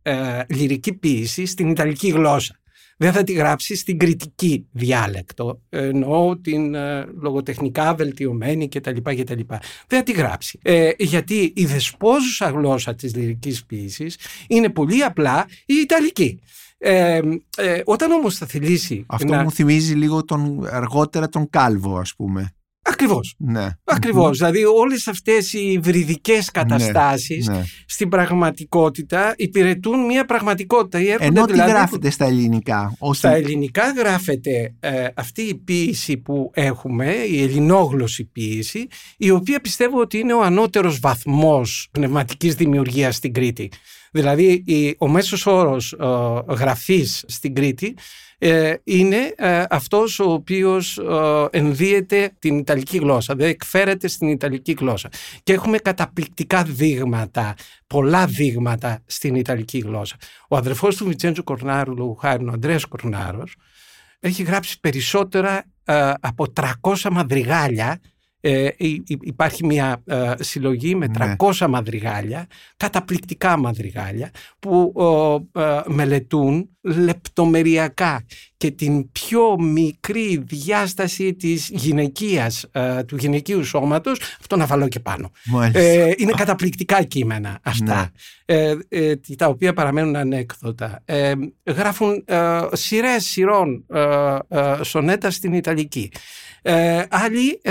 λυρική 0.47 0.93
ποίηση 0.93 1.45
στην 1.45 1.69
Ιταλική 1.69 2.09
γλώσσα 2.09 2.59
δεν 3.01 3.11
θα 3.11 3.23
τη 3.23 3.33
γράψει 3.33 3.75
στην 3.75 3.97
κριτική 3.97 4.65
διάλεκτο, 4.71 5.61
εννοώ 5.69 6.37
την 6.37 6.75
ε, 6.75 7.05
λογοτεχνικά 7.21 7.95
βελτιωμένη 7.95 8.67
κτλ. 8.67 8.97
κτλ. 9.03 9.39
Δεν 9.87 9.99
θα 9.99 10.03
τη 10.03 10.11
γράψει. 10.11 10.59
Ε, 10.61 10.91
γιατί 10.97 11.53
η 11.55 11.65
δεσπόζουσα 11.65 12.49
γλώσσα 12.49 12.95
της 12.95 13.15
λυρικής 13.15 13.65
ποίησης 13.65 14.17
είναι 14.47 14.69
πολύ 14.69 15.03
απλά 15.03 15.45
η 15.65 15.73
Ιταλική. 15.73 16.39
Ε, 16.77 17.19
ε, 17.57 17.81
όταν 17.85 18.11
όμως 18.11 18.37
θα 18.37 18.45
θελήσει... 18.45 19.05
Αυτό 19.07 19.33
μου 19.33 19.51
θυμίζει 19.51 19.93
λίγο 19.93 20.25
τον, 20.25 20.67
αργότερα 20.67 21.29
τον 21.29 21.49
Κάλβο 21.49 21.97
ας 21.97 22.15
πούμε. 22.15 22.53
Ακριβώς. 22.89 23.35
Ναι. 23.37 23.67
Ακριβώς. 23.83 24.37
Δηλαδή 24.37 24.65
όλες 24.65 25.07
αυτές 25.07 25.53
οι 25.53 25.71
υβριδικές 25.71 26.49
ναι, 26.53 26.61
καταστάσεις 26.61 27.47
ναι. 27.47 27.63
στην 27.85 28.09
πραγματικότητα 28.09 29.33
υπηρετούν 29.37 30.05
μια 30.05 30.25
πραγματικότητα. 30.25 30.97
Ενώ 31.19 31.45
τι 31.45 31.51
δηλαδή, 31.51 31.71
γράφεται 31.71 32.09
στα 32.09 32.25
ελληνικά. 32.25 32.97
Στα 33.11 33.31
ελληνικά 33.31 33.91
γράφεται 33.91 34.75
ε, 34.79 35.07
αυτή 35.15 35.41
η 35.41 35.55
ποίηση 35.55 36.17
που 36.17 36.51
έχουμε, 36.53 37.11
η 37.11 37.41
ελληνόγλωση 37.41 38.25
ποίηση, 38.25 38.87
η 39.17 39.29
οποία 39.29 39.59
πιστεύω 39.59 39.99
ότι 39.99 40.17
είναι 40.17 40.33
ο 40.33 40.43
ανώτερος 40.43 40.99
βαθμός 40.99 41.87
πνευματικής 41.91 42.55
δημιουργίας 42.55 43.15
στην 43.15 43.33
Κρήτη. 43.33 43.69
Δηλαδή 44.11 44.63
ο 44.97 45.07
μέσος 45.07 45.45
όρος 45.45 45.91
ε, 45.91 46.05
γραφής 46.53 47.23
στην 47.27 47.55
Κρήτη 47.55 47.95
ε, 48.41 48.73
είναι 48.83 49.33
ε, 49.37 49.63
αυτός 49.69 50.19
ο 50.19 50.31
οποίος 50.31 50.97
ε, 50.97 51.47
ενδύεται 51.51 52.31
την 52.39 52.57
Ιταλική 52.57 52.97
γλώσσα, 52.97 53.33
δηλαδή 53.35 53.51
εκφέρεται 53.51 54.07
στην 54.07 54.27
Ιταλική 54.27 54.75
γλώσσα. 54.79 55.09
Και 55.43 55.53
έχουμε 55.53 55.77
καταπληκτικά 55.77 56.63
δείγματα, 56.63 57.53
πολλά 57.87 58.25
δείγματα 58.25 59.01
στην 59.05 59.35
Ιταλική 59.35 59.77
γλώσσα. 59.77 60.15
Ο 60.47 60.57
αδερφός 60.57 60.95
του 60.95 61.05
Βιτσέντζου 61.05 61.43
Κορνάρου, 61.43 61.95
λόγου 61.95 62.15
χάρη, 62.15 62.45
ο 62.45 62.51
Ανδρέας 62.51 62.85
Κορνάρος, 62.85 63.55
έχει 64.19 64.43
γράψει 64.43 64.79
περισσότερα 64.79 65.63
από 66.19 66.45
300 66.53 67.09
μαδριγάλια 67.11 67.99
ε, 68.41 68.67
υπάρχει 69.21 69.65
μια 69.65 70.01
ε, 70.05 70.33
συλλογή 70.39 70.95
με 70.95 71.11
300 71.37 71.51
ναι. 71.59 71.67
μαδριγάλια, 71.67 72.47
καταπληκτικά 72.77 73.57
μαδριγάλια 73.57 74.31
που 74.59 74.93
ε, 75.51 75.79
μελετούν 75.85 76.69
λεπτομεριακά 76.81 78.25
και 78.57 78.71
την 78.71 79.11
πιο 79.11 79.59
μικρή 79.59 80.43
διάσταση 80.47 81.33
της 81.33 81.69
γυναικείας, 81.73 82.65
ε, 82.71 83.03
του 83.03 83.15
γυναικείου 83.15 83.63
σώματος, 83.63 84.19
αυτό 84.39 84.55
να 84.55 84.65
βάλω 84.65 84.87
και 84.87 84.99
πάνω. 84.99 85.31
Ε, 85.71 86.11
είναι 86.17 86.31
καταπληκτικά 86.35 87.03
κείμενα 87.03 87.59
αυτά, 87.63 88.11
ναι. 88.45 88.73
ε, 88.89 89.15
τα 89.37 89.47
οποία 89.47 89.73
παραμένουν 89.73 90.15
ανέκδοτα. 90.15 91.03
γράφουν 91.65 92.23
σειρές 92.71 93.25
σειρών 93.25 93.85
σονέτας 94.81 95.35
στην 95.35 95.53
Ιταλική. 95.53 96.11
Άλλοι 97.09 97.61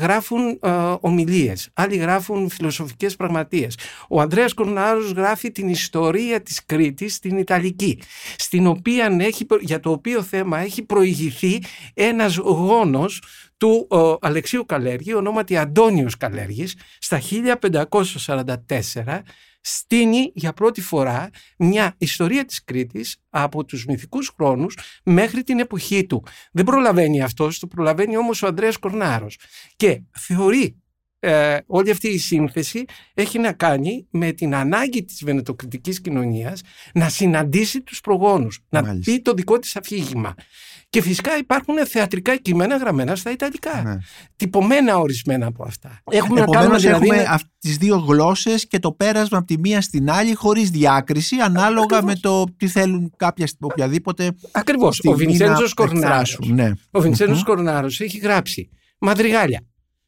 γράφουν 0.00 0.58
ομιλίες, 1.00 1.68
άλλοι 1.74 1.96
γράφουν 1.96 2.48
φιλοσοφικές 2.48 3.16
πραγματείες. 3.16 3.78
Ο 4.08 4.20
Ανδρέας 4.20 4.52
Κορνάρος 4.52 5.10
γράφει 5.10 5.50
την 5.50 5.68
ιστορία 5.68 6.42
της 6.42 6.64
Κρήτης 6.66 7.14
στην 7.14 7.38
Ιταλική 7.38 8.02
στην 8.36 8.66
οποία 8.66 9.16
έχει, 9.20 9.46
για 9.60 9.80
το 9.80 9.90
οποίο 9.90 10.22
θέμα 10.22 10.58
έχει 10.58 10.82
προηγηθεί 10.82 11.62
ένας 11.94 12.36
γόνος 12.36 13.22
του 13.56 13.86
ο, 13.90 14.16
Αλεξίου 14.20 14.66
Καλέργη, 14.66 15.14
ονόματι 15.14 15.56
Αντώνιος 15.56 16.16
Καλέργης, 16.16 16.76
στα 16.98 17.20
1544 17.20 19.22
στείνει 19.66 20.32
για 20.34 20.52
πρώτη 20.52 20.80
φορά 20.80 21.30
μια 21.58 21.94
ιστορία 21.98 22.44
της 22.44 22.64
Κρήτης 22.64 23.16
από 23.30 23.64
τους 23.64 23.84
μυθικούς 23.84 24.32
χρόνους 24.36 24.78
μέχρι 25.04 25.42
την 25.42 25.58
εποχή 25.58 26.06
του. 26.06 26.24
Δεν 26.52 26.64
προλαβαίνει 26.64 27.22
αυτός, 27.22 27.58
το 27.58 27.66
προλαβαίνει 27.66 28.16
όμως 28.16 28.42
ο 28.42 28.46
Ανδρέας 28.46 28.76
Κορνάρος 28.76 29.38
και 29.76 30.02
θεωρεί 30.10 30.82
ε, 31.24 31.58
όλη 31.66 31.90
αυτή 31.90 32.08
η 32.08 32.18
σύνθεση 32.18 32.84
έχει 33.14 33.38
να 33.38 33.52
κάνει 33.52 34.06
με 34.10 34.32
την 34.32 34.54
ανάγκη 34.54 35.04
της 35.04 35.24
βενετοκριτικής 35.24 36.00
κοινωνίας 36.00 36.60
να 36.94 37.08
συναντήσει 37.08 37.82
τους 37.82 38.00
προγόνους, 38.00 38.60
να 38.68 38.98
πει 39.04 39.20
το 39.20 39.32
δικό 39.32 39.58
της 39.58 39.76
αφήγημα. 39.76 40.34
Και 40.88 41.02
φυσικά 41.02 41.38
υπάρχουν 41.38 41.86
θεατρικά 41.86 42.36
κείμενα 42.36 42.76
γραμμένα 42.76 43.16
στα 43.16 43.30
Ιταλικά. 43.30 43.82
Ναι. 43.82 43.96
Τυπωμένα 44.36 44.96
ορισμένα 44.96 45.46
από 45.46 45.64
αυτά. 45.64 46.02
Έχουμε 46.10 46.40
Επομένως, 46.40 46.82
δηλαδή... 46.82 47.08
έχουμε 47.08 47.38
τις 47.58 47.76
δύο 47.76 47.96
γλώσσες 47.96 48.66
και 48.66 48.78
το 48.78 48.92
πέρασμα 48.92 49.38
από 49.38 49.46
τη 49.46 49.58
μία 49.58 49.80
στην 49.80 50.10
άλλη 50.10 50.34
χωρίς 50.34 50.70
διάκριση 50.70 51.36
ανάλογα 51.36 52.02
με 52.02 52.14
το 52.14 52.44
τι 52.56 52.68
θέλουν 52.68 53.12
κάποια 53.16 53.48
οποιαδήποτε 53.60 54.32
Ακριβώς. 54.52 55.00
Ο 55.04 55.12
Βιντσέντζος 55.12 55.74
Κορνάρος. 55.74 56.38
Ναι. 56.46 56.72
Ο 56.90 57.00
Βιντσέντζος 57.00 57.44
Κορνάρος 57.44 58.00
έχει 58.00 58.18
γράψει 58.18 58.68
μαδριγάλια 58.98 59.60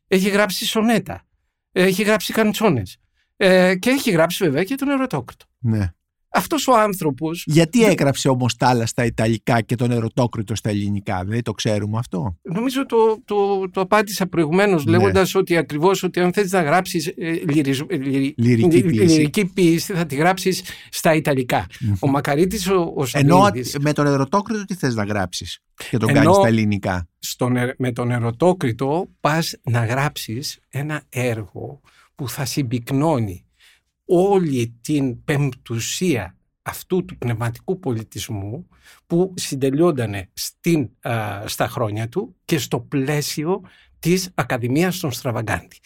έχει 0.08 0.28
γράψει 0.28 0.66
σονέτα, 0.66 1.26
έχει 1.72 2.02
γράψει 2.02 2.32
καντσόνες 2.32 2.96
ε, 3.36 3.76
και 3.76 3.90
έχει 3.90 4.10
γράψει 4.10 4.44
βέβαια 4.44 4.64
και 4.64 4.74
τον 4.74 4.88
ερωτόκριτο. 4.88 5.44
Ναι. 5.58 5.92
Αυτός 6.28 6.66
ο 6.66 6.76
άνθρωπος... 6.76 7.44
Γιατί 7.46 7.84
έγραψε 7.84 8.28
όμως 8.28 8.56
τα 8.56 8.68
άλλα 8.68 8.86
στα 8.86 9.04
Ιταλικά 9.04 9.60
και 9.60 9.74
τον 9.74 9.90
ερωτόκριτο 9.90 10.54
στα 10.54 10.70
Ελληνικά, 10.70 11.24
δεν 11.26 11.42
το 11.42 11.52
ξέρουμε 11.52 11.98
αυτό; 11.98 12.36
Νομίζω 12.42 12.86
το, 12.86 12.96
το, 13.24 13.70
το 13.70 13.80
απάντησα 13.80 14.26
προηγουμένως 14.26 14.84
ναι. 14.84 14.90
λέγοντας 14.90 15.34
ότι 15.34 15.56
ακριβώς 15.56 16.02
ότι 16.02 16.20
αν 16.20 16.32
θες 16.32 16.52
να 16.52 16.62
γράψεις 16.62 17.06
ε, 17.06 17.30
λυριζ, 17.48 17.80
ε, 17.80 17.96
λυρική, 18.36 18.82
ποίηση. 18.82 19.04
λυρική 19.04 19.44
ποίηση 19.44 19.92
θα 19.92 20.06
τη 20.06 20.14
γράψεις 20.14 20.62
στα 20.90 21.14
Ιταλικά. 21.14 21.66
Ο 22.00 22.08
Μακαρίτης 22.08 22.68
ο, 22.68 22.92
ο 22.96 23.04
Ενώ 23.12 23.50
με 23.80 23.92
τον 23.92 24.06
ερωτόκριτο 24.06 24.64
τι 24.64 24.74
θες 24.74 24.94
να 24.94 25.04
γράψεις 25.04 25.62
και 25.90 25.96
τον 25.96 26.12
κάνεις 26.12 26.36
στα 26.36 26.46
ελληνικά; 26.46 27.08
Στον, 27.18 27.56
με 27.78 27.92
τον 27.92 28.10
ερωτόκριτο 28.10 29.08
πας 29.20 29.56
να 29.62 29.84
γράψεις 29.84 30.58
ένα 30.68 31.02
έργο 31.08 31.80
που 32.14 32.28
θα 32.28 32.44
συμπυκνώνει 32.44 33.45
όλη 34.06 34.78
την 34.80 35.24
πεμπτουσία 35.24 36.36
αυτού 36.62 37.04
του 37.04 37.18
πνευματικού 37.18 37.78
πολιτισμού 37.78 38.68
που 39.06 39.34
συντελειόταν 39.36 40.28
στην, 40.32 40.90
στα 41.44 41.68
χρόνια 41.68 42.08
του 42.08 42.36
και 42.44 42.58
στο 42.58 42.80
πλαίσιο 42.80 43.62
της 43.98 44.30
Ακαδημίας 44.34 44.98
των 44.98 45.12
Στραβαγκάντη. 45.12 45.80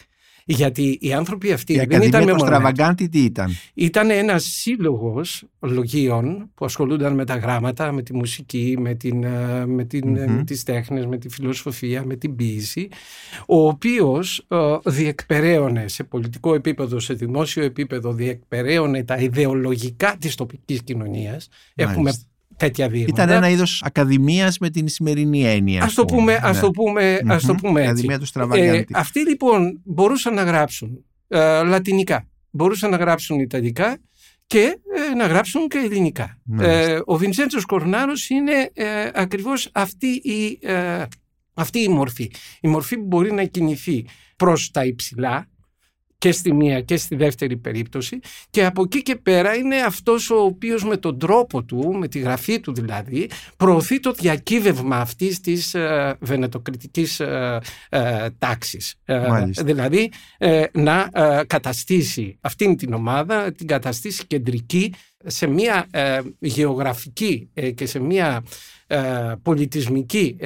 Γιατί 0.45 0.97
οι 1.01 1.13
άνθρωποι 1.13 1.51
αυτοί 1.51 1.73
η 1.73 1.85
δεν 1.89 2.01
ήταν 2.01 2.23
μεμονωμένοι. 2.23 2.95
τι 2.95 3.19
ήταν; 3.19 3.51
Ήταν 3.73 4.09
ένας 4.09 4.43
σύλλογος 4.43 5.43
λογίων 5.59 6.49
που 6.53 6.65
ασχολούνταν 6.65 7.13
με 7.13 7.25
τα 7.25 7.35
γράμματα, 7.35 7.91
με 7.91 8.01
τη 8.01 8.15
μουσική, 8.15 8.75
με, 8.79 8.93
την, 8.93 9.23
ε, 9.23 9.65
με, 9.65 9.83
την, 9.83 10.17
mm 10.17 10.27
με 10.27 10.43
τις 10.43 10.63
τέχνες, 10.63 11.05
με 11.05 11.17
τη 11.17 11.29
φιλοσοφία, 11.29 12.05
με 12.05 12.15
την 12.15 12.35
ποίηση, 12.35 12.89
ο 13.47 13.67
οποίος 13.67 14.45
ε, 14.47 14.57
διεκπεραίωνε 14.85 15.87
σε 15.87 16.03
πολιτικό 16.03 16.53
επίπεδο, 16.53 16.99
σε 16.99 17.13
δημόσιο 17.13 17.63
επίπεδο, 17.63 18.13
διεκπεραίωνε 18.13 19.03
τα 19.03 19.15
ιδεολογικά 19.15 20.15
της 20.19 20.35
τοπικής 20.35 20.83
κοινωνίας. 20.83 21.47
Έχουμε 21.75 22.11
τέτοια 22.61 22.89
Ήταν 23.07 23.29
ένα 23.29 23.49
είδος 23.49 23.81
ακαδημίας 23.85 24.57
με 24.57 24.69
την 24.69 24.87
σημερινή 24.87 25.45
έννοια. 25.45 25.83
Α 25.83 25.87
το 25.95 26.05
πούμε, 26.05 26.39
ας 26.41 26.59
το 26.59 26.71
πούμε, 26.71 27.19
ας 27.27 27.45
το 27.45 27.55
πούμε 27.55 27.79
έτσι. 27.81 27.91
Ακαδημία 27.91 28.19
του 28.19 28.55
Ε, 28.55 28.83
αυτοί 28.93 29.19
λοιπόν 29.27 29.81
μπορούσαν 29.83 30.33
να 30.33 30.43
γράψουν 30.43 31.05
ε, 31.27 31.63
λατινικά, 31.63 32.27
μπορούσαν 32.49 32.89
να 32.89 32.97
γράψουν 32.97 33.39
ιταλικά 33.39 33.97
και 34.47 34.77
ε, 35.11 35.15
να 35.15 35.27
γράψουν 35.27 35.67
και 35.67 35.77
ελληνικά. 35.77 36.41
Ε, 36.59 36.99
ο 37.05 37.17
Βιντσέντσος 37.17 37.65
Κορνάρος 37.65 38.29
είναι 38.29 38.69
ε, 38.73 39.09
ακριβώς 39.13 39.69
αυτή 39.71 40.07
η, 40.07 40.59
ε, 40.61 41.03
αυτή 41.53 41.79
η 41.79 41.87
μορφή. 41.87 42.31
Η 42.61 42.67
μορφή 42.67 42.97
που 42.97 43.05
μπορεί 43.05 43.33
να 43.33 43.43
κινηθεί 43.43 44.05
προς 44.35 44.71
τα 44.71 44.85
υψηλά, 44.85 45.49
και 46.21 46.31
στη 46.31 46.53
μία 46.53 46.81
και 46.81 46.97
στη 46.97 47.15
δεύτερη 47.15 47.57
περίπτωση 47.57 48.19
και 48.49 48.65
από 48.65 48.81
εκεί 48.81 49.01
και 49.01 49.15
πέρα 49.15 49.55
είναι 49.55 49.75
αυτός 49.75 50.29
ο 50.29 50.35
οποίος 50.35 50.83
με 50.83 50.97
τον 50.97 51.19
τρόπο 51.19 51.63
του, 51.63 51.95
με 51.99 52.07
τη 52.07 52.19
γραφή 52.19 52.59
του 52.59 52.73
δηλαδή, 52.73 53.29
προωθεί 53.57 53.99
το 53.99 54.11
διακύβευμα 54.11 54.97
αυτής 54.97 55.39
της 55.39 55.73
ε, 55.73 56.15
βενετοκριτικής 56.19 57.19
ε, 57.19 57.59
ε, 57.89 58.27
τάξης. 58.39 58.95
Ε, 59.05 59.45
δηλαδή 59.45 60.11
να 60.71 61.09
καταστήσει 61.47 62.37
αυτήν 62.41 62.77
την 62.77 62.93
ομάδα, 62.93 63.51
την 63.51 63.67
καταστήσει 63.67 64.25
κεντρική 64.27 64.93
σε 65.25 65.47
μια 65.47 65.87
γεωγραφική 66.39 67.49
και 67.75 67.85
σε 67.85 67.99
μια 67.99 68.43
πολιτισμική 69.41 70.37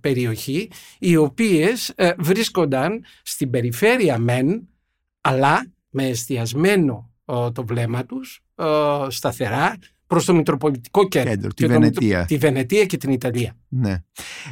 περιοχή 0.00 0.70
οι 0.98 1.16
οποίες 1.16 1.94
βρίσκονταν 2.18 3.04
στην 3.22 3.50
περιφέρεια 3.50 4.18
μεν 4.18 4.69
αλλά 5.20 5.72
με 5.90 6.06
εστιασμένο 6.06 7.10
το 7.52 7.64
βλέμμα 7.66 8.04
τους 8.06 8.42
σταθερά 9.08 9.76
προς 10.10 10.24
το 10.24 10.34
Μητροπολιτικό 10.34 11.08
Κέντρο, 11.08 11.30
Κέντρο 11.30 11.52
τη, 11.52 11.66
Βενετία. 11.66 12.24
τη 12.24 12.36
Βενετία 12.36 12.84
και 12.84 12.96
την 12.96 13.10
Ιταλία. 13.10 13.56
Ναι. 13.68 14.02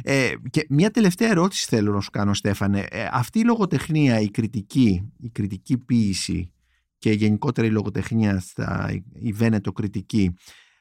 Ε, 0.03 0.31
και 0.49 0.65
μια 0.69 0.91
τελευταία 0.91 1.29
ερώτηση 1.29 1.65
θέλω 1.69 1.93
να 1.93 2.01
σου 2.01 2.09
κάνω 2.09 2.33
Στέφανε. 2.33 2.85
Ε, 2.89 3.07
αυτή 3.11 3.39
η 3.39 3.43
λογοτεχνία, 3.43 4.19
η 4.19 4.29
κριτική, 4.29 5.11
η 5.17 5.29
κριτική 5.29 5.77
ποίηση 5.77 6.51
και 6.97 7.11
γενικότερα 7.11 7.67
η 7.67 7.69
λογοτεχνία, 7.69 8.39
στα, 8.39 9.01
η 9.13 9.31
Βένετο 9.31 9.71
κριτική, 9.71 10.33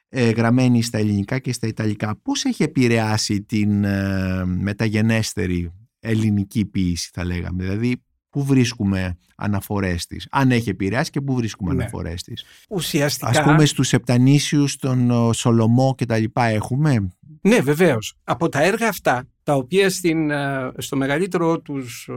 ε, 0.09 0.31
γραμμένη 0.31 0.83
στα 0.83 0.99
ελληνικά 0.99 1.39
και 1.39 1.53
στα 1.53 1.67
ιταλικά, 1.67 2.17
πώς 2.23 2.45
έχει 2.45 2.63
επηρεάσει 2.63 3.43
την 3.43 3.85
ε, 3.85 4.45
μεταγενέστερη 4.45 5.73
ελληνική 6.01 6.65
ποίηση 6.65 7.11
θα 7.13 7.25
λέγαμε. 7.25 7.63
Δηλαδή 7.63 8.03
πού 8.31 8.45
βρίσκουμε 8.45 9.19
αναφορές 9.37 10.07
της, 10.07 10.27
αν 10.31 10.51
έχει 10.51 10.69
επηρεάσει 10.69 11.11
και 11.11 11.21
πού 11.21 11.35
βρίσκουμε 11.35 11.75
ναι. 11.75 11.83
αναφορές 11.83 12.23
της. 12.23 12.45
Ουσιαστικά... 12.69 13.29
Ας 13.29 13.43
πούμε 13.43 13.65
στους 13.65 13.93
Επτανήσιους, 13.93 14.77
τον 14.77 15.33
Σολομό 15.35 15.95
και 15.97 16.07
τα 16.07 16.19
λοιπά 16.19 16.45
έχουμε; 16.45 17.09
Ναι 17.41 17.61
βεβαίως. 17.61 18.15
Από 18.25 18.49
τα 18.49 18.63
έργα 18.63 18.89
αυτά, 18.89 19.25
τα 19.43 19.55
οποία 19.55 19.91
στην, 19.91 20.31
ε, 20.31 20.73
στο 20.79 20.97
μεγαλύτερο 20.97 21.61
τους 21.61 22.11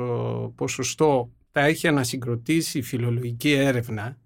ποσοστό 0.55 1.31
τα 1.51 1.61
έχει 1.61 1.87
ανασυγκροτήσει 1.87 2.77
η 2.77 2.81
φιλολογική 2.81 3.51
έρευνα 3.51 4.17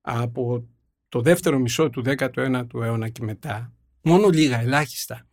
από 0.00 0.68
το 1.08 1.20
δεύτερο 1.20 1.58
μισό 1.58 1.90
του 1.90 2.02
19ου 2.06 2.82
αιώνα 2.82 3.08
και 3.08 3.22
μετά, 3.22 3.72
μόνο 4.02 4.28
λίγα 4.28 4.60
ελάχιστα, 4.60 5.26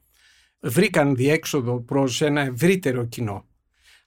βρήκαν 0.60 1.16
διέξοδο 1.16 1.82
προς 1.82 2.22
ένα 2.22 2.42
ευρύτερο 2.42 3.06
κοινό. 3.06 3.46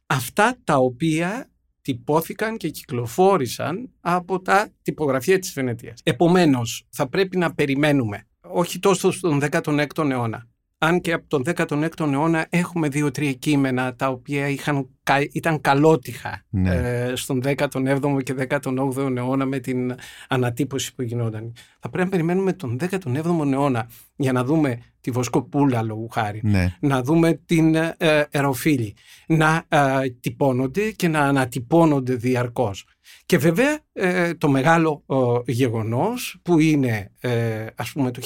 Αυτά 0.06 0.56
τα 0.64 0.76
οποία 0.76 1.50
τυπώθηκαν 1.84 2.56
και 2.56 2.68
κυκλοφόρησαν 2.68 3.90
από 4.00 4.40
τα 4.40 4.68
τυπογραφία 4.82 5.38
της 5.38 5.52
Βενετίας. 5.52 6.00
Επομένως, 6.02 6.86
θα 6.90 7.08
πρέπει 7.08 7.36
να 7.36 7.54
περιμένουμε, 7.54 8.26
όχι 8.40 8.78
τόσο 8.78 9.10
στον 9.10 9.40
16ο 9.50 10.10
αιώνα, 10.10 10.46
αν 10.78 11.00
και 11.00 11.12
από 11.12 11.28
τον 11.28 11.42
16ο 11.46 12.12
αιώνα 12.12 12.46
έχουμε 12.50 12.88
δύο-τρία 12.88 13.32
κείμενα 13.32 13.94
τα 13.94 14.08
οποία 14.08 14.48
είχαν, 14.48 14.88
ήταν 15.32 15.60
καλότυχα 15.60 16.44
ναι. 16.50 16.70
ε, 16.70 17.12
στον 17.16 17.42
17ο 17.44 18.22
και 18.22 18.34
18ο 18.48 19.16
αιώνα 19.16 19.44
με 19.44 19.58
την 19.58 19.94
ανατύπωση 20.28 20.94
που 20.94 21.02
γινόταν. 21.02 21.52
Θα 21.80 21.88
πρέπει 21.88 22.04
να 22.04 22.10
περιμένουμε 22.10 22.52
τον 22.52 22.78
17ο 22.80 23.52
αιώνα 23.52 23.88
για 24.16 24.32
να 24.32 24.44
δούμε 24.44 24.78
τη 25.04 25.10
Βοσκοπούλα 25.10 25.82
λόγου 25.82 26.08
χάρη, 26.08 26.40
ναι. 26.42 26.76
να 26.80 27.02
δούμε 27.02 27.40
την 27.46 27.74
ε, 27.74 27.96
Εροφίλη, 28.30 28.94
να 29.26 29.64
ε, 29.68 30.10
τυπώνονται 30.20 30.90
και 30.90 31.08
να 31.08 31.20
ανατυπώνονται 31.20 32.14
διαρκώς. 32.14 32.86
Και 33.26 33.38
βέβαια 33.38 33.78
ε, 33.92 34.34
το 34.34 34.48
μεγάλο 34.48 35.04
γεγονός 35.46 36.38
που 36.42 36.58
είναι 36.58 37.10
ε, 37.20 37.66
ας 37.74 37.92
πούμε 37.92 38.10
το 38.10 38.22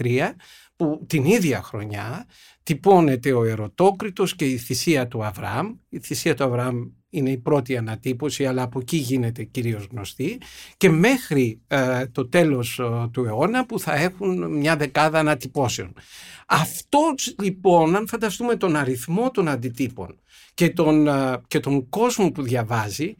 1713 0.00 0.30
που 0.76 1.04
την 1.06 1.24
ίδια 1.24 1.62
χρονιά 1.62 2.26
τυπώνεται 2.62 3.32
ο 3.32 3.44
Ερωτόκριτος 3.44 4.36
και 4.36 4.44
η 4.44 4.56
θυσία 4.56 5.08
του 5.08 5.24
Αβραάμ. 5.24 5.74
Η 5.88 5.98
θυσία 5.98 6.34
του 6.34 6.44
Αβραάμ 6.44 6.88
είναι 7.10 7.30
η 7.30 7.38
πρώτη 7.38 7.76
ανατύπωση 7.76 8.46
αλλά 8.46 8.62
από 8.62 8.78
εκεί 8.78 8.96
γίνεται 8.96 9.44
κυρίως 9.44 9.88
γνωστή 9.90 10.40
και 10.76 10.90
μέχρι 10.90 11.60
ε, 11.66 12.06
το 12.06 12.28
τέλος 12.28 12.80
του 13.12 13.24
αιώνα 13.24 13.66
που 13.66 13.80
θα 13.80 13.94
έχουν 13.94 14.56
μια 14.56 14.76
δεκάδα 14.76 15.18
ανατυπώσεων. 15.18 15.92
Αυτός 16.46 17.34
λοιπόν 17.42 17.96
αν 17.96 18.08
φανταστούμε 18.08 18.56
τον 18.56 18.76
αριθμό 18.76 19.30
των 19.30 19.48
αντιτύπων 19.48 20.20
και 20.54 20.70
τον, 20.70 21.08
και 21.48 21.60
τον 21.60 21.88
κόσμο 21.88 22.30
που 22.30 22.42
διαβάζει 22.42 23.14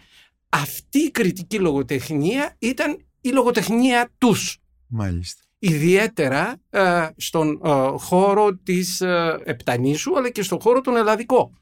αυτή 0.49 0.99
η 0.99 1.11
κριτική 1.11 1.59
λογοτεχνία 1.59 2.57
ήταν 2.59 3.05
η 3.21 3.29
λογοτεχνία 3.29 4.11
τους. 4.19 4.59
Μάλιστα. 4.87 5.43
Ιδιαίτερα 5.59 6.57
ε, 6.71 7.09
στον 7.17 7.61
ε, 7.65 7.71
χώρο 7.97 8.57
της 8.57 9.01
ε, 9.01 9.41
Επτανήσου 9.45 10.19
αλλά 10.19 10.31
και 10.31 10.43
στον 10.43 10.61
χώρο 10.61 10.81
τον 10.81 10.97
ελλαδικό. 10.97 11.53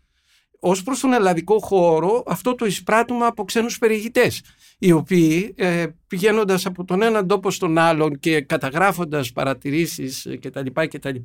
Ως 0.60 0.82
προς 0.82 1.00
τον 1.00 1.12
ελλαδικό 1.12 1.58
χώρο 1.58 2.22
αυτό 2.26 2.54
το 2.54 2.66
εισπράττουμε 2.66 3.26
από 3.26 3.44
ξένους 3.44 3.78
περιηγητές 3.78 4.42
οι 4.78 4.92
οποίοι 4.92 5.54
ε, 5.56 5.86
πηγαίνοντας 6.06 6.66
από 6.66 6.84
τον 6.84 7.02
έναν 7.02 7.26
τόπο 7.26 7.50
στον 7.50 7.78
άλλον 7.78 8.18
και 8.18 8.40
καταγράφοντας 8.40 9.32
παρατηρήσεις 9.32 10.26
κτλ. 10.40 10.66
κτλ 10.72 11.16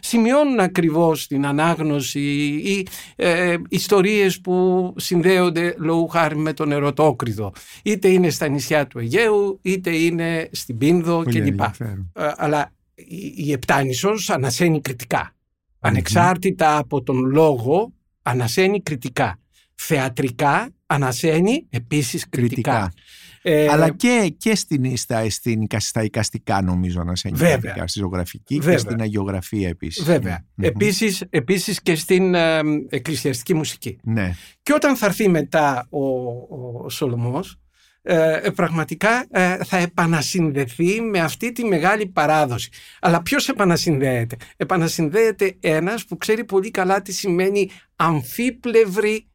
σημειώνουν 0.00 0.60
ακριβώς 0.60 1.26
την 1.26 1.46
ανάγνωση 1.46 2.20
ή 2.64 2.86
ε, 3.16 3.56
ιστορίες 3.68 4.40
που 4.40 4.94
συνδέονται 4.96 5.74
λόγου 5.78 6.08
χάρη 6.08 6.36
με 6.36 6.52
τον 6.52 6.72
ερωτόκριδο. 6.72 7.52
Είτε 7.82 8.08
είναι 8.08 8.30
στα 8.30 8.48
νησιά 8.48 8.86
του 8.86 8.98
Αιγαίου 8.98 9.58
είτε 9.62 9.96
είναι 9.96 10.48
στην 10.52 10.78
Πίνδο 10.78 11.22
κλπ. 11.22 11.60
Ε, 11.60 12.32
αλλά 12.36 12.72
η, 12.94 13.32
η 13.36 13.52
Επτάνησος 13.52 14.30
ανασένει 14.30 14.80
κριτικά. 14.80 15.34
Ανεξάρτητα 15.80 16.76
από 16.76 17.02
τον 17.02 17.24
λόγο 17.24 17.92
ανασένει 18.22 18.82
κριτικά. 18.82 19.38
Θεατρικά 19.74 20.70
ανασένει 20.86 21.66
επίσης 21.70 22.28
κριτικά. 22.28 22.92
Ε, 23.42 23.68
Αλλά 23.68 23.90
και, 23.90 24.34
και 24.38 24.54
στην, 24.54 24.96
στα, 24.96 25.30
στην, 25.30 25.66
στα 25.76 26.02
εικαστικά 26.02 26.62
νομίζω 26.62 27.00
ανασένει 27.00 27.38
κριτικά, 27.38 27.86
στη 27.86 27.98
ζωγραφική 27.98 28.58
και 28.58 28.76
στην 28.76 29.00
αγιογραφία 29.00 29.68
επίσης. 29.68 30.04
Βέβαια. 30.04 30.44
Επίσης, 30.56 31.24
επίσης 31.30 31.82
και 31.82 31.94
στην 31.94 32.34
ε, 32.34 32.60
εκκλησιαστική 32.88 33.54
μουσική. 33.54 33.98
Ναι. 34.02 34.34
Και 34.62 34.72
όταν 34.72 34.96
θα 34.96 35.06
έρθει 35.06 35.28
μετά 35.28 35.86
ο, 35.90 36.04
ο 36.84 36.88
Σολομός, 36.88 37.50
ε, 37.50 37.54
ε 37.54 37.69
πραγματικά 38.54 39.26
ε, 39.30 39.56
θα 39.64 39.76
επανασυνδεθεί 39.76 41.00
με 41.00 41.20
αυτή 41.20 41.52
τη 41.52 41.64
μεγάλη 41.64 42.06
παράδοση. 42.06 42.70
Αλλά 43.00 43.22
ποιος 43.22 43.48
επανασυνδέεται; 43.48 44.36
Επανασυνδέεται 44.56 45.56
ένας 45.60 46.04
που 46.04 46.16
ξέρει 46.16 46.44
πολύ 46.44 46.70
καλά 46.70 47.02
τι 47.02 47.12
σημαίνει 47.12 47.70
αμφίπλευρη 47.96 49.26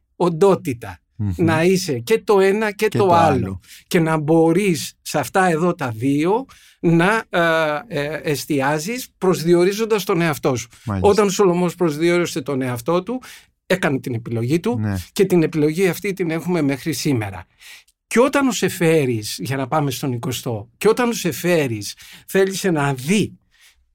Να 1.36 1.62
είσαι 1.62 1.98
και 1.98 2.18
το 2.18 2.40
ένα 2.40 2.72
και, 2.72 2.88
το, 2.88 3.12
άλλο. 3.12 3.60
Και 3.86 4.00
να 4.00 4.16
μπορείς 4.16 4.94
σε 5.02 5.18
αυτά 5.18 5.46
εδώ 5.46 5.74
τα 5.74 5.90
δύο 5.90 6.46
να 6.80 7.24
ε, 7.28 7.40
ε, 7.88 8.20
εστιάζεις 8.22 9.08
προσδιορίζοντας 9.18 10.04
τον 10.04 10.20
εαυτό 10.20 10.56
σου. 10.56 10.68
Όταν 11.00 11.26
ο 11.26 11.30
Σολομός 11.30 11.74
προσδιορίσε 11.74 12.40
τον 12.40 12.62
εαυτό 12.62 13.02
του, 13.02 13.22
έκανε 13.66 13.98
την 13.98 14.14
επιλογή 14.14 14.60
του 14.60 14.78
ναι. 14.80 14.96
και 15.12 15.24
την 15.24 15.42
επιλογή 15.42 15.88
αυτή 15.88 16.12
την 16.12 16.30
έχουμε 16.30 16.62
μέχρι 16.62 16.92
σήμερα. 16.92 17.46
Και 18.06 18.20
όταν 18.20 18.48
ο 18.48 18.52
Σεφέρης, 18.52 19.38
για 19.40 19.56
να 19.56 19.68
πάμε 19.68 19.90
στον 19.90 20.18
20 20.44 20.66
και 20.76 20.88
όταν 20.88 21.08
ο 21.08 21.12
Σεφέρης 21.12 21.96
θέλησε 22.26 22.70
να 22.70 22.94
δει 22.94 23.38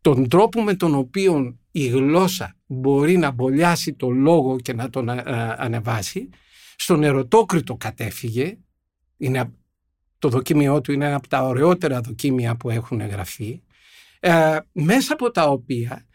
τον 0.02 0.30
τρόπο 0.30 0.62
με 0.62 0.76
τον 0.76 0.96
οποίο 0.96 1.60
η 1.72 1.88
γλώσσα 1.88 2.56
μπορεί 2.66 3.18
να 3.18 3.32
μπολιάσει 3.32 3.94
το 3.94 4.10
λόγο 4.10 4.60
και 4.60 4.74
να 4.74 4.90
τον 4.90 5.10
ανεβάσει, 5.58 6.30
στον 6.76 7.04
ερωτόκριτο 7.04 7.76
κατέφυγε, 7.76 8.58
είναι, 9.18 9.54
το 10.20 10.30
δοκίμιό 10.30 10.82
του 10.82 10.92
είναι 10.92 11.06
ένα 11.06 11.16
από 11.16 11.28
τα 11.28 11.44
ωραιότερα 11.44 12.02
δοκίμια 12.02 12.56
που 12.56 12.70
έχουν 12.70 13.02
γραφεί, 13.02 13.62
ε, 14.20 14.58
μέσα 14.72 15.14
από 15.14 15.32
τα 15.32 15.50
οποία 15.50 16.06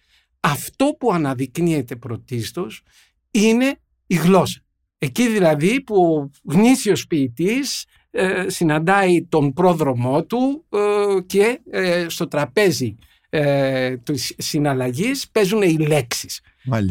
αυτό 0.40 0.84
που 0.98 1.12
αναδεικνύεται 1.12 1.96
πρωτίστως 1.96 2.82
είναι 3.30 3.80
η 4.06 4.14
γλώσσα. 4.14 4.60
Εκεί 4.98 5.28
δηλαδή 5.28 5.80
που 5.80 6.14
ο 6.14 6.30
γνήσιος 6.52 7.06
ποιητής 7.06 7.84
ε, 8.10 8.44
συναντάει 8.48 9.24
τον 9.24 9.52
πρόδρομό 9.52 10.24
του 10.24 10.64
ε, 10.68 11.20
και 11.26 11.60
ε, 11.70 12.06
στο 12.08 12.28
τραπέζι 12.28 12.96
ε, 13.28 13.96
της 13.96 14.34
συναλλαγής 14.38 15.28
παίζουν 15.30 15.62
οι 15.62 15.76
λέξεις. 15.76 16.40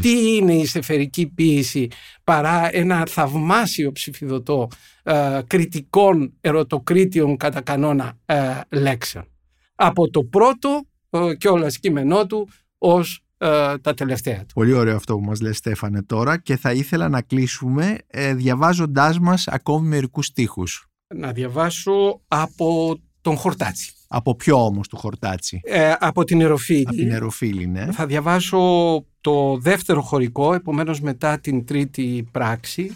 Τι 0.02 0.36
είναι 0.36 0.54
η 0.54 0.66
σεφερική 0.66 1.28
ποίηση 1.28 1.88
παρά 2.24 2.76
ένα 2.76 3.06
θαυμάσιο 3.06 3.92
ψηφιδωτό 3.92 4.68
κριτικών 5.48 6.34
ερωτοκρίτιων 6.42 7.38
κατά 7.38 7.62
κανόνα 7.62 8.18
λέξεων. 8.70 9.26
Από 9.76 10.10
το 10.10 10.24
πρώτο 10.24 10.82
και 11.38 11.48
όλας 11.48 11.80
κείμενό 11.80 12.26
του 12.26 12.50
ως 12.78 13.18
ε, 13.18 13.25
τα 13.82 13.94
τελευταία 13.96 14.40
του. 14.40 14.54
Πολύ 14.54 14.74
ωραίο 14.74 14.96
αυτό 14.96 15.16
που 15.16 15.24
μας 15.24 15.42
λέει 15.42 15.54
Στέφανε 15.54 16.04
τώρα 16.04 16.38
και 16.38 16.58
θα 16.58 16.72
ήθελα 16.72 17.10
να 17.10 17.22
κλείσουμε 17.22 17.98
ε, 18.08 18.34
διαβάζοντάς 18.34 19.20
μας 19.20 19.48
ακόμη 19.48 19.88
μερικούς 19.88 20.26
στίχους. 20.26 20.88
Να 21.16 21.32
διαβάσω 21.32 22.22
από 22.28 23.00
τον 23.22 23.36
Χορτάτσι. 23.36 23.94
Από 24.08 24.36
ποιο 24.36 24.66
όμως 24.66 24.88
του 24.88 24.98
Χορτάτσι; 24.98 25.60
Ε, 25.64 25.94
από 26.00 26.24
την 26.24 26.42
Εροφίλη. 26.42 26.86
Από 26.88 26.96
την 26.96 27.12
Εροφίλη, 27.12 27.68
ναι. 27.68 27.92
Θα 27.92 28.06
διαβάσω 28.06 28.60
το 29.22 29.58
δεύτερο 29.58 30.02
χωρικό, 30.02 30.54
επομένως 30.54 31.02
μετά 31.02 31.40
την 31.40 31.66
τρίτη 31.66 32.28
πράξη, 32.32 32.96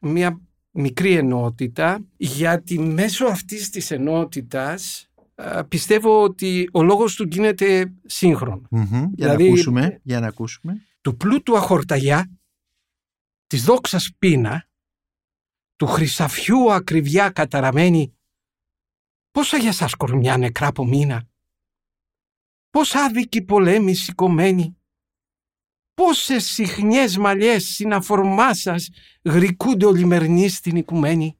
μια 0.00 0.40
μικρή 0.70 1.14
ενότητα, 1.14 1.98
γιατί 2.16 2.78
μέσω 2.78 3.26
αυτής 3.26 3.70
της 3.70 3.90
ενότητας 3.90 5.08
πιστεύω 5.68 6.22
ότι 6.22 6.68
ο 6.72 6.82
λόγος 6.82 7.14
του 7.14 7.24
γίνεται 7.24 7.92
σύγχρονο. 8.04 8.68
Για, 8.70 9.10
δηλαδή, 9.14 9.42
να 9.42 9.48
ακούσουμε, 9.48 10.00
για 10.02 10.20
να 10.20 10.26
ακούσουμε. 10.26 10.82
Του 11.00 11.16
πλούτου 11.16 11.56
αχορταγιά, 11.56 12.38
της 13.46 13.64
δόξας 13.64 14.10
πείνα, 14.18 14.68
του 15.76 15.86
χρυσαφιού 15.86 16.72
ακριβιά 16.72 17.30
καταραμένη, 17.30 18.16
πόσα 19.30 19.56
για 19.56 19.72
σας 19.72 19.94
κορμιά 19.94 20.36
νεκρά 20.36 20.66
από 20.66 20.84
μήνα, 20.84 21.28
πώς 22.70 22.94
άδικοι 22.94 23.42
πολέμοι 23.42 23.94
σηκωμένοι, 23.94 24.76
πόσες 25.94 26.44
συχνιές 26.44 27.16
μαλλιές 27.16 27.64
συναφορμά 27.64 28.54
σας 28.54 28.88
γρικούνται 29.22 29.86
ολιμερνοί 29.86 30.48
στην 30.48 30.76
οικουμένη 30.76 31.38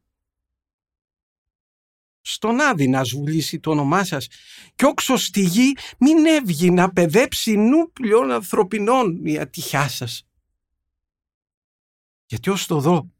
στον 2.28 2.60
Άδη 2.60 2.88
να 2.88 3.04
σβουλήσει 3.04 3.60
το 3.60 3.70
όνομά 3.70 4.04
σας 4.04 4.28
και 4.74 4.84
όξω 4.84 5.16
στη 5.16 5.40
γη 5.40 5.76
μην 5.98 6.26
έβγει 6.26 6.70
να 6.70 6.92
παιδέψει 6.92 7.56
νου 7.56 7.92
πλέον 7.92 8.30
ανθρωπινών 8.30 9.26
η 9.26 9.38
ατυχιά 9.38 9.88
σας. 9.88 10.26
Γιατί 12.26 12.50
ως 12.50 12.66
το 12.66 12.80
δω 12.80 13.10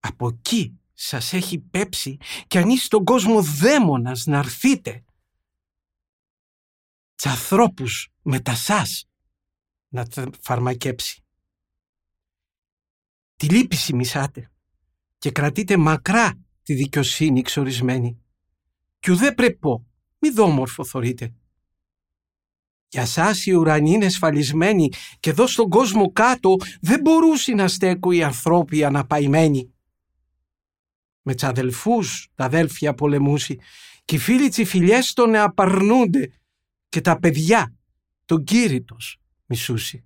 από 0.00 0.28
εκεί 0.28 0.80
σας 0.94 1.32
έχει 1.32 1.58
πέψει 1.58 2.16
και 2.46 2.58
αν 2.58 2.68
είσαι 2.68 2.84
στον 2.84 3.04
κόσμο 3.04 3.42
δαίμονας 3.42 4.26
να 4.26 4.38
αρθείτε 4.38 5.04
τς 7.14 7.26
ανθρώπους 7.26 8.08
με 8.22 8.40
τα 8.40 8.54
σας 8.54 9.08
να 9.88 10.06
τα 10.06 10.30
φαρμακέψει. 10.40 11.24
Τη 13.36 13.48
λύπηση 13.48 13.94
μισάτε 13.94 14.50
και 15.18 15.30
κρατείτε 15.30 15.76
μακρά 15.76 16.45
τη 16.66 16.74
δικαιοσύνη 16.74 17.38
εξορισμένη. 17.38 18.22
Κι 18.98 19.10
ουδέ 19.10 19.32
πρεπώ, 19.32 19.86
μη 20.18 20.30
δόμορφο 20.30 20.84
θωρείτε. 20.84 21.34
Για 22.88 23.06
σας 23.06 23.46
οι 23.46 23.52
ουρανοί 23.52 23.90
είναι 23.90 24.08
σφαλισμένοι 24.08 24.92
και 25.20 25.30
εδώ 25.30 25.46
στον 25.46 25.68
κόσμο 25.68 26.12
κάτω 26.12 26.56
δεν 26.80 27.00
μπορούσε 27.00 27.52
να 27.52 27.68
στέκουν 27.68 28.12
οι 28.12 28.22
ανθρώποι 28.22 28.84
αναπαϊμένοι. 28.84 29.74
Με 31.22 31.34
τς 31.34 31.44
αδελφούς 31.44 32.28
τα 32.34 32.44
αδέλφια 32.44 32.94
πολεμούσι 32.94 33.58
και 34.04 34.14
οι 34.14 34.18
φίλοι 34.18 34.48
τσι 34.48 34.64
φιλιές 34.64 35.12
τον 35.12 35.34
απαρνούνται 35.34 36.32
και 36.88 37.00
τα 37.00 37.18
παιδιά 37.18 37.74
τον 38.24 38.44
κήρυτος 38.44 39.20
μισούσι. 39.46 40.05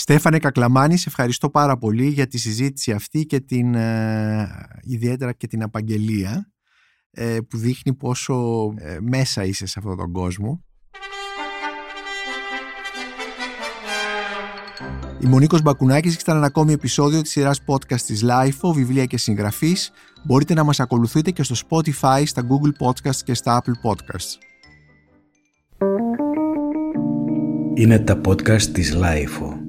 Στέφανε 0.00 0.38
Κακλαμάνης, 0.38 1.00
σε 1.00 1.08
ευχαριστώ 1.08 1.50
πάρα 1.50 1.78
πολύ 1.78 2.06
για 2.06 2.26
τη 2.26 2.38
συζήτηση 2.38 2.92
αυτή 2.92 3.26
και 3.26 3.40
την, 3.40 3.74
ε, 3.74 4.48
ιδιαίτερα 4.82 5.32
και 5.32 5.46
την 5.46 5.62
απαγγελία 5.62 6.52
ε, 7.10 7.38
που 7.48 7.56
δείχνει 7.56 7.94
πόσο 7.94 8.34
ε, 8.76 8.98
μέσα 9.00 9.44
είσαι 9.44 9.66
σε 9.66 9.78
αυτόν 9.78 9.96
τον 9.96 10.12
κόσμο. 10.12 10.64
Η 15.20 15.26
Μονίκος 15.26 15.62
Μπακουνάκης 15.62 16.14
ήταν 16.14 16.36
ένα 16.36 16.46
ακόμη 16.46 16.72
επεισόδιο 16.72 17.22
της 17.22 17.30
σειράς 17.30 17.62
podcast 17.66 18.00
της 18.00 18.24
LIFO, 18.24 18.72
βιβλία 18.74 19.04
και 19.04 19.18
συγγραφής. 19.18 19.90
Μπορείτε 20.24 20.54
να 20.54 20.64
μας 20.64 20.80
ακολουθείτε 20.80 21.30
και 21.30 21.42
στο 21.42 21.54
Spotify, 21.68 22.22
στα 22.24 22.42
Google 22.42 22.86
Podcasts 22.86 23.22
και 23.24 23.34
στα 23.34 23.62
Apple 23.62 23.90
Podcasts. 23.90 24.38
Είναι 27.74 27.98
τα 27.98 28.20
podcast 28.26 28.62
της 28.62 28.96
LIFO. 28.96 29.59